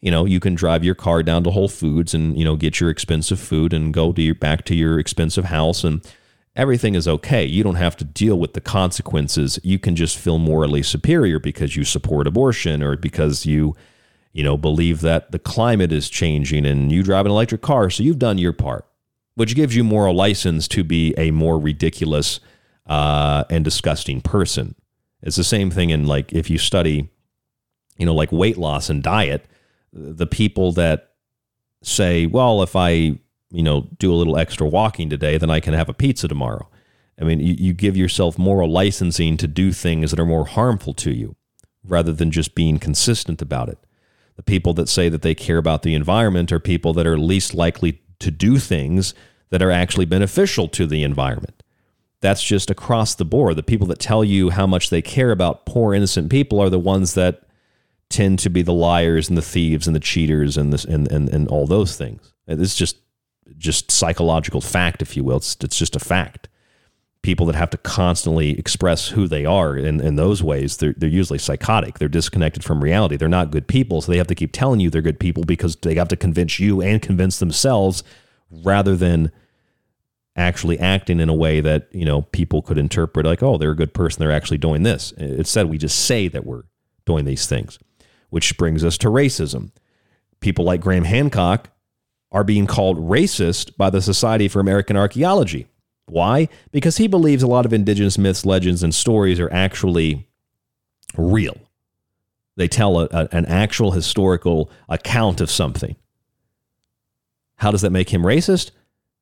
[0.00, 2.80] you know, you can drive your car down to Whole Foods and, you know, get
[2.80, 6.00] your expensive food and go to your back to your expensive house and
[6.56, 7.44] everything is okay.
[7.44, 9.60] You don't have to deal with the consequences.
[9.62, 13.76] You can just feel morally superior because you support abortion or because you,
[14.38, 18.04] you know, believe that the climate is changing and you drive an electric car, so
[18.04, 18.86] you've done your part,
[19.34, 22.38] which gives you moral license to be a more ridiculous
[22.86, 24.76] uh, and disgusting person.
[25.22, 27.08] It's the same thing in like if you study,
[27.96, 29.44] you know, like weight loss and diet,
[29.92, 31.14] the people that
[31.82, 33.18] say, well, if I
[33.50, 36.68] you know, do a little extra walking today, then I can have a pizza tomorrow.
[37.20, 40.94] I mean, you, you give yourself moral licensing to do things that are more harmful
[40.94, 41.34] to you
[41.82, 43.78] rather than just being consistent about it.
[44.38, 47.54] The people that say that they care about the environment are people that are least
[47.54, 49.12] likely to do things
[49.50, 51.64] that are actually beneficial to the environment.
[52.20, 53.56] That's just across the board.
[53.56, 56.78] The people that tell you how much they care about poor, innocent people are the
[56.78, 57.42] ones that
[58.10, 61.28] tend to be the liars and the thieves and the cheaters and this and, and,
[61.28, 62.32] and all those things.
[62.46, 62.96] It's just
[63.56, 65.38] just psychological fact, if you will.
[65.38, 66.47] It's, it's just a fact.
[67.28, 71.10] People that have to constantly express who they are in, in those ways, they're, they're
[71.10, 71.98] usually psychotic.
[71.98, 73.18] They're disconnected from reality.
[73.18, 74.00] They're not good people.
[74.00, 76.58] So they have to keep telling you they're good people because they have to convince
[76.58, 78.02] you and convince themselves
[78.50, 79.30] rather than
[80.36, 83.76] actually acting in a way that, you know, people could interpret like, oh, they're a
[83.76, 84.20] good person.
[84.20, 85.12] They're actually doing this.
[85.12, 86.62] Instead, we just say that we're
[87.04, 87.78] doing these things,
[88.30, 89.70] which brings us to racism.
[90.40, 91.68] People like Graham Hancock
[92.32, 95.66] are being called racist by the Society for American Archaeology.
[96.10, 96.48] Why?
[96.70, 100.28] Because he believes a lot of indigenous myths, legends, and stories are actually
[101.16, 101.56] real.
[102.56, 105.96] They tell a, a, an actual historical account of something.
[107.56, 108.70] How does that make him racist?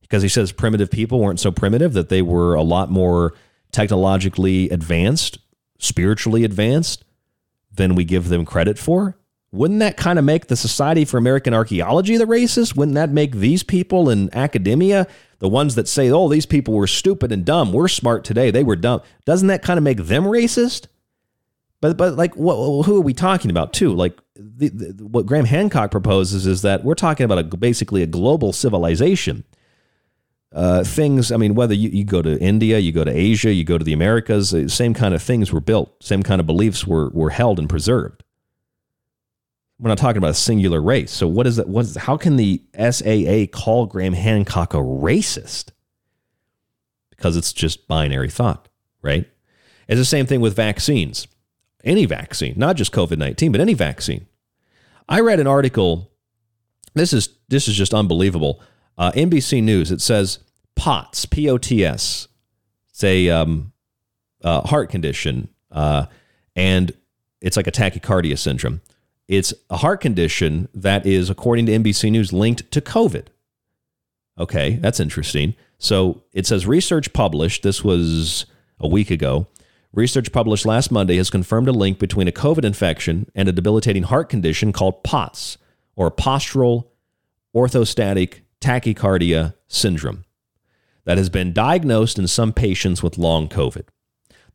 [0.00, 3.34] Because he says primitive people weren't so primitive, that they were a lot more
[3.72, 5.38] technologically advanced,
[5.78, 7.04] spiritually advanced
[7.72, 9.15] than we give them credit for
[9.52, 12.76] wouldn't that kind of make the Society for American Archaeology the racist?
[12.76, 15.06] Wouldn't that make these people in academia
[15.38, 17.72] the ones that say, oh, these people were stupid and dumb?
[17.72, 18.50] We're smart today.
[18.50, 19.02] They were dumb.
[19.24, 20.88] Doesn't that kind of make them racist?
[21.80, 23.94] But, but like, who are we talking about, too?
[23.94, 28.06] Like, the, the, what Graham Hancock proposes is that we're talking about a, basically a
[28.06, 29.44] global civilization.
[30.52, 33.62] Uh, things, I mean, whether you, you go to India, you go to Asia, you
[33.62, 37.10] go to the Americas, same kind of things were built, same kind of beliefs were,
[37.10, 38.24] were held and preserved.
[39.78, 41.10] We're not talking about a singular race.
[41.10, 41.68] So what is that?
[41.68, 45.70] What is, how can the SAA call Graham Hancock a racist?
[47.10, 48.68] Because it's just binary thought,
[49.02, 49.28] right?
[49.88, 51.28] It's the same thing with vaccines.
[51.84, 54.26] Any vaccine, not just COVID 19, but any vaccine.
[55.08, 56.10] I read an article.
[56.94, 58.60] This is this is just unbelievable.
[58.98, 59.90] Uh, NBC News.
[59.90, 60.40] It says
[60.74, 62.28] POTS, P O T S.
[62.90, 63.72] It's a um,
[64.42, 66.06] uh, heart condition, uh,
[66.56, 66.92] and
[67.40, 68.80] it's like a tachycardia syndrome.
[69.28, 73.26] It's a heart condition that is, according to NBC News, linked to COVID.
[74.38, 75.54] Okay, that's interesting.
[75.78, 78.46] So it says research published, this was
[78.78, 79.46] a week ago.
[79.92, 84.04] Research published last Monday has confirmed a link between a COVID infection and a debilitating
[84.04, 85.58] heart condition called POTS,
[85.96, 86.88] or postural
[87.54, 90.24] orthostatic tachycardia syndrome,
[91.04, 93.86] that has been diagnosed in some patients with long COVID.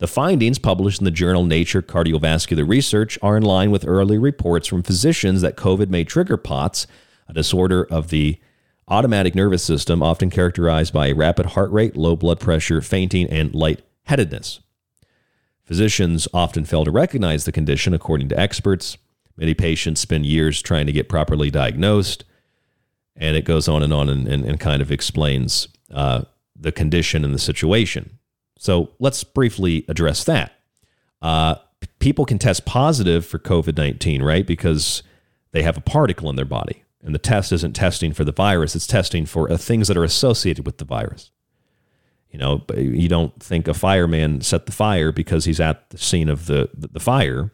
[0.02, 4.68] The findings published in the journal Nature Cardiovascular Research are in line with early reports
[4.68, 6.88] from physicians that COVID may trigger POTS,
[7.28, 8.40] a disorder of the
[8.88, 13.54] automatic nervous system often characterized by a rapid heart rate, low blood pressure, fainting, and
[13.54, 14.62] lightheadedness.
[15.66, 18.98] Physicians often fail to recognize the condition, according to experts.
[19.38, 22.26] Many patients spend years trying to get properly diagnosed,
[23.16, 26.24] and it goes on and on and, and, and kind of explains uh,
[26.56, 28.18] the condition and the situation.
[28.62, 30.52] So let's briefly address that.
[31.20, 31.56] Uh,
[31.98, 34.46] people can test positive for COVID 19, right?
[34.46, 35.02] Because
[35.52, 36.84] they have a particle in their body.
[37.02, 40.04] And the test isn't testing for the virus, it's testing for uh, things that are
[40.04, 41.32] associated with the virus.
[42.30, 46.30] You know, you don't think a fireman set the fire because he's at the scene
[46.30, 47.52] of the, the fire.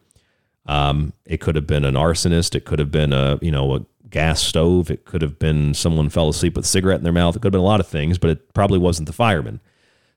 [0.65, 2.53] Um, it could have been an arsonist.
[2.53, 4.91] It could have been a, you know, a gas stove.
[4.91, 7.37] It could have been someone fell asleep with a cigarette in their mouth.
[7.37, 9.61] It could have been a lot of things, but it probably wasn't the fireman.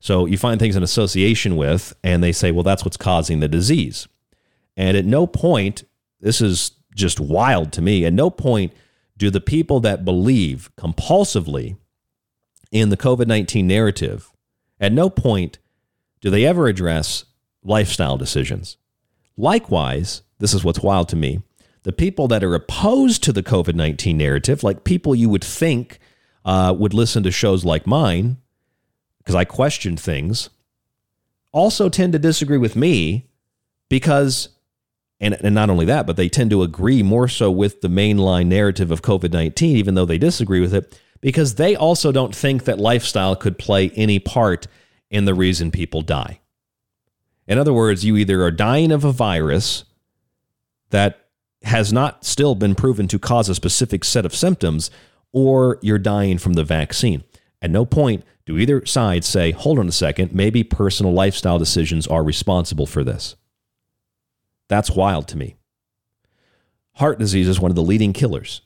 [0.01, 3.49] So you find things in association with, and they say, well, that's what's causing the
[3.49, 4.09] disease.
[4.77, 5.85] And at no point,
[6.21, 8.73] this is just wild to me, at no point
[9.17, 11.77] do the people that believe compulsively
[12.73, 14.31] in the COVID 19 narrative,
[14.81, 15.59] at no point
[16.21, 17.25] do they ever address
[17.63, 18.79] lifestyle decisions.
[19.37, 21.43] Likewise, this is what's wild to me
[21.83, 25.99] the people that are opposed to the COVID 19 narrative, like people you would think
[26.45, 28.37] uh, would listen to shows like mine,
[29.21, 30.51] because I question things,
[31.53, 33.29] also tend to disagree with me
[33.89, 34.49] because,
[35.21, 38.47] and, and not only that, but they tend to agree more so with the mainline
[38.47, 42.65] narrative of COVID 19, even though they disagree with it, because they also don't think
[42.65, 44.67] that lifestyle could play any part
[45.11, 46.41] in the reason people die.
[47.47, 49.85] In other words, you either are dying of a virus
[50.91, 51.27] that
[51.63, 54.91] has not still been proven to cause a specific set of symptoms,
[55.33, 57.23] or you're dying from the vaccine.
[57.63, 62.07] At no point do either side say, hold on a second, maybe personal lifestyle decisions
[62.07, 63.37] are responsible for this.
[64.69, 65.57] That's wild to me.
[66.95, 68.63] Heart disease is one of the leading killers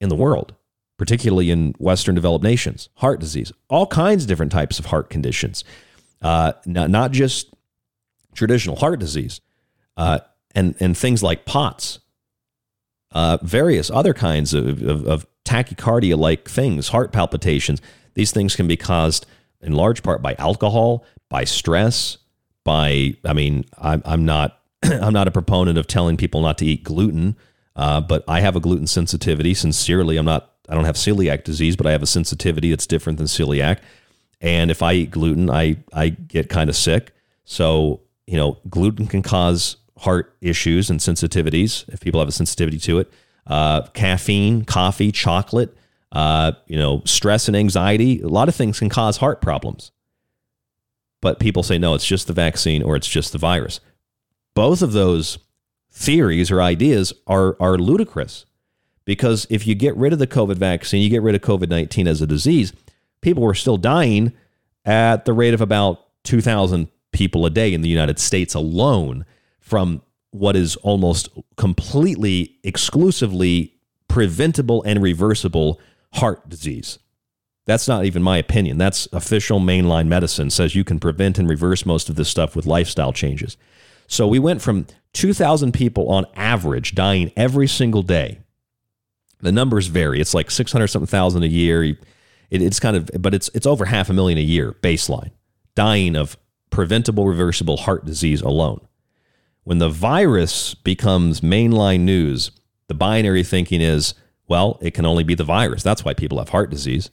[0.00, 0.54] in the world,
[0.96, 2.88] particularly in Western developed nations.
[2.96, 5.64] Heart disease, all kinds of different types of heart conditions,
[6.22, 7.54] uh, not, not just
[8.34, 9.40] traditional heart disease,
[9.96, 10.20] uh,
[10.54, 12.00] and, and things like POTS,
[13.12, 17.80] uh, various other kinds of, of, of tachycardia like things, heart palpitations.
[18.14, 19.26] These things can be caused
[19.60, 22.18] in large part by alcohol, by stress,
[22.64, 24.58] by, I mean, I'm, I'm not.
[24.82, 27.36] I'm not a proponent of telling people not to eat gluten,
[27.76, 29.54] uh, but I have a gluten sensitivity.
[29.54, 30.50] Sincerely, I'm not.
[30.68, 33.78] I don't have celiac disease, but I have a sensitivity that's different than celiac.
[34.40, 37.12] And if I eat gluten, I I get kind of sick.
[37.44, 42.78] So you know, gluten can cause heart issues and sensitivities if people have a sensitivity
[42.78, 43.12] to it.
[43.46, 45.76] Uh, caffeine, coffee, chocolate,
[46.12, 48.20] uh, you know, stress and anxiety.
[48.20, 49.90] A lot of things can cause heart problems.
[51.20, 53.80] But people say, no, it's just the vaccine or it's just the virus.
[54.54, 55.38] Both of those
[55.90, 58.44] theories or ideas are, are ludicrous
[59.04, 62.06] because if you get rid of the COVID vaccine, you get rid of COVID 19
[62.06, 62.72] as a disease,
[63.20, 64.32] people were still dying
[64.84, 69.24] at the rate of about 2,000 people a day in the United States alone
[69.60, 70.02] from
[70.32, 73.74] what is almost completely, exclusively
[74.08, 75.80] preventable and reversible
[76.14, 76.98] heart disease.
[77.64, 78.76] That's not even my opinion.
[78.76, 82.66] That's official mainline medicine says you can prevent and reverse most of this stuff with
[82.66, 83.56] lifestyle changes.
[84.08, 88.40] So we went from 2,000 people on average dying every single day.
[89.40, 90.20] The numbers vary.
[90.20, 91.84] It's like 600 something thousand a year.
[91.84, 91.98] It,
[92.50, 95.30] it's kind of, but it's it's over half a million a year baseline
[95.74, 96.36] dying of
[96.70, 98.80] preventable, reversible heart disease alone.
[99.64, 102.50] When the virus becomes mainline news,
[102.88, 104.14] the binary thinking is,
[104.48, 105.82] well, it can only be the virus.
[105.82, 107.10] That's why people have heart disease.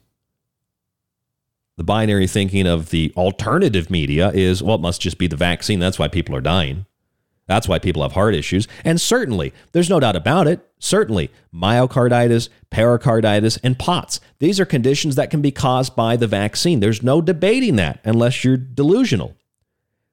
[1.78, 5.80] The binary thinking of the alternative media is, well, it must just be the vaccine.
[5.80, 6.86] That's why people are dying.
[7.48, 8.68] That's why people have heart issues.
[8.84, 10.68] And certainly, there's no doubt about it.
[10.78, 14.20] Certainly, myocarditis, pericarditis, and POTS.
[14.40, 16.80] These are conditions that can be caused by the vaccine.
[16.80, 19.36] There's no debating that unless you're delusional.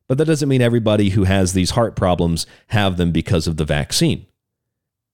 [0.08, 3.64] But that doesn't mean everybody who has these heart problems have them because of the
[3.64, 4.26] vaccine.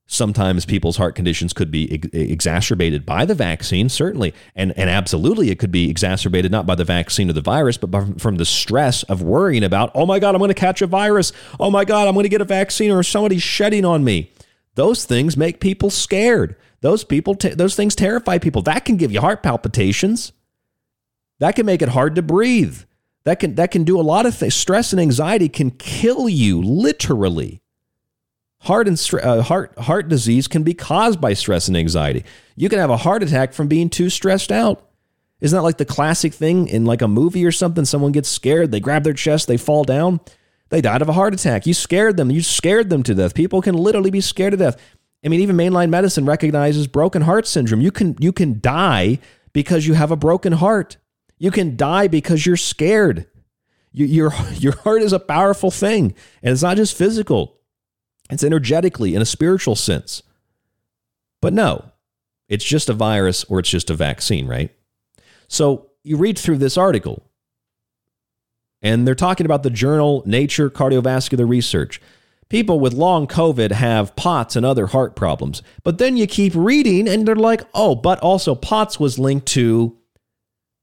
[0.07, 4.35] Sometimes people's heart conditions could be ex- exacerbated by the vaccine, certainly.
[4.55, 7.91] And, and absolutely, it could be exacerbated not by the vaccine or the virus, but
[7.91, 10.87] by, from the stress of worrying about, oh my God, I'm going to catch a
[10.87, 11.33] virus.
[11.59, 14.31] Oh my God, I'm going to get a vaccine or somebody's shedding on me.
[14.75, 16.57] Those things make people scared.
[16.83, 18.61] Those people, t- those things terrify people.
[18.63, 20.33] That can give you heart palpitations.
[21.39, 22.83] That can make it hard to breathe.
[23.25, 24.55] That can that can do a lot of things.
[24.55, 27.63] Stress and anxiety can kill you literally.
[28.63, 32.25] Heart and uh, heart heart disease can be caused by stress and anxiety.
[32.57, 34.89] You can have a heart attack from being too stressed out.
[35.41, 37.85] Isn't that like the classic thing in like a movie or something?
[37.85, 40.21] Someone gets scared, they grab their chest, they fall down.
[40.73, 41.67] They died of a heart attack.
[41.67, 42.31] You scared them.
[42.31, 43.35] You scared them to death.
[43.35, 44.79] People can literally be scared to death.
[45.23, 47.83] I mean, even mainline medicine recognizes broken heart syndrome.
[47.83, 49.19] You can you can die
[49.53, 50.97] because you have a broken heart.
[51.43, 53.27] You can die because you're scared.
[53.91, 57.59] You, your, your heart is a powerful thing, and it's not just physical,
[58.31, 60.23] it's energetically in a spiritual sense.
[61.41, 61.91] But no,
[62.49, 64.71] it's just a virus or it's just a vaccine, right?
[65.49, 67.29] So you read through this article,
[68.81, 72.01] and they're talking about the journal Nature Cardiovascular Research.
[72.51, 75.61] People with long COVID have POTS and other heart problems.
[75.83, 79.99] But then you keep reading, and they're like, oh, but also POTS was linked to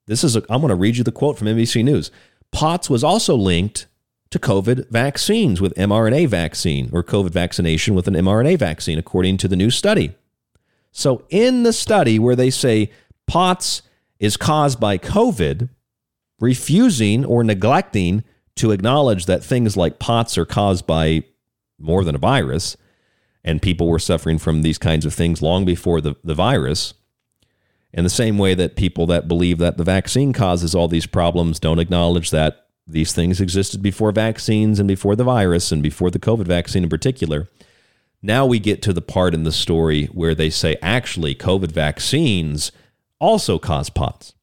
[0.10, 2.10] this is, I'm going to read you the quote from NBC News.
[2.52, 3.86] POTS was also linked
[4.32, 9.48] to COVID vaccines with mRNA vaccine or COVID vaccination with an mRNA vaccine, according to
[9.48, 10.16] the new study.
[10.92, 12.92] So, in the study where they say
[13.28, 13.84] POTS
[14.20, 15.70] is caused by COVID,
[16.40, 18.24] refusing or neglecting
[18.56, 21.24] to acknowledge that things like POTS are caused by
[21.78, 22.76] more than a virus,
[23.44, 26.96] and people were suffering from these kinds of things long before the, the virus,
[27.94, 31.60] in the same way that people that believe that the vaccine causes all these problems
[31.60, 36.20] don't acknowledge that these things existed before vaccines and before the virus and before the
[36.20, 37.48] COVID vaccine in particular.
[38.22, 42.72] Now we get to the part in the story where they say actually COVID vaccines
[43.20, 44.34] also cause POTS.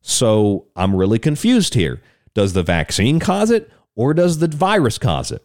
[0.00, 2.02] So I'm really confused here.
[2.34, 5.42] Does the vaccine cause it or does the virus cause it?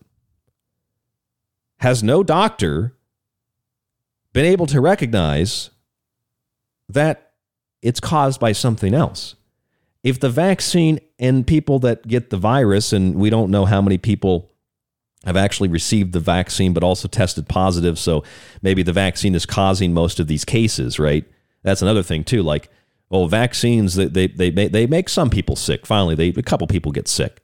[1.78, 2.96] Has no doctor
[4.34, 5.70] been able to recognize
[6.90, 7.29] that
[7.82, 9.36] it's caused by something else.
[10.04, 13.98] if the vaccine and people that get the virus, and we don't know how many
[13.98, 14.52] people
[15.26, 18.24] have actually received the vaccine but also tested positive, so
[18.62, 21.26] maybe the vaccine is causing most of these cases, right?
[21.64, 22.42] That's another thing too.
[22.42, 22.70] Like,
[23.10, 25.86] well, vaccines they they they, they make some people sick.
[25.86, 27.42] Finally, they a couple people get sick.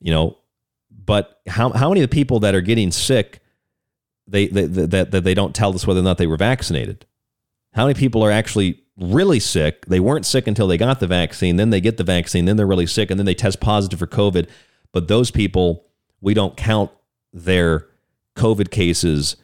[0.00, 0.36] You know,
[0.90, 3.40] but how how many of the people that are getting sick
[4.28, 7.06] they, they that that they don't tell us whether or not they were vaccinated?
[7.72, 9.84] How many people are actually really sick.
[9.86, 11.56] They weren't sick until they got the vaccine.
[11.56, 12.44] Then they get the vaccine.
[12.44, 13.10] Then they're really sick.
[13.10, 14.48] And then they test positive for COVID.
[14.92, 15.84] But those people,
[16.20, 16.90] we don't count
[17.32, 17.86] their
[18.36, 19.36] COVID cases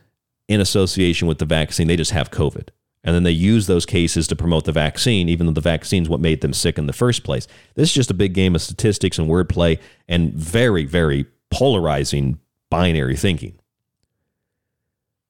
[0.48, 1.86] in association with the vaccine.
[1.86, 2.68] They just have COVID.
[3.04, 6.20] And then they use those cases to promote the vaccine, even though the vaccine's what
[6.20, 7.48] made them sick in the first place.
[7.74, 12.38] This is just a big game of statistics and wordplay and very, very polarizing
[12.70, 13.58] binary thinking.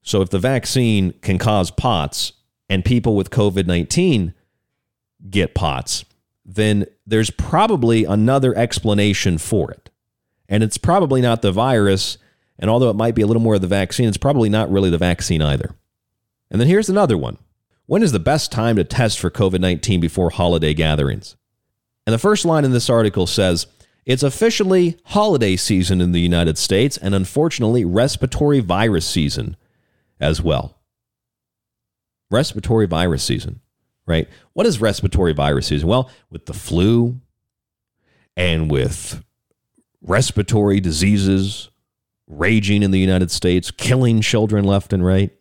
[0.03, 2.33] So if the vaccine can cause POTS
[2.73, 4.33] and people with COVID 19
[5.29, 6.05] get POTS,
[6.43, 9.91] then there's probably another explanation for it.
[10.49, 12.17] And it's probably not the virus.
[12.57, 14.89] And although it might be a little more of the vaccine, it's probably not really
[14.89, 15.75] the vaccine either.
[16.49, 17.37] And then here's another one
[17.85, 21.35] When is the best time to test for COVID 19 before holiday gatherings?
[22.07, 23.67] And the first line in this article says,
[24.03, 29.57] it's officially holiday season in the United States and unfortunately respiratory virus season
[30.19, 30.79] as well
[32.33, 33.61] respiratory virus season,
[34.05, 34.27] right?
[34.53, 35.87] What is respiratory virus season?
[35.87, 37.21] Well, with the flu
[38.35, 39.23] and with
[40.01, 41.69] respiratory diseases
[42.27, 45.31] raging in the United States, killing children left and right.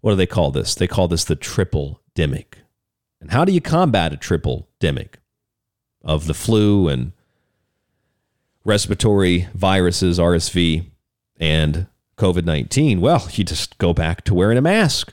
[0.00, 0.74] What do they call this?
[0.74, 2.54] They call this the triple demic.
[3.20, 5.14] And how do you combat a triple demic
[6.02, 7.12] of the flu and
[8.64, 10.86] respiratory viruses, RSV,
[11.38, 13.00] and COVID 19?
[13.00, 15.12] Well, you just go back to wearing a mask.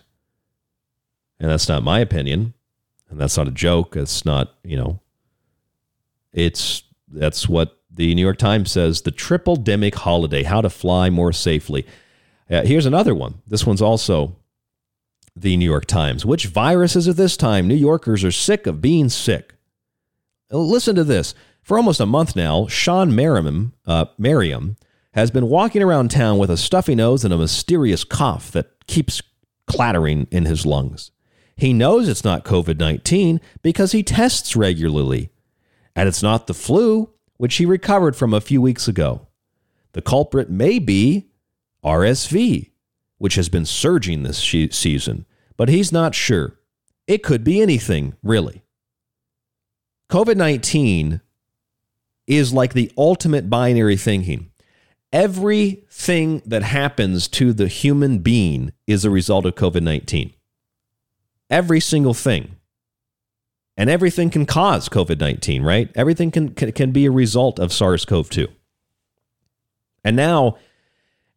[1.39, 2.53] And that's not my opinion.
[3.09, 3.95] And that's not a joke.
[3.95, 4.99] It's not, you know,
[6.33, 11.09] it's that's what the New York Times says the triple demic holiday, how to fly
[11.09, 11.85] more safely.
[12.49, 13.41] Uh, here's another one.
[13.47, 14.35] This one's also
[15.35, 16.25] the New York Times.
[16.25, 17.67] Which viruses at this time?
[17.67, 19.55] New Yorkers are sick of being sick.
[20.51, 21.33] Uh, listen to this.
[21.61, 24.77] For almost a month now, Sean Merriam, uh, Merriam
[25.13, 29.21] has been walking around town with a stuffy nose and a mysterious cough that keeps
[29.65, 31.11] clattering in his lungs.
[31.57, 35.31] He knows it's not COVID 19 because he tests regularly.
[35.95, 39.27] And it's not the flu, which he recovered from a few weeks ago.
[39.93, 41.29] The culprit may be
[41.83, 42.71] RSV,
[43.17, 45.25] which has been surging this season,
[45.55, 46.59] but he's not sure.
[47.07, 48.63] It could be anything, really.
[50.09, 51.21] COVID 19
[52.27, 54.51] is like the ultimate binary thinking.
[55.13, 60.34] Everything that happens to the human being is a result of COVID 19
[61.49, 62.55] every single thing.
[63.77, 65.91] And everything can cause COVID 19, right?
[65.95, 68.47] Everything can, can, can be a result of SARS CoV 2.
[70.03, 70.57] And now,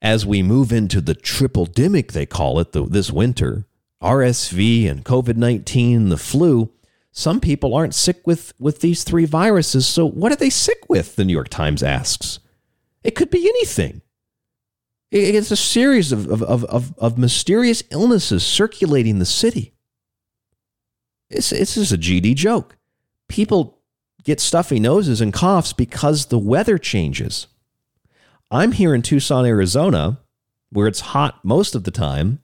[0.01, 3.67] as we move into the triple demic, they call it the, this winter,
[4.01, 6.71] RSV and COVID 19, the flu,
[7.11, 9.89] some people aren't sick with, with these three viruses.
[9.89, 11.17] So, what are they sick with?
[11.17, 12.39] The New York Times asks.
[13.03, 14.03] It could be anything.
[15.11, 19.73] It's a series of, of, of, of mysterious illnesses circulating the city.
[21.31, 22.77] It's, it's just a GD joke.
[23.29, 23.79] People
[24.25, 27.47] get stuffy noses and coughs because the weather changes.
[28.51, 30.21] I'm here in Tucson, Arizona,
[30.71, 32.41] where it's hot most of the time.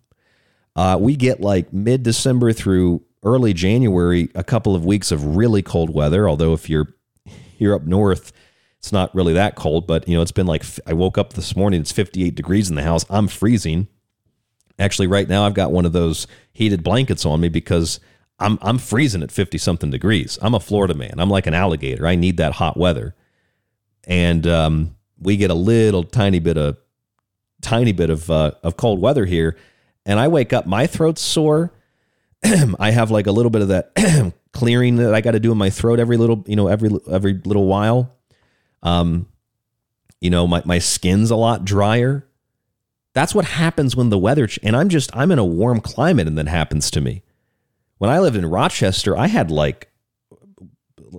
[0.77, 5.63] Uh, we get like mid December through early January, a couple of weeks of really
[5.63, 6.29] cold weather.
[6.29, 6.95] Although, if you're
[7.27, 8.33] here up north,
[8.79, 11.57] it's not really that cold, but you know, it's been like I woke up this
[11.57, 13.07] morning, it's 58 degrees in the house.
[13.09, 13.89] I'm freezing.
[14.79, 18.01] Actually, right now, I've got one of those heated blankets on me because
[18.39, 20.39] I'm I'm freezing at 50 something degrees.
[20.43, 21.15] I'm a Florida man.
[21.19, 22.07] I'm like an alligator.
[22.07, 23.15] I need that hot weather.
[24.07, 26.77] And um, we get a little tiny bit of
[27.63, 29.57] tiny bit of uh, of cold weather here
[30.07, 31.73] and I wake up my throat's sore.
[32.79, 35.59] I have like a little bit of that clearing that I got to do in
[35.59, 38.15] my throat every little, you know, every every little while.
[38.83, 39.29] Um
[40.21, 42.27] you know, my my skin's a lot drier.
[43.15, 46.27] That's what happens when the weather ch- and I'm just I'm in a warm climate
[46.27, 47.23] and that happens to me.
[47.99, 49.91] When I lived in Rochester, I had like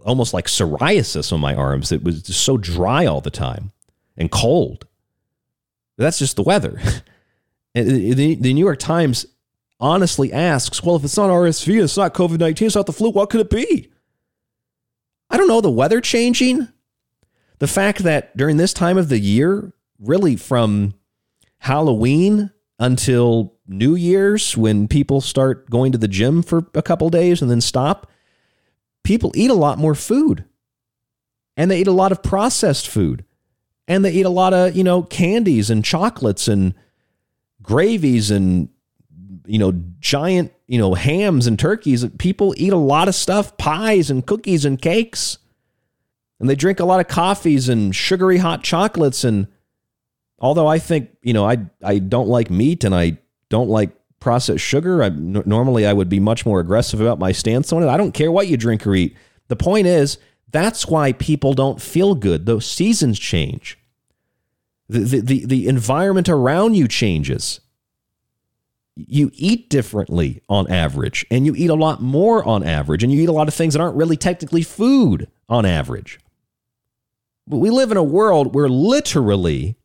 [0.03, 1.91] almost like psoriasis on my arms.
[1.91, 3.71] It was just so dry all the time
[4.17, 4.85] and cold.
[5.97, 6.79] That's just the weather.
[7.73, 9.25] the, the New York Times
[9.79, 13.11] honestly asks, well, if it's not RSV, it's not COVID 19, it's not the flu,
[13.11, 13.91] what could it be?
[15.29, 15.61] I don't know.
[15.61, 16.67] The weather changing?
[17.59, 20.93] The fact that during this time of the year, really from
[21.59, 27.41] Halloween until New Year's when people start going to the gym for a couple days
[27.41, 28.11] and then stop.
[29.03, 30.45] people eat a lot more food.
[31.57, 33.23] And they eat a lot of processed food.
[33.87, 36.73] And they eat a lot of, you know, candies and chocolates and
[37.61, 38.69] gravies and
[39.47, 42.03] you know, giant, you know, hams and turkeys.
[42.17, 45.37] People eat a lot of stuff, pies and cookies and cakes.
[46.39, 49.47] And they drink a lot of coffees and sugary hot chocolates and
[50.39, 54.63] although I think, you know, I I don't like meat and I don't like processed
[54.63, 55.03] sugar.
[55.03, 57.87] I, n- normally, I would be much more aggressive about my stance on it.
[57.87, 59.15] I don't care what you drink or eat.
[59.47, 60.17] The point is,
[60.51, 62.45] that's why people don't feel good.
[62.45, 63.77] Those seasons change.
[64.87, 67.59] The, the, the, the environment around you changes.
[68.95, 73.21] You eat differently on average, and you eat a lot more on average, and you
[73.21, 76.19] eat a lot of things that aren't really technically food on average.
[77.47, 79.75] But we live in a world where literally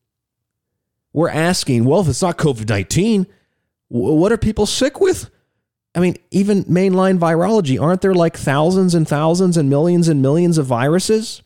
[1.13, 3.27] we're asking, well, if it's not COVID 19,
[3.91, 5.31] what are people sick with?
[5.95, 10.57] I mean, even mainline virology, aren't there like thousands and thousands and millions and millions
[10.57, 11.43] of viruses?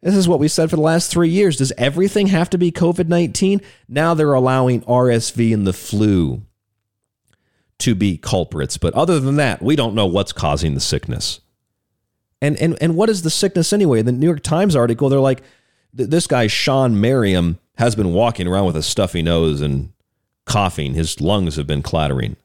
[0.00, 1.56] This is what we said for the last three years.
[1.56, 3.60] Does everything have to be COVID 19?
[3.88, 6.42] Now they're allowing RSV and the flu
[7.78, 8.78] to be culprits.
[8.78, 11.40] But other than that, we don't know what's causing the sickness.
[12.40, 14.02] And, and, and what is the sickness anyway?
[14.02, 15.42] The New York Times article, they're like,
[15.92, 19.92] this guy, Sean Merriam, has been walking around with a stuffy nose and
[20.46, 20.94] coughing.
[20.94, 22.36] His lungs have been clattering.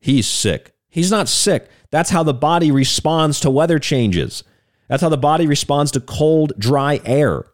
[0.00, 0.74] He's sick.
[0.88, 1.68] He's not sick.
[1.90, 4.44] That's how the body responds to weather changes.
[4.88, 7.44] That's how the body responds to cold, dry air.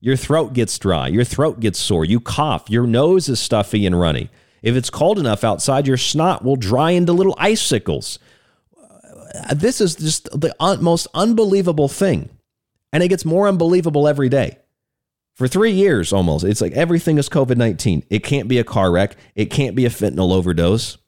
[0.00, 1.08] Your throat gets dry.
[1.08, 2.04] Your throat gets sore.
[2.04, 2.70] You cough.
[2.70, 4.30] Your nose is stuffy and runny.
[4.62, 8.18] If it's cold enough outside, your snot will dry into little icicles.
[9.54, 12.30] This is just the most unbelievable thing.
[12.92, 14.58] And it gets more unbelievable every day
[15.36, 16.44] for three years almost.
[16.44, 18.04] It's like everything is COVID 19.
[18.10, 19.16] It can't be a car wreck.
[19.36, 20.98] It can't be a fentanyl overdose.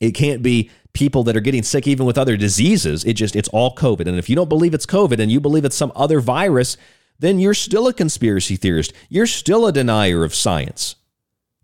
[0.00, 3.04] It can't be people that are getting sick even with other diseases.
[3.04, 4.06] It just, it's all COVID.
[4.06, 6.76] And if you don't believe it's COVID and you believe it's some other virus,
[7.18, 8.92] then you're still a conspiracy theorist.
[9.08, 10.96] You're still a denier of science.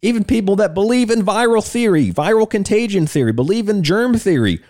[0.03, 4.61] Even people that believe in viral theory, viral contagion theory, believe in germ theory,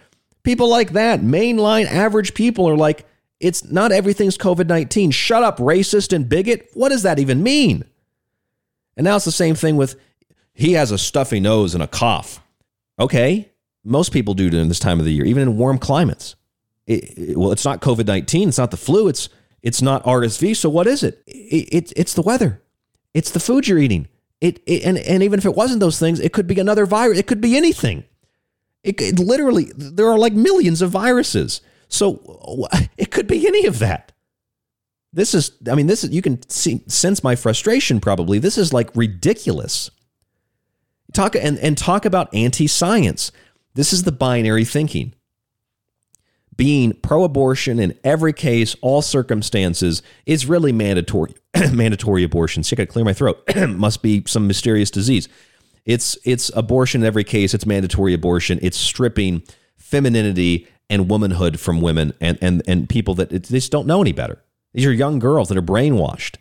[0.42, 3.06] people like that, mainline average people are like,
[3.44, 5.10] it's not everything's COVID 19.
[5.10, 6.70] Shut up, racist and bigot.
[6.72, 7.84] What does that even mean?
[8.96, 10.00] And now it's the same thing with
[10.54, 12.40] he has a stuffy nose and a cough.
[12.98, 13.50] Okay,
[13.84, 16.36] most people do during this time of the year, even in warm climates.
[16.86, 19.28] It, it, well, it's not COVID 19, it's not the flu, it's,
[19.62, 20.56] it's not RSV.
[20.56, 21.22] So what is it?
[21.26, 22.62] it, it it's the weather,
[23.12, 24.08] it's the food you're eating.
[24.40, 27.26] It, and, and even if it wasn't those things, it could be another virus, it
[27.26, 28.04] could be anything.
[28.82, 31.62] It, it literally, there are like millions of viruses.
[31.94, 32.66] So
[32.98, 34.10] it could be any of that.
[35.12, 38.40] This is, I mean, this is, you can see, sense my frustration probably.
[38.40, 39.92] This is like ridiculous.
[41.12, 43.30] Talk and, and talk about anti science.
[43.74, 45.14] This is the binary thinking.
[46.56, 51.34] Being pro abortion in every case, all circumstances, is really mandatory.
[51.72, 52.64] mandatory abortion.
[52.64, 53.40] See, I got to clear my throat.
[53.68, 55.28] Must be some mysterious disease.
[55.84, 57.54] It's it's abortion in every case.
[57.54, 58.58] It's mandatory abortion.
[58.62, 59.44] It's stripping
[59.76, 64.12] femininity and womanhood from women and, and, and people that they just don't know any
[64.12, 64.43] better.
[64.73, 66.36] These are young girls that are brainwashed.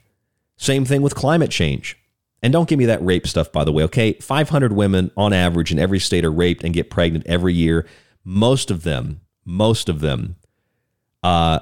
[0.57, 1.98] Same thing with climate change.
[2.41, 4.14] And don't give me that rape stuff, by the way, okay?
[4.14, 7.88] 500 women on average in every state are raped and get pregnant every year.
[8.26, 10.36] Most of them, most of them
[11.24, 11.60] uh,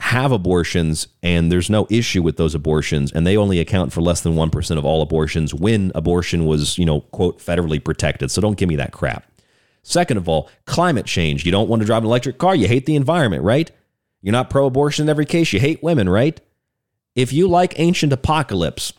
[0.00, 4.20] have abortions, and there's no issue with those abortions, and they only account for less
[4.20, 8.32] than 1% of all abortions when abortion was, you know, quote, federally protected.
[8.32, 9.30] So don't give me that crap.
[9.84, 11.44] Second of all, climate change.
[11.44, 12.56] You don't want to drive an electric car.
[12.56, 13.70] You hate the environment, right?
[14.22, 15.52] You're not pro abortion in every case.
[15.52, 16.40] You hate women, right?
[17.14, 18.94] If you like Ancient Apocalypse,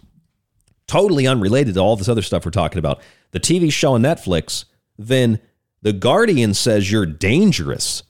[0.88, 3.02] totally unrelated to all this other stuff we're talking about,
[3.32, 4.66] the TV show on Netflix,
[4.98, 5.40] then
[5.82, 8.03] The Guardian says you're dangerous.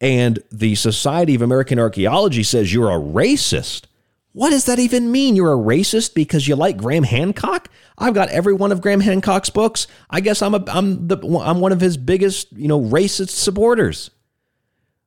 [0.00, 3.84] And the Society of American Archaeology says you're a racist.
[4.32, 5.34] What does that even mean?
[5.34, 7.68] You're a racist because you like Graham Hancock?
[7.98, 9.88] I've got every one of Graham Hancock's books.
[10.08, 14.10] I guess I'm a I'm the I'm one of his biggest, you know, racist supporters.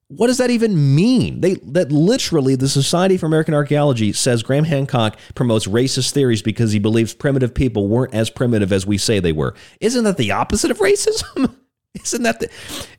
[0.07, 1.39] What does that even mean?
[1.39, 6.73] They that literally the Society for American Archaeology says Graham Hancock promotes racist theories because
[6.73, 9.55] he believes primitive people weren't as primitive as we say they were.
[9.79, 11.55] Isn't that the opposite of racism?
[12.03, 12.49] Isn't that the,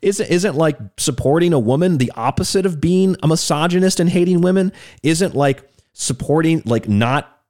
[0.01, 4.71] isn't isn't like supporting a woman the opposite of being a misogynist and hating women?
[5.03, 7.41] Isn't like supporting like not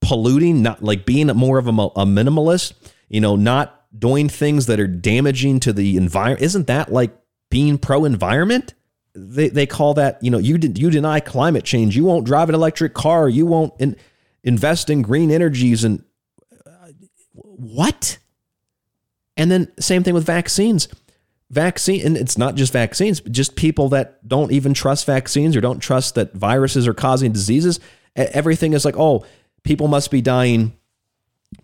[0.00, 2.74] polluting, not like being more of a, a minimalist,
[3.08, 6.42] you know, not doing things that are damaging to the environment.
[6.42, 7.16] Isn't that like
[7.50, 8.74] being pro environment?
[9.14, 11.96] They, they call that, you know, you, you deny climate change.
[11.96, 13.28] You won't drive an electric car.
[13.28, 13.96] You won't in,
[14.42, 15.84] invest in green energies.
[15.84, 16.02] And
[16.66, 16.88] uh,
[17.36, 18.18] what?
[19.36, 20.88] And then same thing with vaccines.
[21.54, 25.60] Vaccine, and it's not just vaccines, but just people that don't even trust vaccines or
[25.60, 27.80] don't trust that viruses are causing diseases.
[28.16, 29.24] Everything is like, oh,
[29.62, 30.76] people must be dying.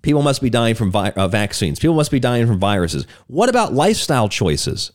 [0.02, 1.80] People must be dying from vi- uh, vaccines.
[1.80, 3.06] People must be dying from viruses.
[3.26, 4.92] What about lifestyle choices?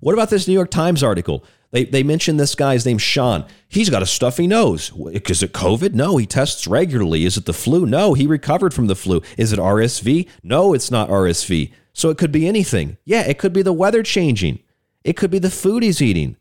[0.00, 1.44] What about this New York Times article?
[1.70, 3.44] They, they mentioned this guy's name, Sean.
[3.68, 4.90] He's got a stuffy nose.
[5.12, 5.92] Is it COVID?
[5.92, 7.26] No, he tests regularly.
[7.26, 7.84] Is it the flu?
[7.84, 9.20] No, he recovered from the flu.
[9.36, 10.28] Is it RSV?
[10.42, 11.72] No, it's not RSV.
[11.98, 12.96] So it could be anything.
[13.04, 14.60] Yeah, it could be the weather changing.
[15.04, 16.36] It could be the food he's eating.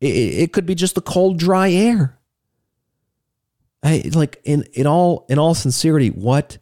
[0.00, 2.18] It, it could be just the cold, dry air.
[3.82, 6.58] I, like in, in all in all sincerity, what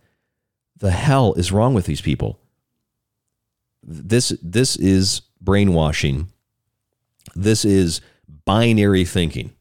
[0.76, 2.38] the hell is wrong with these people?
[3.82, 6.30] This this is brainwashing
[7.36, 8.00] this is
[8.44, 9.52] binary thinking.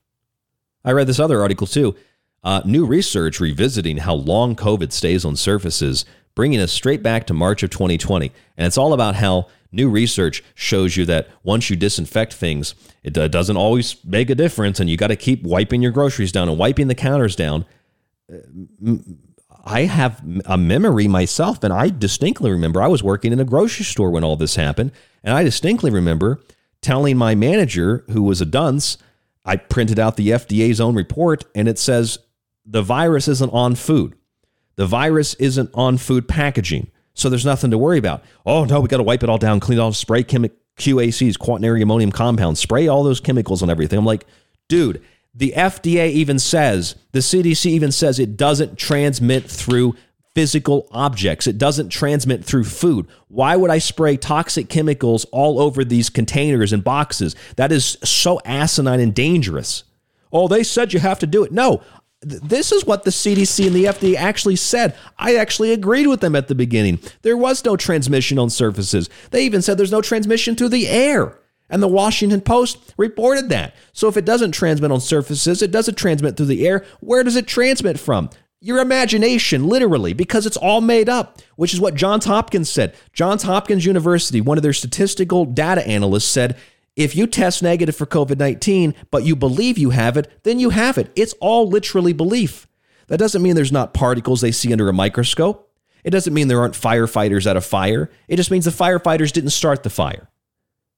[0.84, 1.96] I read this other article too.
[2.44, 6.06] Uh, new research revisiting how long COVID stays on surfaces,
[6.36, 8.32] bringing us straight back to March of 2020.
[8.58, 13.18] And it's all about how new research shows you that once you disinfect things, it
[13.18, 16.50] uh, doesn't always make a difference, and you got to keep wiping your groceries down
[16.50, 17.66] and wiping the counters down.
[19.66, 23.86] I have a memory myself, and I distinctly remember I was working in a grocery
[23.86, 24.92] store when all this happened,
[25.24, 26.42] and I distinctly remember
[26.82, 28.98] telling my manager, who was a dunce,
[29.44, 32.20] I printed out the FDA's own report and it says
[32.66, 34.16] the virus isn't on food.
[34.76, 36.92] The virus isn't on food packaging.
[37.14, 38.24] So there's nothing to worry about.
[38.46, 41.40] Oh, no, we got to wipe it all down, clean it all, spray chemi- QACs,
[41.40, 43.98] quaternary ammonium compounds, spray all those chemicals on everything.
[43.98, 44.26] I'm like,
[44.68, 45.02] dude,
[45.34, 49.96] the FDA even says, the CDC even says it doesn't transmit through
[50.34, 51.48] physical objects.
[51.48, 53.08] It doesn't transmit through food.
[53.30, 57.36] Why would I spray toxic chemicals all over these containers and boxes?
[57.56, 59.86] That is so asinine and dangerous.
[60.34, 61.54] Oh, they said you have to do it.
[61.54, 61.82] No,
[62.26, 64.96] this is what the CDC and the FDA actually said.
[65.18, 67.00] I actually agreed with them at the beginning.
[67.22, 69.10] There was no transmission on surfaces.
[69.30, 71.40] They even said there's no transmission through the air.
[71.70, 73.76] And the Washington Post reported that.
[73.94, 76.86] So if it doesn't transmit on surfaces, it doesn't transmit through the air.
[77.00, 78.30] Where does it transmit from?
[78.66, 82.96] your imagination, literally, because it's all made up, which is what Johns Hopkins said.
[83.14, 86.58] Johns Hopkins University, one of their statistical data analysts, said
[86.96, 90.70] if you test negative for COVID 19, but you believe you have it, then you
[90.70, 91.12] have it.
[91.16, 92.68] It's all literally belief.
[93.08, 95.72] That doesn't mean there's not particles they see under a microscope.
[96.04, 98.10] It doesn't mean there aren't firefighters at a fire.
[98.28, 100.30] It just means the firefighters didn't start the fire.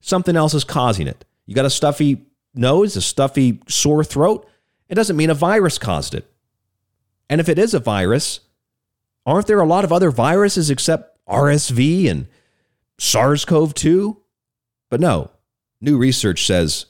[0.00, 1.24] Something else is causing it.
[1.46, 4.46] You got a stuffy nose, a stuffy sore throat.
[4.88, 6.30] It doesn't mean a virus caused it.
[7.28, 8.40] And if it is a virus,
[9.26, 12.28] aren't there a lot of other viruses except RSV and
[12.98, 14.16] SARS CoV 2?
[14.90, 15.30] But no,
[15.80, 16.86] new research says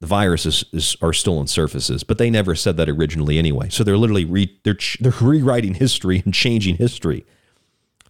[0.00, 3.68] the viruses is, are still on surfaces, but they never said that originally anyway.
[3.68, 7.26] So they're literally re, they're, they're rewriting history and changing history.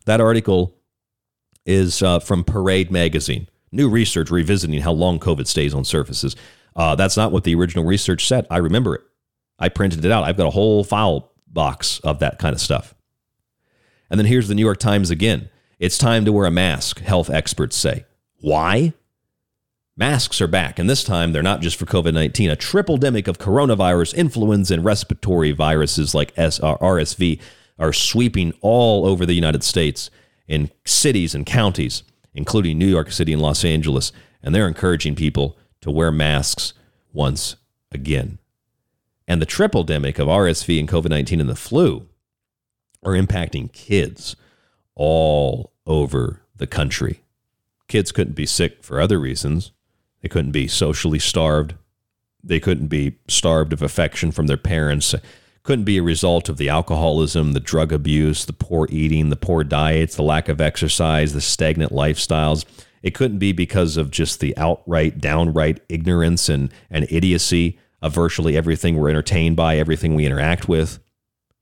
[0.07, 0.77] That article
[1.67, 3.49] is uh, from Parade Magazine.
[3.73, 6.37] New research revisiting how long COVID stays on surfaces.
[6.75, 8.47] Uh, that's not what the original research said.
[8.51, 9.03] I remember it.
[9.59, 10.25] I printed it out.
[10.25, 12.95] I've got a whole file box of that kind of stuff.
[14.09, 15.51] And then here's the New York Times again.
[15.79, 18.05] It's time to wear a mask, health experts say.
[18.41, 18.93] Why?
[19.97, 22.51] Masks are back, and this time they're not just for COVID 19.
[22.51, 27.41] A triple demic of coronavirus, influenza, and respiratory viruses like RSV
[27.79, 30.11] are sweeping all over the United States
[30.49, 32.03] in cities and counties,
[32.35, 34.13] including New York City and Los Angeles,
[34.43, 36.73] and they're encouraging people to wear masks
[37.13, 37.57] once
[37.93, 38.39] again
[39.31, 42.09] and the triple demic of RSV and COVID 19 and the flu
[43.05, 44.35] are impacting kids
[44.97, 47.23] all over the country.
[47.87, 49.71] Kids couldn't be sick for other reasons.
[50.23, 51.75] They couldn't be socially starved.
[52.43, 55.15] They couldn't be starved of affection from their parents.
[55.63, 59.63] Couldn't be a result of the alcoholism, the drug abuse, the poor eating, the poor
[59.63, 62.65] diets, the lack of exercise, the stagnant lifestyles.
[63.03, 68.57] It couldn't be because of just the outright, downright ignorance and, and idiocy of virtually
[68.57, 70.99] everything we're entertained by, everything we interact with.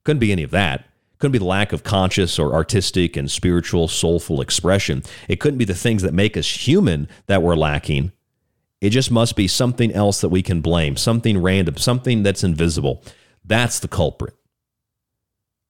[0.04, 0.84] Couldn't be any of that.
[1.18, 5.02] Couldn't be the lack of conscious or artistic and spiritual, soulful expression.
[5.26, 8.12] It couldn't be the things that make us human that we're lacking.
[8.80, 13.02] It just must be something else that we can blame, something random, something that's invisible.
[13.44, 14.34] That's the culprit.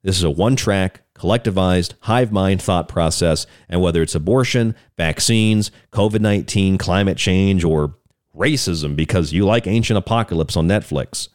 [0.02, 3.46] This is a one track, collectivized, hive mind thought process.
[3.68, 7.94] And whether it's abortion, vaccines, COVID 19, climate change, or
[8.36, 11.28] racism because you like Ancient Apocalypse on Netflix.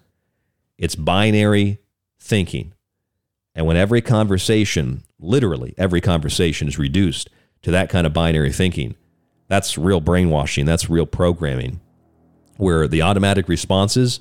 [0.78, 1.80] It's binary
[2.20, 2.74] thinking.
[3.56, 7.30] And when every conversation, literally every conversation, is reduced
[7.62, 8.96] to that kind of binary thinking,
[9.48, 10.66] that's real brainwashing.
[10.66, 11.80] That's real programming.
[12.58, 14.20] Where the automatic responses,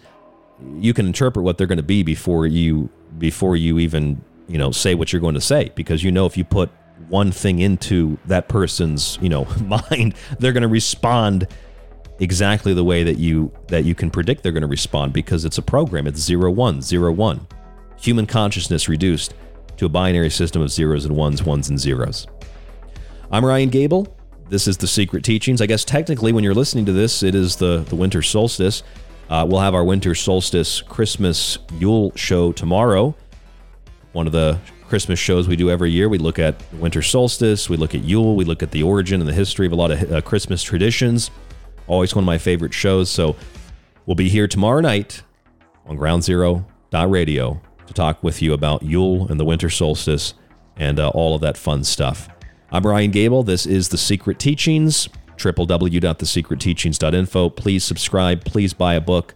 [0.78, 4.70] you can interpret what they're going to be before you before you even you know
[4.70, 6.70] say what you're going to say because you know if you put
[7.08, 11.46] one thing into that person's, you know, mind, they're going to respond
[12.20, 15.58] exactly the way that you that you can predict they're going to respond because it's
[15.58, 16.06] a program.
[16.06, 17.46] It's zero one zero one.
[18.00, 19.34] Human consciousness reduced
[19.76, 22.26] to a binary system of zeros and ones, ones and zeros.
[23.30, 24.16] I'm Ryan Gable.
[24.52, 25.62] This is the Secret Teachings.
[25.62, 28.82] I guess technically, when you're listening to this, it is the the winter solstice.
[29.30, 33.14] Uh, we'll have our winter solstice Christmas Yule show tomorrow.
[34.12, 36.10] One of the Christmas shows we do every year.
[36.10, 39.26] We look at winter solstice, we look at Yule, we look at the origin and
[39.26, 41.30] the history of a lot of uh, Christmas traditions.
[41.86, 43.08] Always one of my favorite shows.
[43.08, 43.36] So
[44.04, 45.22] we'll be here tomorrow night
[45.86, 50.34] on Ground Zero Radio to talk with you about Yule and the winter solstice
[50.76, 52.28] and uh, all of that fun stuff.
[52.74, 53.42] I'm Ryan Gable.
[53.42, 57.50] This is The Secret Teachings www.thesecretteachings.info.
[57.50, 58.46] Please subscribe.
[58.46, 59.34] Please buy a book.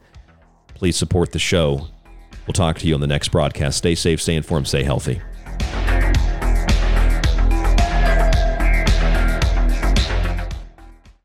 [0.69, 1.89] Please support the show.
[2.47, 3.77] We'll talk to you on the next broadcast.
[3.77, 5.21] Stay safe, stay informed, stay healthy.